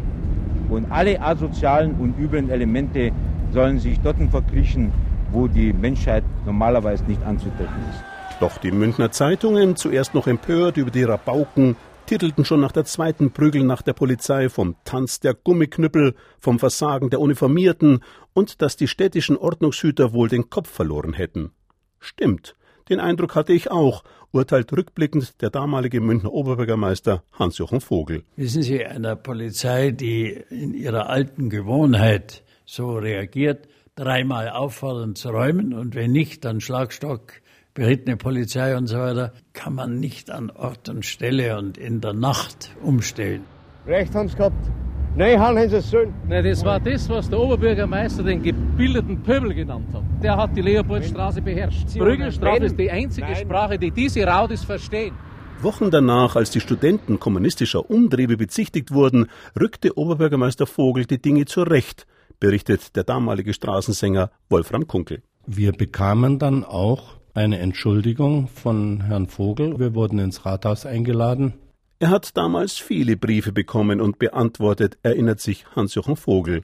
Und 0.69 0.91
alle 0.91 1.21
asozialen 1.21 1.95
und 1.95 2.17
üblen 2.17 2.49
Elemente 2.49 3.11
sollen 3.51 3.79
sich 3.79 3.99
dort 3.99 4.17
verkriechen, 4.31 4.91
wo 5.31 5.47
die 5.47 5.73
Menschheit 5.73 6.23
normalerweise 6.45 7.03
nicht 7.05 7.23
anzutreffen 7.23 7.83
ist. 7.91 8.03
Doch 8.39 8.57
die 8.57 8.71
Münchner 8.71 9.11
Zeitungen, 9.11 9.75
zuerst 9.75 10.13
noch 10.13 10.27
empört 10.27 10.77
über 10.77 10.91
die 10.91 11.03
Rabauken, 11.03 11.75
titelten 12.05 12.45
schon 12.45 12.61
nach 12.61 12.71
der 12.71 12.85
zweiten 12.85 13.31
Prügelnacht 13.31 13.87
der 13.87 13.93
Polizei 13.93 14.49
vom 14.49 14.75
Tanz 14.85 15.19
der 15.19 15.33
Gummiknüppel, 15.33 16.15
vom 16.39 16.59
Versagen 16.59 17.09
der 17.09 17.19
Uniformierten 17.19 18.01
und 18.33 18.61
dass 18.61 18.75
die 18.75 18.87
städtischen 18.87 19.37
Ordnungshüter 19.37 20.13
wohl 20.13 20.29
den 20.29 20.49
Kopf 20.49 20.69
verloren 20.69 21.13
hätten. 21.13 21.51
Stimmt, 21.99 22.55
den 22.89 22.99
Eindruck 22.99 23.35
hatte 23.35 23.53
ich 23.53 23.71
auch, 23.71 24.03
urteilt 24.31 24.71
rückblickend 24.71 25.41
der 25.41 25.49
damalige 25.49 26.01
Münchner 26.01 26.31
Oberbürgermeister 26.31 27.23
Hans-Jochen 27.33 27.81
Vogel. 27.81 28.23
Wissen 28.35 28.61
Sie, 28.61 28.85
einer 28.85 29.15
Polizei, 29.15 29.91
die 29.91 30.27
in 30.49 30.73
ihrer 30.73 31.09
alten 31.09 31.49
Gewohnheit 31.49 32.43
so 32.65 32.97
reagiert, 32.97 33.67
dreimal 33.95 34.49
auffordern 34.49 35.15
zu 35.15 35.29
räumen 35.29 35.73
und 35.73 35.95
wenn 35.95 36.11
nicht, 36.11 36.45
dann 36.45 36.61
Schlagstock, 36.61 37.41
berittene 37.75 38.17
Polizei 38.17 38.75
und 38.75 38.87
so 38.87 38.97
weiter, 38.97 39.33
kann 39.53 39.75
man 39.75 39.99
nicht 39.99 40.31
an 40.31 40.49
Ort 40.49 40.89
und 40.89 41.05
Stelle 41.05 41.57
und 41.59 41.77
in 41.77 42.01
der 42.01 42.13
Nacht 42.13 42.71
umstellen. 42.81 43.43
Recht 43.85 44.15
haben 44.15 44.27
sie 44.27 44.35
gehabt. 44.35 44.71
Nein, 45.15 45.39
haben 45.39 45.69
sie 45.69 45.75
es 45.75 45.91
sollen. 45.91 46.13
Nein, 46.27 46.43
das 46.43 46.65
war 46.65 46.79
das, 46.79 47.07
was 47.07 47.29
der 47.29 47.39
Oberbürgermeister 47.39 48.23
den 48.23 48.41
gebildeten 48.41 49.21
Pöbel 49.21 49.53
genannt 49.53 49.87
hat. 49.93 50.03
Der 50.23 50.35
hat 50.35 50.57
die 50.57 50.61
Leopoldstraße 50.61 51.41
beherrscht. 51.41 51.97
Prügelstrafe 51.97 52.65
ist 52.65 52.79
die 52.79 52.89
einzige 52.89 53.27
Nein. 53.27 53.35
Sprache, 53.35 53.77
die 53.77 53.91
diese 53.91 54.25
Raudis 54.25 54.63
verstehen. 54.63 55.13
Wochen 55.61 55.91
danach, 55.91 56.35
als 56.35 56.51
die 56.51 56.59
Studenten 56.59 57.19
kommunistischer 57.19 57.89
Umtriebe 57.89 58.35
bezichtigt 58.35 58.91
wurden, 58.91 59.27
rückte 59.59 59.97
Oberbürgermeister 59.97 60.65
Vogel 60.65 61.05
die 61.05 61.21
Dinge 61.21 61.45
zurecht 61.45 62.07
berichtet 62.39 62.95
der 62.97 63.03
damalige 63.03 63.53
Straßensänger 63.53 64.29
Wolfram 64.49 64.87
Kunkel. 64.87 65.21
Wir 65.47 65.71
bekamen 65.71 66.39
dann 66.39 66.63
auch 66.63 67.17
eine 67.35 67.59
Entschuldigung 67.59 68.47
von 68.47 69.01
Herrn 69.01 69.27
Vogel. 69.27 69.77
Wir 69.77 69.93
wurden 69.93 70.19
ins 70.19 70.45
Rathaus 70.45 70.85
eingeladen. 70.85 71.53
Er 71.99 72.09
hat 72.09 72.35
damals 72.37 72.77
viele 72.77 73.17
Briefe 73.17 73.51
bekommen 73.51 74.01
und 74.01 74.19
beantwortet, 74.19 74.97
erinnert 75.03 75.41
sich 75.41 75.65
Hans-Jochen 75.75 76.15
Vogel. 76.15 76.63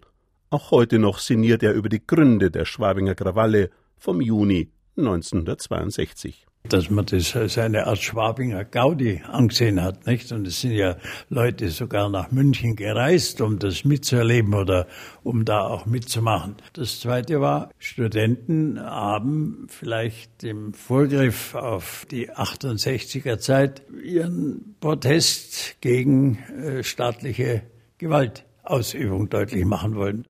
Auch 0.49 0.71
heute 0.71 0.99
noch 0.99 1.19
sinniert 1.19 1.61
er 1.63 1.73
über 1.73 1.89
die 1.89 2.05
Gründe 2.05 2.51
der 2.51 2.65
Schwabinger 2.65 3.15
Krawalle 3.15 3.69
vom 3.97 4.21
Juni 4.21 4.71
1962 4.97 6.47
dass 6.69 6.89
man 6.89 7.05
das 7.05 7.35
als 7.35 7.57
eine 7.57 7.87
Art 7.87 7.99
Schwabinger 7.99 8.63
Gaudi 8.63 9.21
angesehen 9.27 9.81
hat, 9.81 10.05
nicht? 10.05 10.31
Und 10.31 10.47
es 10.47 10.61
sind 10.61 10.71
ja 10.71 10.95
Leute 11.29 11.69
sogar 11.69 12.09
nach 12.09 12.31
München 12.31 12.75
gereist, 12.75 13.41
um 13.41 13.59
das 13.59 13.83
mitzuerleben 13.83 14.53
oder 14.53 14.87
um 15.23 15.43
da 15.43 15.61
auch 15.67 15.85
mitzumachen. 15.85 16.55
Das 16.73 16.99
zweite 16.99 17.41
war, 17.41 17.71
Studenten 17.77 18.79
haben 18.79 19.67
vielleicht 19.69 20.43
im 20.43 20.73
Vorgriff 20.73 21.55
auf 21.55 22.05
die 22.09 22.31
68er 22.31 23.37
Zeit 23.39 23.81
ihren 24.03 24.75
Protest 24.79 25.81
gegen 25.81 26.37
äh, 26.63 26.83
staatliche 26.83 27.63
Gewaltausübung 27.97 29.29
deutlich 29.29 29.65
machen 29.65 29.95
wollen. 29.95 30.25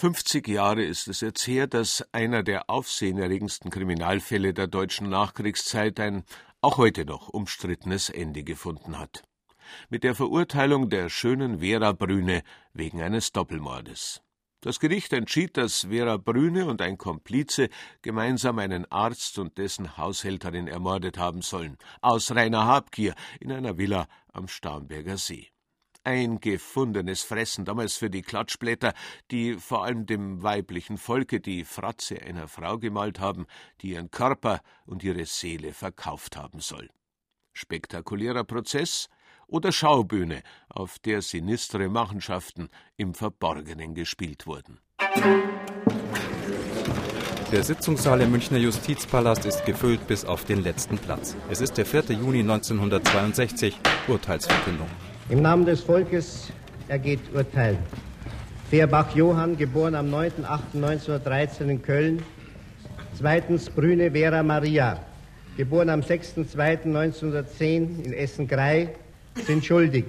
50 0.00 0.48
Jahre 0.48 0.82
ist 0.82 1.08
es 1.08 1.20
jetzt 1.20 1.46
her, 1.46 1.66
dass 1.66 2.02
einer 2.12 2.42
der 2.42 2.70
aufsehenerregendsten 2.70 3.70
Kriminalfälle 3.70 4.54
der 4.54 4.66
deutschen 4.66 5.10
Nachkriegszeit 5.10 6.00
ein 6.00 6.24
auch 6.62 6.78
heute 6.78 7.04
noch 7.04 7.28
umstrittenes 7.28 8.08
Ende 8.08 8.42
gefunden 8.42 8.98
hat. 8.98 9.24
Mit 9.90 10.02
der 10.02 10.14
Verurteilung 10.14 10.88
der 10.88 11.10
schönen 11.10 11.58
Vera 11.58 11.92
Brüne 11.92 12.44
wegen 12.72 13.02
eines 13.02 13.32
Doppelmordes. 13.32 14.22
Das 14.62 14.80
Gericht 14.80 15.12
entschied, 15.12 15.58
dass 15.58 15.80
Vera 15.90 16.16
Brüne 16.16 16.64
und 16.64 16.80
ein 16.80 16.96
Komplize 16.96 17.68
gemeinsam 18.00 18.58
einen 18.58 18.90
Arzt 18.90 19.38
und 19.38 19.58
dessen 19.58 19.98
Haushälterin 19.98 20.66
ermordet 20.66 21.18
haben 21.18 21.42
sollen, 21.42 21.76
aus 22.00 22.34
reiner 22.34 22.64
Habgier 22.64 23.14
in 23.38 23.52
einer 23.52 23.76
Villa 23.76 24.08
am 24.32 24.48
Starnberger 24.48 25.18
See 25.18 25.50
ein 26.04 26.40
gefundenes 26.40 27.22
Fressen 27.22 27.64
damals 27.64 27.96
für 27.96 28.10
die 28.10 28.22
Klatschblätter, 28.22 28.94
die 29.30 29.54
vor 29.54 29.84
allem 29.84 30.06
dem 30.06 30.42
weiblichen 30.42 30.98
Volke 30.98 31.40
die 31.40 31.64
Fratze 31.64 32.20
einer 32.22 32.48
Frau 32.48 32.78
gemalt 32.78 33.20
haben, 33.20 33.46
die 33.80 33.90
ihren 33.90 34.10
Körper 34.10 34.60
und 34.86 35.04
ihre 35.04 35.26
Seele 35.26 35.72
verkauft 35.72 36.36
haben 36.36 36.60
soll. 36.60 36.88
Spektakulärer 37.52 38.44
Prozess 38.44 39.08
oder 39.46 39.72
Schaubühne, 39.72 40.42
auf 40.68 40.98
der 41.00 41.22
sinistre 41.22 41.88
Machenschaften 41.88 42.68
im 42.96 43.14
Verborgenen 43.14 43.94
gespielt 43.94 44.46
wurden. 44.46 44.80
Der 47.52 47.64
Sitzungssaal 47.64 48.20
im 48.20 48.30
Münchner 48.30 48.58
Justizpalast 48.58 49.44
ist 49.44 49.66
gefüllt 49.66 50.06
bis 50.06 50.24
auf 50.24 50.44
den 50.44 50.62
letzten 50.62 50.98
Platz. 50.98 51.36
Es 51.50 51.60
ist 51.60 51.76
der 51.78 51.84
4. 51.84 52.12
Juni 52.12 52.40
1962, 52.40 53.76
Urteilsverkündung. 54.06 54.88
Im 55.30 55.42
Namen 55.42 55.64
des 55.64 55.82
Volkes 55.82 56.52
ergeht 56.88 57.20
Urteil. 57.32 57.78
Fehrbach 58.68 59.14
Johann, 59.14 59.56
geboren 59.56 59.94
am 59.94 60.12
9.8.1913 60.12 61.68
in 61.68 61.82
Köln. 61.82 62.22
Zweitens 63.16 63.70
Brüne 63.70 64.10
Vera 64.10 64.42
Maria, 64.42 64.98
geboren 65.56 65.88
am 65.88 66.00
6.2.1910 66.00 68.04
in 68.04 68.12
Essen-Grei, 68.12 68.88
sind 69.46 69.64
schuldig. 69.64 70.04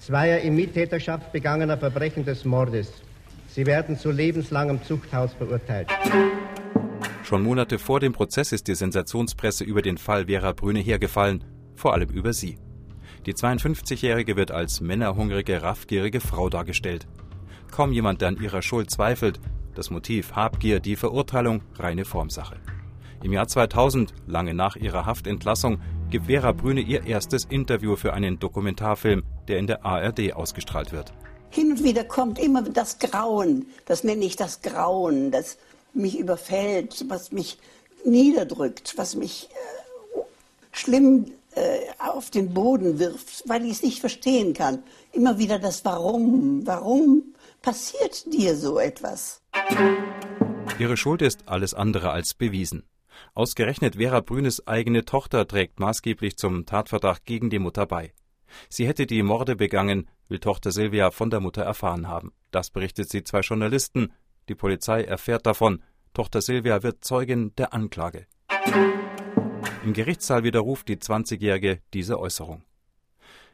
zweier 0.00 0.40
in 0.40 0.56
Mittäterschaft 0.56 1.32
begangener 1.32 1.76
Verbrechen 1.76 2.24
des 2.24 2.44
Mordes. 2.44 2.90
Sie 3.48 3.64
werden 3.64 3.96
zu 3.96 4.10
lebenslangem 4.10 4.82
Zuchthaus 4.82 5.32
verurteilt. 5.34 5.88
Schon 7.22 7.42
Monate 7.42 7.78
vor 7.78 8.00
dem 8.00 8.12
Prozess 8.12 8.52
ist 8.52 8.66
die 8.66 8.74
Sensationspresse 8.74 9.62
über 9.62 9.82
den 9.82 9.98
Fall 9.98 10.26
Vera 10.26 10.52
Brüne 10.52 10.80
hergefallen, 10.80 11.44
vor 11.74 11.94
allem 11.94 12.10
über 12.10 12.32
sie. 12.32 12.58
Die 13.26 13.34
52-Jährige 13.34 14.36
wird 14.36 14.50
als 14.50 14.80
männerhungrige, 14.80 15.62
raffgierige 15.62 16.20
Frau 16.20 16.48
dargestellt. 16.48 17.06
Kaum 17.70 17.92
jemand, 17.92 18.20
der 18.20 18.28
an 18.28 18.42
ihrer 18.42 18.62
Schuld 18.62 18.90
zweifelt. 18.90 19.40
Das 19.74 19.90
Motiv 19.90 20.32
Habgier, 20.32 20.80
die 20.80 20.96
Verurteilung 20.96 21.62
reine 21.78 22.04
Formsache. 22.04 22.56
Im 23.22 23.32
Jahr 23.32 23.48
2000, 23.48 24.14
lange 24.26 24.54
nach 24.54 24.76
ihrer 24.76 25.06
Haftentlassung, 25.06 25.80
gibt 26.10 26.26
Vera 26.26 26.52
Brüne 26.52 26.80
ihr 26.80 27.04
erstes 27.04 27.44
Interview 27.44 27.96
für 27.96 28.12
einen 28.12 28.38
Dokumentarfilm, 28.38 29.24
der 29.48 29.58
in 29.58 29.66
der 29.66 29.84
ARD 29.84 30.32
ausgestrahlt 30.32 30.92
wird. 30.92 31.12
Hin 31.50 31.72
und 31.72 31.82
wieder 31.82 32.04
kommt 32.04 32.38
immer 32.38 32.62
das 32.62 32.98
Grauen, 32.98 33.66
das 33.86 34.04
nenne 34.04 34.24
ich 34.24 34.36
das 34.36 34.62
Grauen, 34.62 35.30
das 35.30 35.58
mich 35.94 36.18
überfällt, 36.18 37.04
was 37.08 37.32
mich 37.32 37.58
niederdrückt, 38.04 38.94
was 38.96 39.16
mich 39.16 39.48
äh, 39.50 40.20
schlimm 40.72 41.26
auf 41.98 42.30
den 42.30 42.54
Boden 42.54 42.98
wirft, 42.98 43.48
weil 43.48 43.64
ich 43.64 43.72
es 43.72 43.82
nicht 43.82 44.00
verstehen 44.00 44.54
kann. 44.54 44.82
Immer 45.12 45.38
wieder 45.38 45.58
das 45.58 45.84
Warum. 45.84 46.66
Warum 46.66 47.34
passiert 47.62 48.32
dir 48.32 48.56
so 48.56 48.78
etwas? 48.78 49.42
Ihre 50.78 50.96
Schuld 50.96 51.22
ist 51.22 51.48
alles 51.48 51.74
andere 51.74 52.10
als 52.10 52.34
bewiesen. 52.34 52.84
Ausgerechnet 53.34 53.96
Vera 53.96 54.20
Brünes 54.20 54.66
eigene 54.66 55.04
Tochter 55.04 55.46
trägt 55.46 55.80
maßgeblich 55.80 56.36
zum 56.36 56.66
Tatverdacht 56.66 57.24
gegen 57.24 57.50
die 57.50 57.58
Mutter 57.58 57.86
bei. 57.86 58.12
Sie 58.68 58.86
hätte 58.86 59.06
die 59.06 59.22
Morde 59.22 59.56
begangen, 59.56 60.08
will 60.28 60.38
Tochter 60.38 60.72
Silvia 60.72 61.10
von 61.10 61.30
der 61.30 61.40
Mutter 61.40 61.62
erfahren 61.62 62.08
haben. 62.08 62.32
Das 62.50 62.70
berichtet 62.70 63.10
sie 63.10 63.24
zwei 63.24 63.40
Journalisten. 63.40 64.12
Die 64.48 64.54
Polizei 64.54 65.02
erfährt 65.02 65.46
davon. 65.46 65.82
Tochter 66.14 66.40
Silvia 66.40 66.82
wird 66.82 67.04
Zeugin 67.04 67.54
der 67.56 67.74
Anklage. 67.74 68.26
Im 69.88 69.94
Gerichtssaal 69.94 70.44
widerruft 70.44 70.88
die 70.88 70.98
20-Jährige 70.98 71.80
diese 71.94 72.20
Äußerung. 72.20 72.62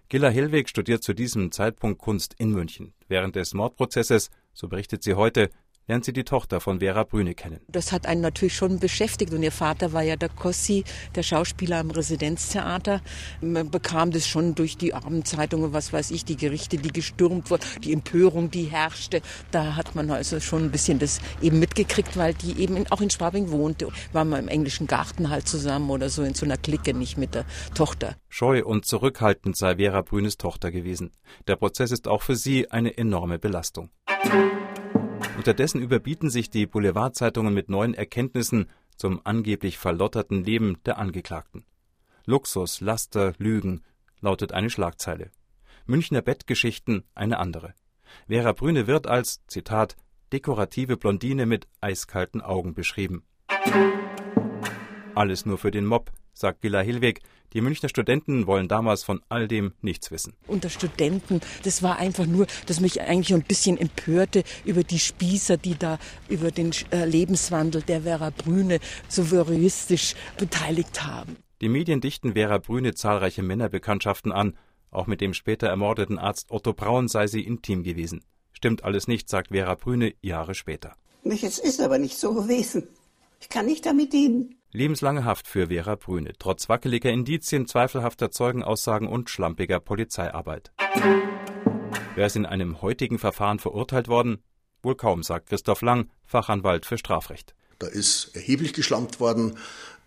Gilla 0.09 0.30
Hillweg 0.30 0.68
studiert 0.68 1.05
zu 1.05 1.14
diesem 1.14 1.53
Zeitpunkt 1.53 2.01
Kunst 2.01 2.35
in 2.39 2.51
München. 2.51 2.93
Während 3.07 3.37
des 3.37 3.55
Mordprozesses, 3.55 4.30
so 4.53 4.66
berichtet 4.66 5.05
sie 5.05 5.14
heute, 5.14 5.51
lernt 5.87 6.05
sie 6.05 6.12
die 6.12 6.24
Tochter 6.24 6.61
von 6.61 6.80
Vera 6.80 7.05
Brüne 7.05 7.35
kennen. 7.35 7.61
Das 7.68 7.93
hat 7.93 8.07
einen 8.07 8.20
natürlich 8.20 8.55
schon 8.55 8.78
beschäftigt 8.78 9.32
und 9.32 9.43
ihr 9.43 9.53
Vater 9.53 9.93
war 9.93 10.03
ja 10.03 10.16
der 10.16 10.28
Kossi, 10.28 10.85
der 11.14 11.22
Schauspieler 11.22 11.78
am 11.78 11.91
Residenztheater. 11.91 13.01
Man 13.41 13.70
bekam 13.70 14.11
das 14.11 14.26
schon 14.26 14.55
durch 14.55 14.76
die 14.76 14.95
Abendzeitungen, 14.95 15.72
was 15.72 15.93
weiß 15.93 16.11
ich, 16.11 16.24
die 16.24 16.37
Gerichte, 16.37 16.76
die 16.76 16.93
gestürmt 16.93 17.51
wurden, 17.51 17.64
die 17.82 17.93
Empörung, 17.93 18.51
die 18.51 18.64
herrschte. 18.64 19.22
Da 19.51 19.76
hat 19.76 19.95
man 19.95 20.11
also 20.11 20.41
schon 20.41 20.64
ein 20.64 20.70
bisschen 20.70 20.99
das 20.99 21.20
eben 21.43 21.59
mitgekriegt, 21.59 22.16
weil 22.16 22.35
die 22.35 22.61
eben 22.61 22.87
auch 22.91 23.01
in 23.01 23.11
Schwabing 23.11 23.51
wohnte. 23.51 23.89
War 24.12 24.24
man 24.24 24.41
im 24.41 24.49
englischen 24.49 24.87
Garten 24.87 25.30
halt 25.30 25.49
zusammen 25.49 25.91
oder 25.91 26.09
so 26.09 26.22
in 26.22 26.35
so 26.35 26.47
einer 26.47 26.57
Clique, 26.57 26.95
nicht 26.95 27.18
mit 27.18 27.35
der 27.35 27.45
Tochter. 27.74 28.16
Scheu 28.28 28.64
und 28.64 28.87
zurückhaltend 28.87 29.57
sei 29.57 29.76
Vera 29.76 30.03
Brünes 30.03 30.39
Tochter 30.39 30.70
gewesen. 30.70 31.12
Der 31.47 31.57
Prozess 31.57 31.91
ist 31.91 32.09
auch 32.09 32.22
für 32.22 32.37
sie 32.37 32.70
eine 32.70 32.97
enorme 32.97 33.39
Belastung. 33.39 33.91
Unterdessen 35.45 35.82
überbieten 35.82 36.30
sich 36.30 36.49
die 36.49 36.64
Boulevardzeitungen 36.64 37.53
mit 37.53 37.68
neuen 37.68 37.92
Erkenntnissen 37.92 38.70
zum 38.97 39.20
angeblich 39.24 39.76
verlotterten 39.76 40.42
Leben 40.42 40.78
der 40.86 40.97
Angeklagten. 40.97 41.66
Luxus, 42.24 42.80
Laster, 42.80 43.34
Lügen 43.36 43.82
lautet 44.22 44.53
eine 44.53 44.70
Schlagzeile. 44.70 45.30
Münchner 45.84 46.22
Bettgeschichten 46.22 47.05
eine 47.14 47.38
andere. 47.38 47.74
Vera 48.26 48.53
Brüne 48.53 48.86
wird 48.86 49.07
als, 49.07 49.45
Zitat, 49.47 49.97
dekorative 50.32 50.97
Blondine 50.97 51.45
mit 51.45 51.68
eiskalten 51.82 52.40
Augen 52.40 52.72
beschrieben. 52.72 53.22
Alles 55.14 55.46
nur 55.46 55.58
für 55.58 55.70
den 55.70 55.86
Mob, 55.86 56.10
sagt 56.32 56.60
Gilla 56.60 56.80
Hillweg. 56.80 57.20
Die 57.52 57.60
Münchner 57.60 57.88
Studenten 57.88 58.48
wollen 58.48 58.66
damals 58.66 59.04
von 59.04 59.20
all 59.28 59.46
dem 59.46 59.72
nichts 59.80 60.10
wissen. 60.10 60.34
Unter 60.48 60.70
Studenten, 60.70 61.40
das 61.62 61.84
war 61.84 61.98
einfach 61.98 62.26
nur, 62.26 62.48
dass 62.66 62.80
mich 62.80 63.00
eigentlich 63.00 63.32
ein 63.32 63.44
bisschen 63.44 63.78
empörte 63.78 64.42
über 64.64 64.82
die 64.82 64.98
Spießer, 64.98 65.56
die 65.56 65.78
da 65.78 65.98
über 66.28 66.50
den 66.50 66.72
äh, 66.90 67.04
Lebenswandel 67.04 67.82
der 67.82 68.02
Vera 68.02 68.30
Brüne 68.30 68.80
so 69.08 69.30
voyeuristisch 69.30 70.14
beteiligt 70.36 71.04
haben. 71.04 71.36
Die 71.60 71.68
Medien 71.68 72.00
dichten 72.00 72.32
Vera 72.32 72.58
Brüne 72.58 72.94
zahlreiche 72.94 73.44
Männerbekanntschaften 73.44 74.32
an. 74.32 74.58
Auch 74.90 75.06
mit 75.06 75.20
dem 75.20 75.32
später 75.32 75.68
ermordeten 75.68 76.18
Arzt 76.18 76.50
Otto 76.50 76.72
Braun 76.72 77.06
sei 77.06 77.28
sie 77.28 77.42
intim 77.42 77.84
gewesen. 77.84 78.24
Stimmt 78.52 78.82
alles 78.82 79.06
nicht, 79.06 79.28
sagt 79.28 79.52
Vera 79.52 79.76
Brüne 79.76 80.14
Jahre 80.22 80.54
später. 80.54 80.96
Es 81.22 81.58
ist 81.60 81.80
aber 81.80 81.98
nicht 81.98 82.18
so 82.18 82.34
gewesen. 82.34 82.88
Ich 83.40 83.48
kann 83.48 83.66
nicht 83.66 83.86
damit 83.86 84.12
dienen. 84.12 84.56
Lebenslange 84.77 85.25
Haft 85.25 85.47
für 85.47 85.68
Vera 85.68 85.95
Brüne, 85.95 86.33
trotz 86.37 86.68
wackeliger 86.68 87.12
Indizien, 87.12 87.68
zweifelhafter 87.68 88.33
Zeugenaussagen 88.33 89.07
und 89.07 89.31
schlampiger 89.31 89.79
Polizeiarbeit. 89.79 90.72
Wer 92.16 92.27
ist 92.27 92.35
in 92.35 92.45
einem 92.45 92.83
heutigen 92.83 93.20
Verfahren 93.20 93.61
verurteilt 93.61 94.09
worden? 94.09 94.39
Wohl 94.83 94.97
kaum, 94.97 95.22
sagt 95.22 95.51
Christoph 95.51 95.81
Lang, 95.83 96.11
Fachanwalt 96.25 96.87
für 96.87 96.99
Strafrecht. 96.99 97.55
Da 97.79 97.87
ist 97.87 98.35
erheblich 98.35 98.72
geschlampt 98.72 99.20
worden. 99.20 99.59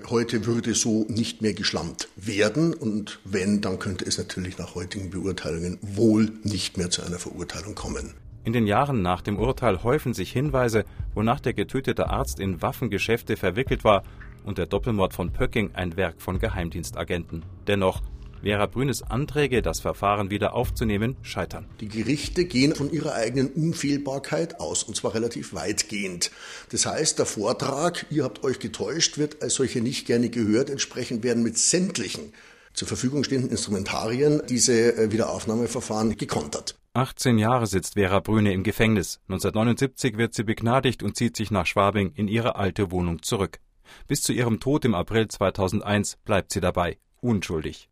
Heute 0.09 0.45
würde 0.45 0.73
so 0.73 1.05
nicht 1.07 1.41
mehr 1.41 1.53
geschlampt 1.53 2.09
werden. 2.17 2.73
Und 2.73 3.19
wenn, 3.23 3.61
dann 3.61 3.79
könnte 3.79 4.03
es 4.03 4.17
natürlich 4.17 4.57
nach 4.57 4.75
heutigen 4.75 5.11
Beurteilungen 5.11 5.77
wohl 5.81 6.29
nicht 6.43 6.77
mehr 6.77 6.89
zu 6.89 7.03
einer 7.03 7.19
Verurteilung 7.19 7.73
kommen. 7.73 8.15
In 8.43 8.51
den 8.51 8.67
Jahren 8.67 9.01
nach 9.01 9.21
dem 9.21 9.39
Urteil 9.39 9.83
häufen 9.83 10.13
sich 10.13 10.31
Hinweise, 10.31 10.83
wonach 11.13 11.39
der 11.39 11.53
getötete 11.53 12.09
Arzt 12.09 12.39
in 12.41 12.61
Waffengeschäfte 12.61 13.37
verwickelt 13.37 13.85
war 13.85 14.03
und 14.47 14.57
der 14.57 14.65
Doppelmord 14.65 15.13
von 15.13 15.31
Pöcking 15.31 15.71
ein 15.73 15.97
Werk 15.97 16.21
von 16.21 16.39
Geheimdienstagenten. 16.39 17.43
Dennoch, 17.67 18.01
Vera 18.41 18.65
Brünes 18.65 19.03
Anträge, 19.03 19.61
das 19.61 19.79
Verfahren 19.79 20.29
wieder 20.29 20.53
aufzunehmen, 20.53 21.17
scheitern. 21.21 21.67
Die 21.81 21.89
Gerichte 21.89 22.45
gehen 22.45 22.73
von 22.73 22.91
ihrer 22.91 23.13
eigenen 23.13 23.49
Unfehlbarkeit 23.49 24.59
aus, 24.59 24.83
und 24.83 24.95
zwar 24.95 25.13
relativ 25.15 25.53
weitgehend. 25.53 26.31
Das 26.69 26.85
heißt, 26.85 27.19
der 27.19 27.25
Vortrag, 27.25 28.05
ihr 28.09 28.23
habt 28.23 28.43
euch 28.43 28.59
getäuscht, 28.59 29.17
wird 29.17 29.41
als 29.41 29.55
solche 29.55 29.81
nicht 29.81 30.07
gerne 30.07 30.29
gehört. 30.29 30.69
Entsprechend 30.69 31.23
werden 31.23 31.43
mit 31.43 31.57
sämtlichen 31.57 32.33
zur 32.73 32.87
Verfügung 32.87 33.23
stehenden 33.23 33.49
Instrumentarien 33.49 34.43
diese 34.47 34.95
äh, 34.95 35.11
Wiederaufnahmeverfahren 35.11 36.15
gekontert. 36.15 36.77
18 36.93 37.37
Jahre 37.39 37.67
sitzt 37.67 37.95
Vera 37.95 38.19
Brüne 38.19 38.53
im 38.53 38.63
Gefängnis. 38.63 39.19
1979 39.29 40.17
wird 40.17 40.33
sie 40.33 40.43
begnadigt 40.43 41.03
und 41.03 41.17
zieht 41.17 41.35
sich 41.35 41.51
nach 41.51 41.65
Schwabing 41.65 42.11
in 42.15 42.27
ihre 42.27 42.55
alte 42.55 42.91
Wohnung 42.91 43.23
zurück. 43.23 43.59
Bis 44.07 44.21
zu 44.21 44.33
ihrem 44.33 44.59
Tod 44.59 44.85
im 44.85 44.95
April 44.95 45.27
2001 45.27 46.17
bleibt 46.25 46.51
sie 46.51 46.61
dabei, 46.61 46.97
unschuldig. 47.21 47.89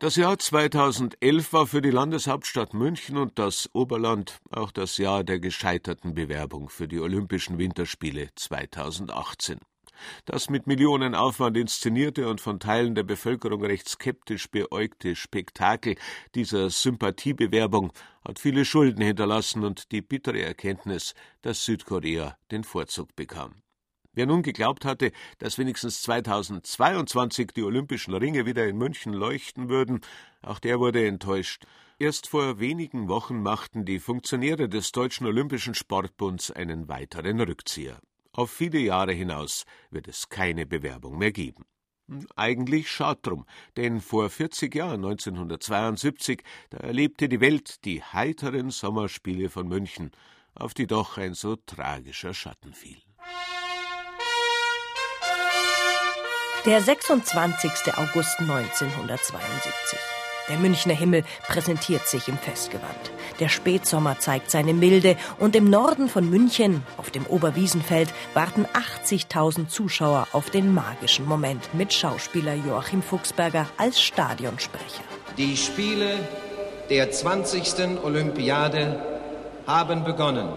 Das 0.00 0.14
Jahr 0.14 0.38
2011 0.38 1.52
war 1.52 1.66
für 1.66 1.82
die 1.82 1.90
Landeshauptstadt 1.90 2.72
München 2.72 3.16
und 3.16 3.38
das 3.38 3.68
Oberland 3.72 4.38
auch 4.50 4.70
das 4.70 4.96
Jahr 4.96 5.24
der 5.24 5.40
gescheiterten 5.40 6.14
Bewerbung 6.14 6.68
für 6.68 6.86
die 6.86 7.00
Olympischen 7.00 7.58
Winterspiele 7.58 8.28
2018. 8.36 9.58
Das 10.24 10.50
mit 10.50 10.66
Millionenaufwand 10.66 11.56
inszenierte 11.56 12.28
und 12.28 12.40
von 12.40 12.60
Teilen 12.60 12.94
der 12.94 13.02
Bevölkerung 13.02 13.64
recht 13.64 13.88
skeptisch 13.88 14.50
beäugte 14.50 15.16
Spektakel 15.16 15.96
dieser 16.34 16.70
Sympathiebewerbung 16.70 17.92
hat 18.24 18.38
viele 18.38 18.64
Schulden 18.64 19.02
hinterlassen 19.02 19.64
und 19.64 19.92
die 19.92 20.02
bittere 20.02 20.42
Erkenntnis, 20.42 21.14
dass 21.42 21.64
Südkorea 21.64 22.36
den 22.50 22.64
Vorzug 22.64 23.16
bekam. 23.16 23.62
Wer 24.18 24.26
nun 24.26 24.42
geglaubt 24.42 24.84
hatte, 24.84 25.12
dass 25.38 25.58
wenigstens 25.58 26.02
2022 26.02 27.52
die 27.54 27.62
Olympischen 27.62 28.14
Ringe 28.14 28.46
wieder 28.46 28.66
in 28.66 28.76
München 28.76 29.12
leuchten 29.12 29.68
würden, 29.68 30.00
auch 30.42 30.58
der 30.58 30.80
wurde 30.80 31.06
enttäuscht. 31.06 31.66
Erst 32.00 32.28
vor 32.28 32.58
wenigen 32.58 33.08
Wochen 33.08 33.42
machten 33.42 33.84
die 33.84 34.00
Funktionäre 34.00 34.68
des 34.68 34.92
Deutschen 34.92 35.26
Olympischen 35.26 35.74
Sportbunds 35.74 36.50
einen 36.50 36.88
weiteren 36.88 37.40
Rückzieher. 37.40 38.00
Auf 38.32 38.50
viele 38.50 38.78
Jahre 38.78 39.12
hinaus 39.12 39.64
wird 39.90 40.08
es 40.08 40.28
keine 40.28 40.66
Bewerbung 40.66 41.18
mehr 41.18 41.32
geben. 41.32 41.64
Eigentlich 42.36 42.90
schad 42.90 43.18
drum, 43.22 43.44
denn 43.76 44.00
vor 44.00 44.30
40 44.30 44.74
Jahren, 44.74 45.04
1972, 45.04 46.42
da 46.70 46.78
erlebte 46.78 47.28
die 47.28 47.40
Welt 47.40 47.84
die 47.84 48.02
heiteren 48.02 48.70
Sommerspiele 48.70 49.50
von 49.50 49.68
München, 49.68 50.10
auf 50.54 50.72
die 50.72 50.86
doch 50.86 51.18
ein 51.18 51.34
so 51.34 51.56
tragischer 51.56 52.32
Schatten 52.32 52.72
fiel. 52.72 52.98
Der 56.64 56.80
26. 56.80 57.94
August 57.94 58.40
1972. 58.40 59.98
Der 60.48 60.58
Münchner 60.58 60.94
Himmel 60.94 61.24
präsentiert 61.46 62.06
sich 62.06 62.28
im 62.28 62.38
Festgewand. 62.38 63.12
Der 63.38 63.48
Spätsommer 63.48 64.18
zeigt 64.18 64.50
seine 64.50 64.72
Milde 64.72 65.16
und 65.38 65.54
im 65.54 65.68
Norden 65.68 66.08
von 66.08 66.28
München, 66.28 66.82
auf 66.96 67.10
dem 67.10 67.26
Oberwiesenfeld, 67.26 68.08
warten 68.34 68.66
80.000 69.04 69.68
Zuschauer 69.68 70.26
auf 70.32 70.50
den 70.50 70.72
magischen 70.72 71.26
Moment 71.26 71.72
mit 71.74 71.92
Schauspieler 71.92 72.54
Joachim 72.54 73.02
Fuchsberger 73.02 73.66
als 73.76 74.00
Stadionsprecher. 74.00 75.02
Die 75.36 75.56
Spiele 75.56 76.18
der 76.90 77.10
20. 77.10 78.02
Olympiade 78.02 79.00
haben 79.66 80.04
begonnen. 80.04 80.48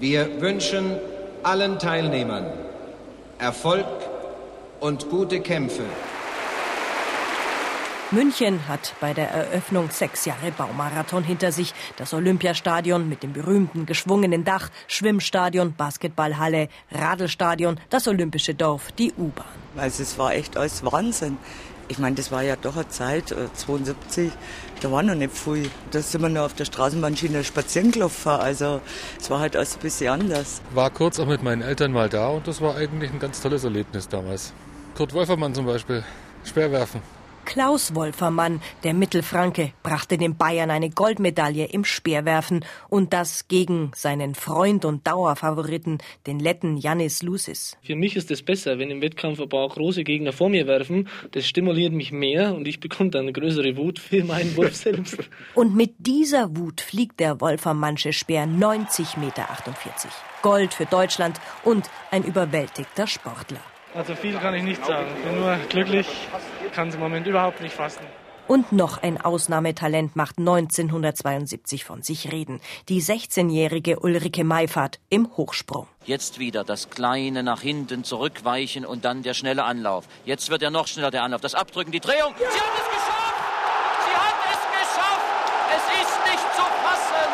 Wir 0.00 0.40
wünschen 0.40 0.96
allen 1.42 1.78
Teilnehmern 1.78 2.46
Erfolg 3.38 3.86
und 4.80 5.08
gute 5.10 5.40
Kämpfe. 5.40 5.84
München 8.10 8.66
hat 8.68 8.94
bei 9.02 9.12
der 9.12 9.30
Eröffnung 9.30 9.90
sechs 9.90 10.24
Jahre 10.24 10.50
Baumarathon 10.50 11.24
hinter 11.24 11.52
sich. 11.52 11.74
Das 11.98 12.14
Olympiastadion 12.14 13.06
mit 13.06 13.22
dem 13.22 13.34
berühmten 13.34 13.84
geschwungenen 13.84 14.44
Dach, 14.44 14.70
Schwimmstadion, 14.86 15.74
Basketballhalle, 15.74 16.70
Radelstadion, 16.90 17.78
das 17.90 18.08
Olympische 18.08 18.54
Dorf, 18.54 18.92
die 18.92 19.12
U-Bahn. 19.12 19.44
Also 19.76 20.02
es 20.02 20.16
war 20.16 20.32
echt 20.32 20.56
alles 20.56 20.82
Wahnsinn. 20.86 21.36
Ich 21.88 21.98
meine, 21.98 22.16
das 22.16 22.32
war 22.32 22.42
ja 22.42 22.56
doch 22.56 22.76
eine 22.76 22.88
Zeit, 22.88 23.34
72, 23.54 24.28
äh, 24.28 24.30
da 24.80 24.90
war 24.90 25.02
noch 25.02 25.14
nicht 25.14 25.36
viel. 25.36 25.70
Da 25.90 26.00
sind 26.00 26.22
wir 26.22 26.30
nur 26.30 26.46
auf 26.46 26.54
der 26.54 26.64
Straßenbahnschiene 26.64 27.44
spazieren 27.44 27.90
gelaufen. 27.90 28.30
Also 28.30 28.80
es 29.20 29.28
war 29.28 29.40
halt 29.40 29.54
alles 29.54 29.76
ein 29.76 29.80
bisschen 29.80 30.08
anders. 30.08 30.62
War 30.72 30.88
kurz 30.88 31.20
auch 31.20 31.26
mit 31.26 31.42
meinen 31.42 31.60
Eltern 31.60 31.92
mal 31.92 32.08
da 32.08 32.28
und 32.28 32.48
das 32.48 32.62
war 32.62 32.74
eigentlich 32.74 33.12
ein 33.12 33.18
ganz 33.18 33.42
tolles 33.42 33.64
Erlebnis 33.64 34.08
damals. 34.08 34.54
Kurt 34.96 35.12
Wolfermann 35.12 35.54
zum 35.54 35.66
Beispiel, 35.66 36.02
Speerwerfen. 36.44 37.02
Klaus 37.48 37.94
Wolfermann, 37.94 38.60
der 38.84 38.92
Mittelfranke, 38.92 39.72
brachte 39.82 40.18
den 40.18 40.36
Bayern 40.36 40.70
eine 40.70 40.90
Goldmedaille 40.90 41.64
im 41.64 41.82
Speerwerfen 41.82 42.62
und 42.90 43.14
das 43.14 43.48
gegen 43.48 43.90
seinen 43.94 44.34
Freund 44.34 44.84
und 44.84 45.06
Dauerfavoriten, 45.06 45.96
den 46.26 46.40
Letten 46.40 46.76
Janis 46.76 47.22
Lusis. 47.22 47.78
Für 47.82 47.96
mich 47.96 48.16
ist 48.16 48.30
es 48.30 48.42
besser, 48.42 48.78
wenn 48.78 48.90
im 48.90 49.00
Wettkampf 49.00 49.40
ein 49.40 49.48
paar 49.48 49.66
große 49.66 50.04
Gegner 50.04 50.34
vor 50.34 50.50
mir 50.50 50.66
werfen. 50.66 51.08
Das 51.30 51.46
stimuliert 51.46 51.94
mich 51.94 52.12
mehr 52.12 52.54
und 52.54 52.68
ich 52.68 52.80
bekomme 52.80 53.08
dann 53.08 53.22
eine 53.22 53.32
größere 53.32 53.78
Wut 53.78 53.98
für 53.98 54.24
meinen 54.24 54.54
Wurf 54.54 54.76
selbst. 54.76 55.16
und 55.54 55.74
mit 55.74 55.94
dieser 56.00 56.54
Wut 56.54 56.82
fliegt 56.82 57.18
der 57.18 57.40
Wolfermannsche 57.40 58.12
Speer 58.12 58.44
90,48 58.44 59.18
Meter. 59.20 59.48
Gold 60.42 60.74
für 60.74 60.84
Deutschland 60.84 61.40
und 61.64 61.88
ein 62.10 62.24
überwältigter 62.24 63.06
Sportler. 63.06 63.62
Also 63.94 64.14
viel 64.14 64.36
kann 64.38 64.54
ich 64.54 64.62
nicht 64.62 64.84
sagen. 64.84 65.08
Ich 65.16 65.24
bin 65.24 65.40
nur 65.40 65.56
glücklich, 65.68 66.06
kann 66.74 66.88
es 66.88 66.94
im 66.94 67.00
Moment 67.00 67.26
überhaupt 67.26 67.60
nicht 67.60 67.74
fassen. 67.74 68.02
Und 68.46 68.72
noch 68.72 69.02
ein 69.02 69.20
Ausnahmetalent 69.20 70.16
macht 70.16 70.38
1972 70.38 71.84
von 71.84 72.02
sich 72.02 72.32
reden. 72.32 72.60
Die 72.88 73.02
16-jährige 73.02 74.00
Ulrike 74.00 74.42
Meifert 74.42 75.00
im 75.10 75.28
Hochsprung. 75.36 75.86
Jetzt 76.06 76.38
wieder 76.38 76.64
das 76.64 76.88
kleine 76.88 77.42
nach 77.42 77.60
hinten 77.60 78.04
zurückweichen 78.04 78.86
und 78.86 79.04
dann 79.04 79.22
der 79.22 79.34
schnelle 79.34 79.64
Anlauf. 79.64 80.06
Jetzt 80.24 80.48
wird 80.48 80.62
er 80.62 80.70
noch 80.70 80.86
schneller 80.86 81.10
der 81.10 81.24
Anlauf. 81.24 81.42
Das 81.42 81.54
Abdrücken, 81.54 81.92
die 81.92 82.00
Drehung. 82.00 82.32
Sie 82.38 82.44
hat 82.44 82.72
es 82.72 82.88
geschafft! 82.88 83.36
Sie 84.08 84.16
hat 84.16 84.40
es 84.48 84.62
geschafft! 84.80 85.28
Es 85.76 85.84
ist 86.00 86.16
nicht 86.24 86.46
zu 86.56 86.64
fassen! 86.88 87.30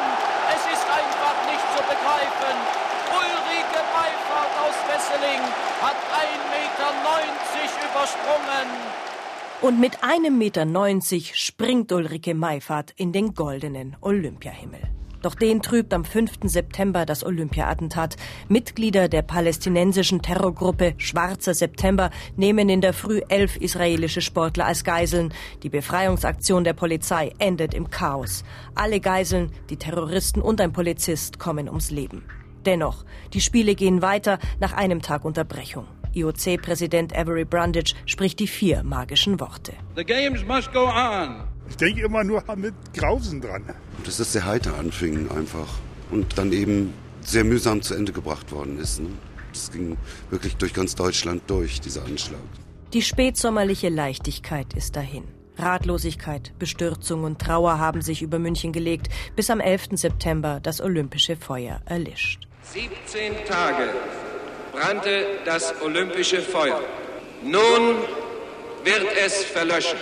Es 0.51 0.63
ist 0.67 0.87
einfach 0.91 1.37
nicht 1.47 1.67
zu 1.79 1.83
begreifen! 1.95 2.57
Ulrike 3.15 3.83
Meifert 3.95 4.53
aus 4.67 4.77
Wesseling 4.91 5.43
hat 5.79 5.95
1,90 5.95 6.51
Meter 6.51 6.75
übersprungen. 7.95 8.69
Und 9.65 9.81
mit 9.81 10.05
einem 10.05 10.37
Meter 10.37 10.67
neunzig 10.67 11.37
springt 11.37 11.91
Ulrike 11.91 12.35
Meifert 12.35 12.93
in 12.99 13.13
den 13.13 13.33
goldenen 13.33 13.97
Olympiahimmel. 14.03 14.81
Doch 15.23 15.35
den 15.35 15.63
trübt 15.63 15.95
am 15.95 16.05
5. 16.05 16.33
September 16.43 17.07
das 17.07 17.25
Olympia-Attentat. 17.25 18.17
Mitglieder 18.51 19.09
der 19.09 19.23
palästinensischen 19.23 20.21
Terrorgruppe 20.21 20.93
Schwarzer 20.99 21.55
September 21.55 22.11
nehmen 22.37 22.69
in 22.69 22.83
der 22.83 22.93
Früh 22.93 23.23
elf 23.31 23.57
israelische 23.57 24.21
Sportler 24.21 24.67
als 24.67 24.85
Geiseln. 24.85 25.33
Die 25.63 25.71
Befreiungsaktion 25.71 26.63
der 26.63 26.75
Polizei 26.75 27.33
endet 27.39 27.73
im 27.73 27.89
Chaos. 27.89 28.45
Alle 28.75 29.01
Geiseln, 29.01 29.51
die 29.71 29.79
Terroristen 29.79 30.43
und 30.43 30.61
ein 30.61 30.75
Polizist 30.75 31.39
kommen 31.39 31.71
ums 31.71 31.91
Leben. 31.91 32.23
Dennoch, 32.67 33.07
die 33.33 33.41
Spiele 33.41 33.75
gehen 33.75 34.03
weiter 34.03 34.39
nach 34.61 34.75
einem 34.75 35.01
Tag 35.01 35.25
Unterbrechung. 35.25 35.87
IOC-Präsident 36.15 37.17
Avery 37.17 37.45
Brundage 37.45 37.95
spricht 38.07 38.41
die 38.41 38.47
vier 38.47 38.83
magischen 38.83 39.41
Worte. 39.41 39.73
The 39.97 40.05
games 40.05 40.45
must 40.45 40.73
go 40.73 40.87
on. 40.87 41.45
Ich 41.69 41.77
denke 41.77 42.03
immer 42.03 42.25
nur 42.25 42.43
mit 42.57 42.75
Grausen 42.95 43.41
dran. 43.41 43.65
Dass 44.05 44.19
das 44.19 44.33
sehr 44.33 44.45
heiter 44.45 44.79
anfing 44.79 45.31
einfach 45.31 45.69
und 46.11 46.37
dann 46.39 46.53
eben 46.53 46.93
sehr 47.21 47.45
mühsam 47.45 47.83
zu 47.83 47.95
Ende 47.95 48.13
gebracht 48.13 48.53
worden 48.53 48.79
ist. 48.79 49.01
Ne? 49.01 49.09
Das 49.53 49.71
ging 49.73 49.97
wirklich 50.31 50.57
durch 50.57 50.75
ganz 50.75 50.95
Deutschland 50.95 51.43
durch, 51.47 51.81
dieser 51.81 52.05
Anschlag. 52.05 52.41
Die 52.93 53.03
spätsommerliche 53.03 53.89
Leichtigkeit 53.89 54.75
ist 54.75 54.97
dahin. 54.97 55.25
Ratlosigkeit, 55.57 56.53
Bestürzung 56.59 57.25
und 57.25 57.41
Trauer 57.41 57.79
haben 57.79 58.03
sich 58.03 58.23
über 58.23 58.39
München 58.39 58.73
gelegt, 58.73 59.09
bis 59.37 59.51
am 59.51 59.61
11. 59.61 59.91
September 59.93 60.61
das 60.61 60.81
olympische 60.81 61.37
Feuer 61.37 61.81
erlischt. 61.87 62.49
17 62.63 63.33
Tage 63.47 63.91
brannte 64.75 65.39
das 65.45 65.81
olympische 65.81 66.43
Feuer. 66.43 66.81
Nun 67.43 67.97
wird 68.83 69.07
es 69.25 69.45
verlöschen. 69.45 69.99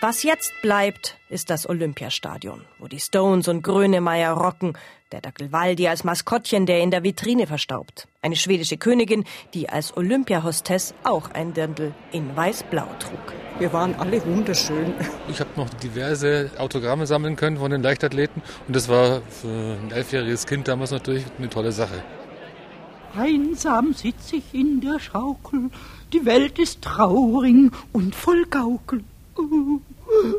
Was 0.00 0.22
jetzt 0.22 0.52
bleibt, 0.62 1.18
ist 1.28 1.50
das 1.50 1.68
Olympiastadion, 1.68 2.64
wo 2.78 2.86
die 2.86 3.00
Stones 3.00 3.48
und 3.48 3.62
Grönemeyer 3.62 4.32
rocken, 4.32 4.78
der 5.12 5.20
Dackel 5.20 5.52
Waldi 5.52 5.88
als 5.88 6.04
Maskottchen, 6.04 6.66
der 6.66 6.80
in 6.80 6.90
der 6.90 7.02
Vitrine 7.02 7.46
verstaubt, 7.46 8.08
eine 8.22 8.36
schwedische 8.36 8.76
Königin, 8.76 9.24
die 9.54 9.68
als 9.68 9.96
Olympiahostess 9.96 10.94
auch 11.04 11.30
ein 11.30 11.54
Dirndl 11.54 11.94
in 12.12 12.36
weiß-blau 12.36 12.86
trug. 12.98 13.32
Wir 13.58 13.72
waren 13.72 13.94
alle 13.96 14.24
wunderschön. 14.24 14.94
Ich 15.28 15.40
habe 15.40 15.50
noch 15.56 15.68
diverse 15.70 16.50
Autogramme 16.58 17.06
sammeln 17.06 17.36
können 17.36 17.56
von 17.56 17.70
den 17.70 17.82
Leichtathleten 17.82 18.42
und 18.66 18.76
das 18.76 18.88
war 18.88 19.22
für 19.22 19.48
ein 19.82 19.90
elfjähriges 19.90 20.46
Kind 20.46 20.68
damals 20.68 20.90
natürlich 20.90 21.24
eine 21.38 21.48
tolle 21.48 21.72
Sache. 21.72 22.02
Einsam 23.16 23.94
sitz 23.94 24.32
ich 24.32 24.52
in 24.52 24.80
der 24.80 25.00
Schaukel, 25.00 25.70
die 26.12 26.24
Welt 26.24 26.58
ist 26.58 26.82
traurig 26.82 27.72
und 27.92 28.14
voll 28.14 28.44
Gaukel. 28.46 29.02
Oh, 29.36 29.80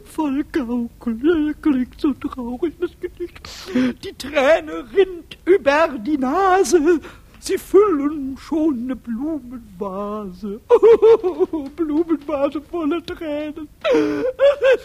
voll 0.03 0.43
Gaukel, 0.51 1.55
klingt 1.61 1.99
so 1.99 2.13
traurig 2.13 2.73
das 2.79 2.91
Gedicht. 2.99 3.39
Die 3.73 4.13
Träne 4.13 4.85
rinnt 4.93 5.37
über 5.45 5.89
die 5.97 6.17
Nase, 6.17 6.99
Sie 7.41 7.57
füllen 7.57 8.37
schon 8.37 8.83
eine 8.83 8.95
Blumenvase. 8.97 10.59
Oh, 10.69 11.69
Blumenvase 11.75 12.61
voller 12.61 13.03
Tränen. 13.05 13.69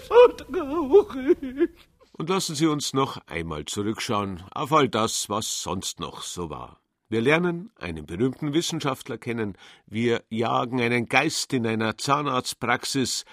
So 0.08 0.44
traurig. 0.52 1.70
Und 2.12 2.28
lassen 2.28 2.54
Sie 2.54 2.66
uns 2.66 2.92
noch 2.92 3.18
einmal 3.26 3.64
zurückschauen 3.64 4.44
auf 4.52 4.72
all 4.72 4.88
das, 4.88 5.28
was 5.28 5.62
sonst 5.62 5.98
noch 5.98 6.22
so 6.22 6.48
war. 6.48 6.78
Wir 7.08 7.20
lernen 7.20 7.70
einen 7.76 8.06
berühmten 8.06 8.54
Wissenschaftler 8.54 9.18
kennen, 9.18 9.58
wir 9.86 10.22
jagen 10.30 10.80
einen 10.80 11.06
Geist 11.06 11.52
in 11.52 11.66
einer 11.66 11.98
Zahnarztpraxis 11.98 13.24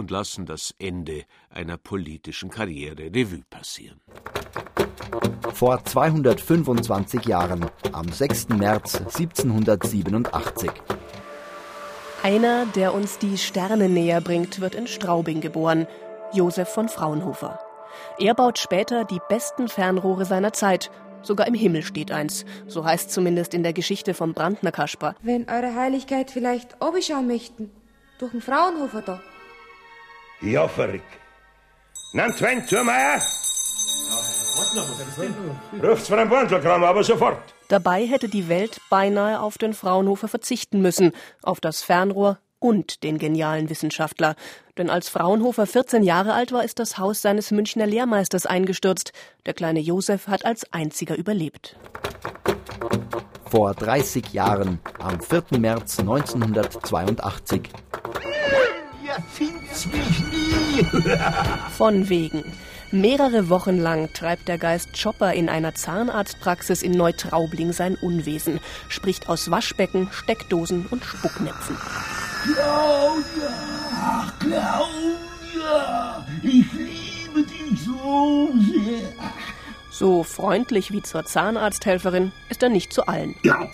und 0.00 0.10
lassen 0.10 0.46
das 0.46 0.74
Ende 0.78 1.24
einer 1.50 1.76
politischen 1.76 2.50
Karriere 2.50 3.14
Revue 3.14 3.42
passieren. 3.48 4.00
Vor 5.52 5.84
225 5.84 7.26
Jahren, 7.26 7.66
am 7.92 8.10
6. 8.10 8.48
März 8.48 8.96
1787. 8.96 10.70
Einer, 12.22 12.66
der 12.66 12.94
uns 12.94 13.18
die 13.18 13.38
Sterne 13.38 13.88
näher 13.88 14.20
bringt, 14.20 14.60
wird 14.60 14.74
in 14.74 14.86
Straubing 14.86 15.40
geboren, 15.40 15.86
Josef 16.32 16.68
von 16.68 16.88
Fraunhofer. 16.88 17.60
Er 18.18 18.34
baut 18.34 18.58
später 18.58 19.04
die 19.04 19.20
besten 19.28 19.68
Fernrohre 19.68 20.24
seiner 20.24 20.52
Zeit. 20.52 20.90
Sogar 21.22 21.46
im 21.46 21.54
Himmel 21.54 21.82
steht 21.82 22.10
eins. 22.10 22.46
So 22.66 22.84
heißt 22.84 23.10
zumindest 23.10 23.52
in 23.52 23.62
der 23.62 23.72
Geschichte 23.72 24.14
vom 24.14 24.32
Brandner 24.32 24.72
Kasper. 24.72 25.14
Wenn 25.22 25.48
Eure 25.48 25.74
Heiligkeit 25.74 26.30
vielleicht 26.30 26.76
schauen 27.02 27.26
möchten, 27.26 27.70
durch 28.18 28.32
den 28.32 28.40
Fraunhofer 28.40 29.02
da. 29.02 29.20
Ja, 30.42 30.66
verrückt. 30.68 31.04
Nimm 32.12 32.32
Sven 32.32 32.66
zu, 32.66 32.82
Meier. 32.82 33.20
Ruft's 35.82 36.08
von 36.08 36.18
einem 36.18 36.30
Bandelkram, 36.30 36.82
aber 36.82 37.04
sofort. 37.04 37.38
Dabei 37.68 38.06
hätte 38.06 38.28
die 38.28 38.48
Welt 38.48 38.80
beinahe 38.90 39.40
auf 39.40 39.58
den 39.58 39.74
Fraunhofer 39.74 40.28
verzichten 40.28 40.82
müssen, 40.82 41.12
auf 41.42 41.60
das 41.60 41.82
Fernrohr 41.82 42.38
und 42.58 43.02
den 43.04 43.18
genialen 43.18 43.70
Wissenschaftler. 43.70 44.34
Denn 44.76 44.90
als 44.90 45.08
Fraunhofer 45.08 45.66
14 45.66 46.02
Jahre 46.02 46.34
alt 46.34 46.52
war, 46.52 46.64
ist 46.64 46.78
das 46.78 46.98
Haus 46.98 47.22
seines 47.22 47.50
Münchner 47.50 47.86
Lehrmeisters 47.86 48.46
eingestürzt. 48.46 49.12
Der 49.46 49.54
kleine 49.54 49.80
Josef 49.80 50.26
hat 50.26 50.44
als 50.44 50.70
einziger 50.72 51.16
überlebt. 51.16 51.76
Vor 53.50 53.74
30 53.74 54.32
Jahren, 54.32 54.80
am 54.98 55.20
4. 55.20 55.58
März 55.58 55.98
1982. 55.98 57.62
Ihr 59.10 59.22
findet's 59.32 59.86
mich 59.86 60.20
nie. 60.30 60.84
Von 61.76 62.08
wegen. 62.08 62.44
Mehrere 62.92 63.48
Wochen 63.48 63.78
lang 63.78 64.12
treibt 64.12 64.48
der 64.48 64.58
Geist 64.58 65.00
Chopper 65.00 65.32
in 65.32 65.48
einer 65.48 65.74
Zahnarztpraxis 65.74 66.82
in 66.82 66.92
Neutraubling 66.92 67.72
sein 67.72 67.96
Unwesen, 67.96 68.60
spricht 68.88 69.28
aus 69.28 69.50
Waschbecken, 69.50 70.08
Steckdosen 70.12 70.86
und 70.90 71.04
Spucknäpfen. 71.04 71.76
Claudia, 72.44 73.50
ach, 73.94 74.32
Claudia, 74.38 76.26
ich 76.42 76.72
liebe 76.72 77.42
dich 77.42 77.80
so 77.84 78.50
sehr. 78.54 79.08
So 79.90 80.22
freundlich 80.22 80.92
wie 80.92 81.02
zur 81.02 81.24
Zahnarzthelferin 81.24 82.32
ist 82.48 82.62
er 82.62 82.70
nicht 82.70 82.92
zu 82.92 83.06
allen. 83.06 83.34
Ja, 83.42 83.68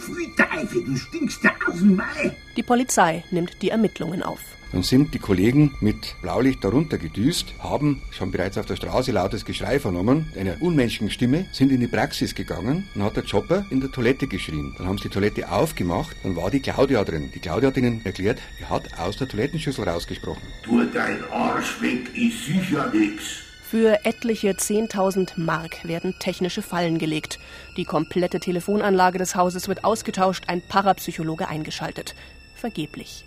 Teufel, 0.57 0.85
du 0.85 0.97
stinkst 0.97 1.45
der 1.45 1.53
aus 1.69 1.79
dem 1.79 1.97
Mai. 1.97 2.37
Die 2.57 2.63
Polizei 2.63 3.25
nimmt 3.31 3.61
die 3.63 3.71
Ermittlungen 3.71 4.23
auf. 4.23 4.41
Dann 4.77 4.83
sind 4.83 5.15
die 5.15 5.19
Kollegen 5.19 5.75
mit 5.81 6.17
Blaulicht 6.21 6.63
darunter 6.63 6.99
gedüst, 6.99 7.55
haben 7.61 8.03
schon 8.11 8.31
bereits 8.31 8.59
auf 8.59 8.67
der 8.67 8.77
Straße 8.77 9.11
lautes 9.11 9.47
Geschrei 9.47 9.81
vernommen, 9.81 10.31
einer 10.39 10.61
unmenschlichen 10.61 11.09
Stimme, 11.09 11.47
sind 11.51 11.73
in 11.73 11.81
die 11.81 11.87
Praxis 11.87 12.35
gegangen 12.35 12.87
und 12.95 13.03
hat 13.03 13.17
der 13.17 13.23
Chopper 13.23 13.65
in 13.71 13.81
der 13.81 13.91
Toilette 13.91 14.27
geschrien. 14.27 14.75
Dann 14.77 14.87
haben 14.87 14.99
sie 14.99 15.05
die 15.05 15.15
Toilette 15.15 15.51
aufgemacht, 15.51 16.15
dann 16.23 16.37
war 16.37 16.51
die 16.51 16.61
Claudia 16.61 17.05
drin. 17.05 17.31
Die 17.35 17.39
Claudia 17.39 17.71
hat 17.71 17.79
ihnen 17.79 18.05
erklärt, 18.05 18.39
er 18.61 18.69
hat 18.69 18.99
aus 18.99 19.17
der 19.17 19.29
Toilettenschüssel 19.29 19.89
rausgesprochen. 19.89 20.43
Tu 20.63 20.85
dein 20.93 21.25
Arsch 21.33 21.81
weg, 21.81 22.15
ist 22.15 22.45
sicher 22.45 22.93
nix. 22.93 23.45
Für 23.71 24.05
etliche 24.05 24.51
10.000 24.51 25.41
Mark 25.41 25.89
werden 25.89 26.17
technische 26.19 26.61
Fallen 26.61 26.99
gelegt. 26.99 27.39
Die 27.79 27.87
komplette 27.87 28.41
Telefonanlage 28.41 29.17
des 29.17 29.37
Hauses 29.37 29.69
wird 29.69 29.85
ausgetauscht, 29.85 30.45
ein 30.49 30.61
Parapsychologe 30.61 31.49
eingeschaltet. 31.49 32.15
Vergeblich. 32.57 33.25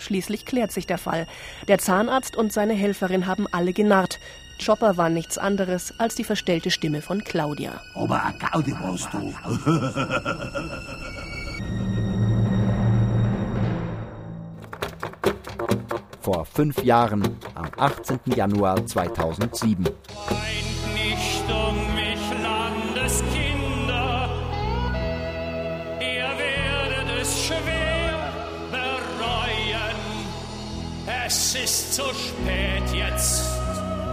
Schließlich 0.00 0.44
klärt 0.46 0.72
sich 0.72 0.86
der 0.86 0.98
Fall. 0.98 1.28
Der 1.68 1.78
Zahnarzt 1.78 2.36
und 2.36 2.52
seine 2.52 2.74
Helferin 2.74 3.26
haben 3.26 3.46
alle 3.52 3.72
genarrt. 3.72 4.18
Chopper 4.64 4.96
war 4.96 5.08
nichts 5.08 5.38
anderes 5.38 5.94
als 5.98 6.16
die 6.16 6.24
verstellte 6.24 6.70
Stimme 6.70 7.02
von 7.02 7.24
Claudia. 7.24 7.80
Aber 7.94 8.22
eine 8.22 8.38
Gaude 8.38 8.72
warst 8.80 9.08
du. 9.12 9.20
Vor 16.20 16.44
fünf 16.44 16.84
Jahren, 16.84 17.22
am 17.54 17.70
18. 17.78 18.20
Januar 18.26 18.86
2007. 18.86 19.84
nicht 19.84 20.79
Es 31.32 31.54
ist 31.54 31.94
zu 31.94 32.02
spät 32.02 32.92
jetzt. 32.92 33.44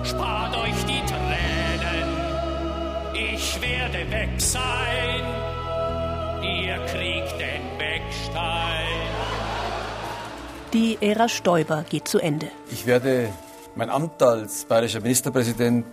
Spart 0.04 0.56
euch 0.56 0.86
die 0.86 1.02
Tränen. 1.12 2.10
Ich 3.12 3.60
werde 3.60 4.12
weg 4.12 4.30
sein. 4.38 5.24
Ihr 6.44 6.78
kriegt 6.86 7.40
den 7.40 7.80
Wegstein. 7.80 8.86
Die 10.72 11.00
Ära 11.02 11.28
Stoiber 11.28 11.84
geht 11.90 12.08
zu 12.08 12.20
Ende. 12.20 12.52
Ich 12.70 12.86
werde 12.86 13.34
mein 13.74 13.90
Amt 13.90 14.22
als 14.22 14.66
bayerischer 14.66 15.02
Ministerpräsident 15.02 15.88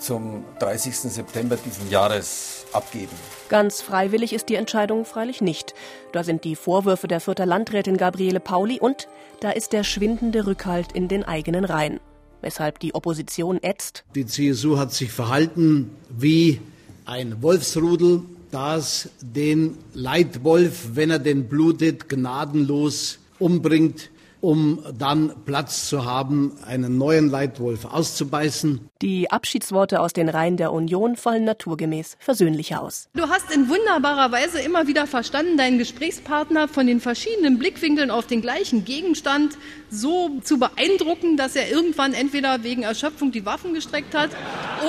zum 0.00 0.42
30. 0.58 0.96
September 0.96 1.56
diesen 1.56 1.90
Jahres 1.90 2.61
abgeben. 2.74 3.12
Ganz 3.48 3.82
freiwillig 3.82 4.32
ist 4.32 4.48
die 4.48 4.54
Entscheidung 4.54 5.04
freilich 5.04 5.40
nicht. 5.40 5.74
Da 6.12 6.24
sind 6.24 6.44
die 6.44 6.56
Vorwürfe 6.56 7.08
der 7.08 7.20
Fürther 7.20 7.46
Landrätin 7.46 7.96
Gabriele 7.96 8.40
Pauli 8.40 8.78
und 8.80 9.08
da 9.40 9.50
ist 9.50 9.72
der 9.72 9.84
schwindende 9.84 10.46
Rückhalt 10.46 10.92
in 10.92 11.08
den 11.08 11.24
eigenen 11.24 11.64
Reihen. 11.64 12.00
Weshalb 12.40 12.80
die 12.80 12.94
Opposition 12.94 13.62
ätzt. 13.62 14.04
Die 14.14 14.26
CSU 14.26 14.76
hat 14.76 14.92
sich 14.92 15.12
verhalten 15.12 15.90
wie 16.08 16.60
ein 17.04 17.42
Wolfsrudel, 17.42 18.22
das 18.50 19.08
den 19.20 19.78
Leitwolf, 19.94 20.90
wenn 20.94 21.10
er 21.10 21.18
den 21.18 21.48
blutet, 21.48 22.08
gnadenlos 22.08 23.18
umbringt, 23.38 24.10
um 24.42 24.82
dann 24.98 25.32
Platz 25.46 25.88
zu 25.88 26.04
haben, 26.04 26.58
einen 26.66 26.98
neuen 26.98 27.30
Leitwolf 27.30 27.84
auszubeißen. 27.84 28.90
Die 29.00 29.30
Abschiedsworte 29.30 30.00
aus 30.00 30.12
den 30.12 30.28
Reihen 30.28 30.56
der 30.56 30.72
Union 30.72 31.14
fallen 31.14 31.44
naturgemäß 31.44 32.16
versöhnlicher 32.18 32.82
aus. 32.82 33.08
Du 33.14 33.28
hast 33.28 33.54
in 33.54 33.68
wunderbarer 33.68 34.32
Weise 34.32 34.60
immer 34.60 34.88
wieder 34.88 35.06
verstanden, 35.06 35.56
deinen 35.56 35.78
Gesprächspartner 35.78 36.66
von 36.66 36.88
den 36.88 37.00
verschiedenen 37.00 37.58
Blickwinkeln 37.58 38.10
auf 38.10 38.26
den 38.26 38.42
gleichen 38.42 38.84
Gegenstand 38.84 39.56
so 39.90 40.40
zu 40.42 40.58
beeindrucken, 40.58 41.36
dass 41.36 41.54
er 41.54 41.70
irgendwann 41.70 42.12
entweder 42.12 42.64
wegen 42.64 42.82
Erschöpfung 42.82 43.30
die 43.30 43.46
Waffen 43.46 43.74
gestreckt 43.74 44.12
hat 44.12 44.30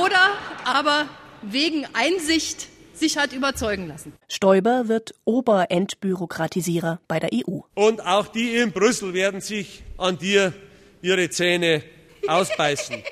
oder 0.04 0.18
aber 0.66 1.06
wegen 1.44 1.86
Einsicht 1.94 2.70
sich 2.94 3.18
hat 3.18 3.34
überzeugen 3.34 3.88
lassen. 3.88 4.14
Stoiber 4.28 4.88
wird 4.88 5.14
Oberentbürokratisierer 5.26 7.00
bei 7.08 7.20
der 7.20 7.32
EU. 7.34 7.60
Und 7.76 8.06
auch 8.06 8.28
die 8.28 8.56
in 8.56 8.72
Brüssel 8.72 9.14
werden 9.14 9.42
sich 9.42 9.84
an 9.98 10.18
dir 10.18 10.54
ihre 11.02 11.30
Zähne 11.30 11.84
ausbeißen. 12.28 13.04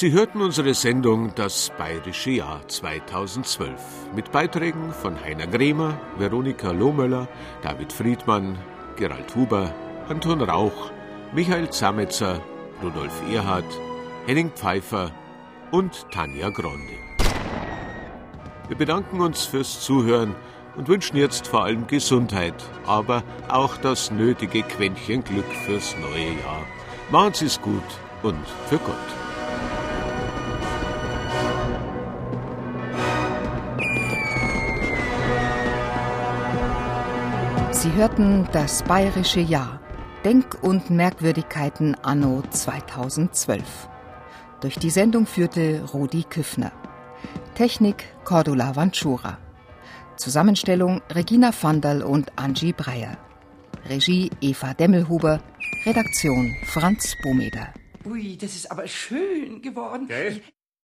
Sie 0.00 0.12
hörten 0.12 0.40
unsere 0.40 0.72
Sendung 0.72 1.34
Das 1.34 1.70
Bayerische 1.76 2.30
Jahr 2.30 2.66
2012 2.66 3.78
mit 4.14 4.32
Beiträgen 4.32 4.94
von 4.94 5.20
Heiner 5.20 5.46
Gremer, 5.46 6.00
Veronika 6.16 6.70
Lohmöller, 6.70 7.28
David 7.60 7.92
Friedmann, 7.92 8.56
Gerald 8.96 9.34
Huber, 9.36 9.74
Anton 10.10 10.42
Rauch, 10.42 10.90
Michael 11.32 11.70
Zametzer, 11.70 12.40
Rudolf 12.82 13.12
Erhard, 13.32 13.64
Henning 14.26 14.50
Pfeiffer 14.50 15.12
und 15.70 16.04
Tanja 16.10 16.50
Gronde. 16.50 16.98
Wir 18.66 18.76
bedanken 18.76 19.20
uns 19.20 19.44
fürs 19.44 19.80
Zuhören 19.80 20.34
und 20.76 20.88
wünschen 20.88 21.16
jetzt 21.16 21.46
vor 21.46 21.62
allem 21.62 21.86
Gesundheit, 21.86 22.54
aber 22.88 23.22
auch 23.46 23.76
das 23.76 24.10
nötige 24.10 24.64
Quäntchen 24.64 25.22
Glück 25.22 25.46
fürs 25.64 25.94
neue 26.00 26.30
Jahr. 26.42 26.66
Machen 27.12 27.34
Sie 27.34 27.46
es 27.46 27.60
gut 27.60 27.80
und 28.24 28.44
für 28.68 28.78
Gott. 28.78 28.96
Sie 37.70 37.92
hörten 37.92 38.48
das 38.50 38.82
bayerische 38.82 39.40
Jahr. 39.40 39.80
Denk- 40.24 40.62
und 40.62 40.90
Merkwürdigkeiten 40.90 41.94
anno 41.94 42.42
2012. 42.50 43.88
Durch 44.60 44.74
die 44.74 44.90
Sendung 44.90 45.24
führte 45.24 45.82
Rudi 45.94 46.24
Küffner. 46.24 46.72
Technik 47.54 48.04
Cordula 48.24 48.76
Vanchura. 48.76 49.38
Zusammenstellung 50.16 51.00
Regina 51.08 51.52
Vandal 51.58 52.02
und 52.02 52.38
Angie 52.38 52.74
Breyer. 52.74 53.16
Regie 53.88 54.30
Eva 54.42 54.74
Demmelhuber. 54.74 55.40
Redaktion 55.86 56.54
Franz 56.66 57.16
Bomeder. 57.22 57.72
Ui, 58.04 58.36
das 58.36 58.54
ist 58.54 58.70
aber 58.70 58.86
schön 58.86 59.62
geworden. 59.62 60.06
Gell? 60.06 60.42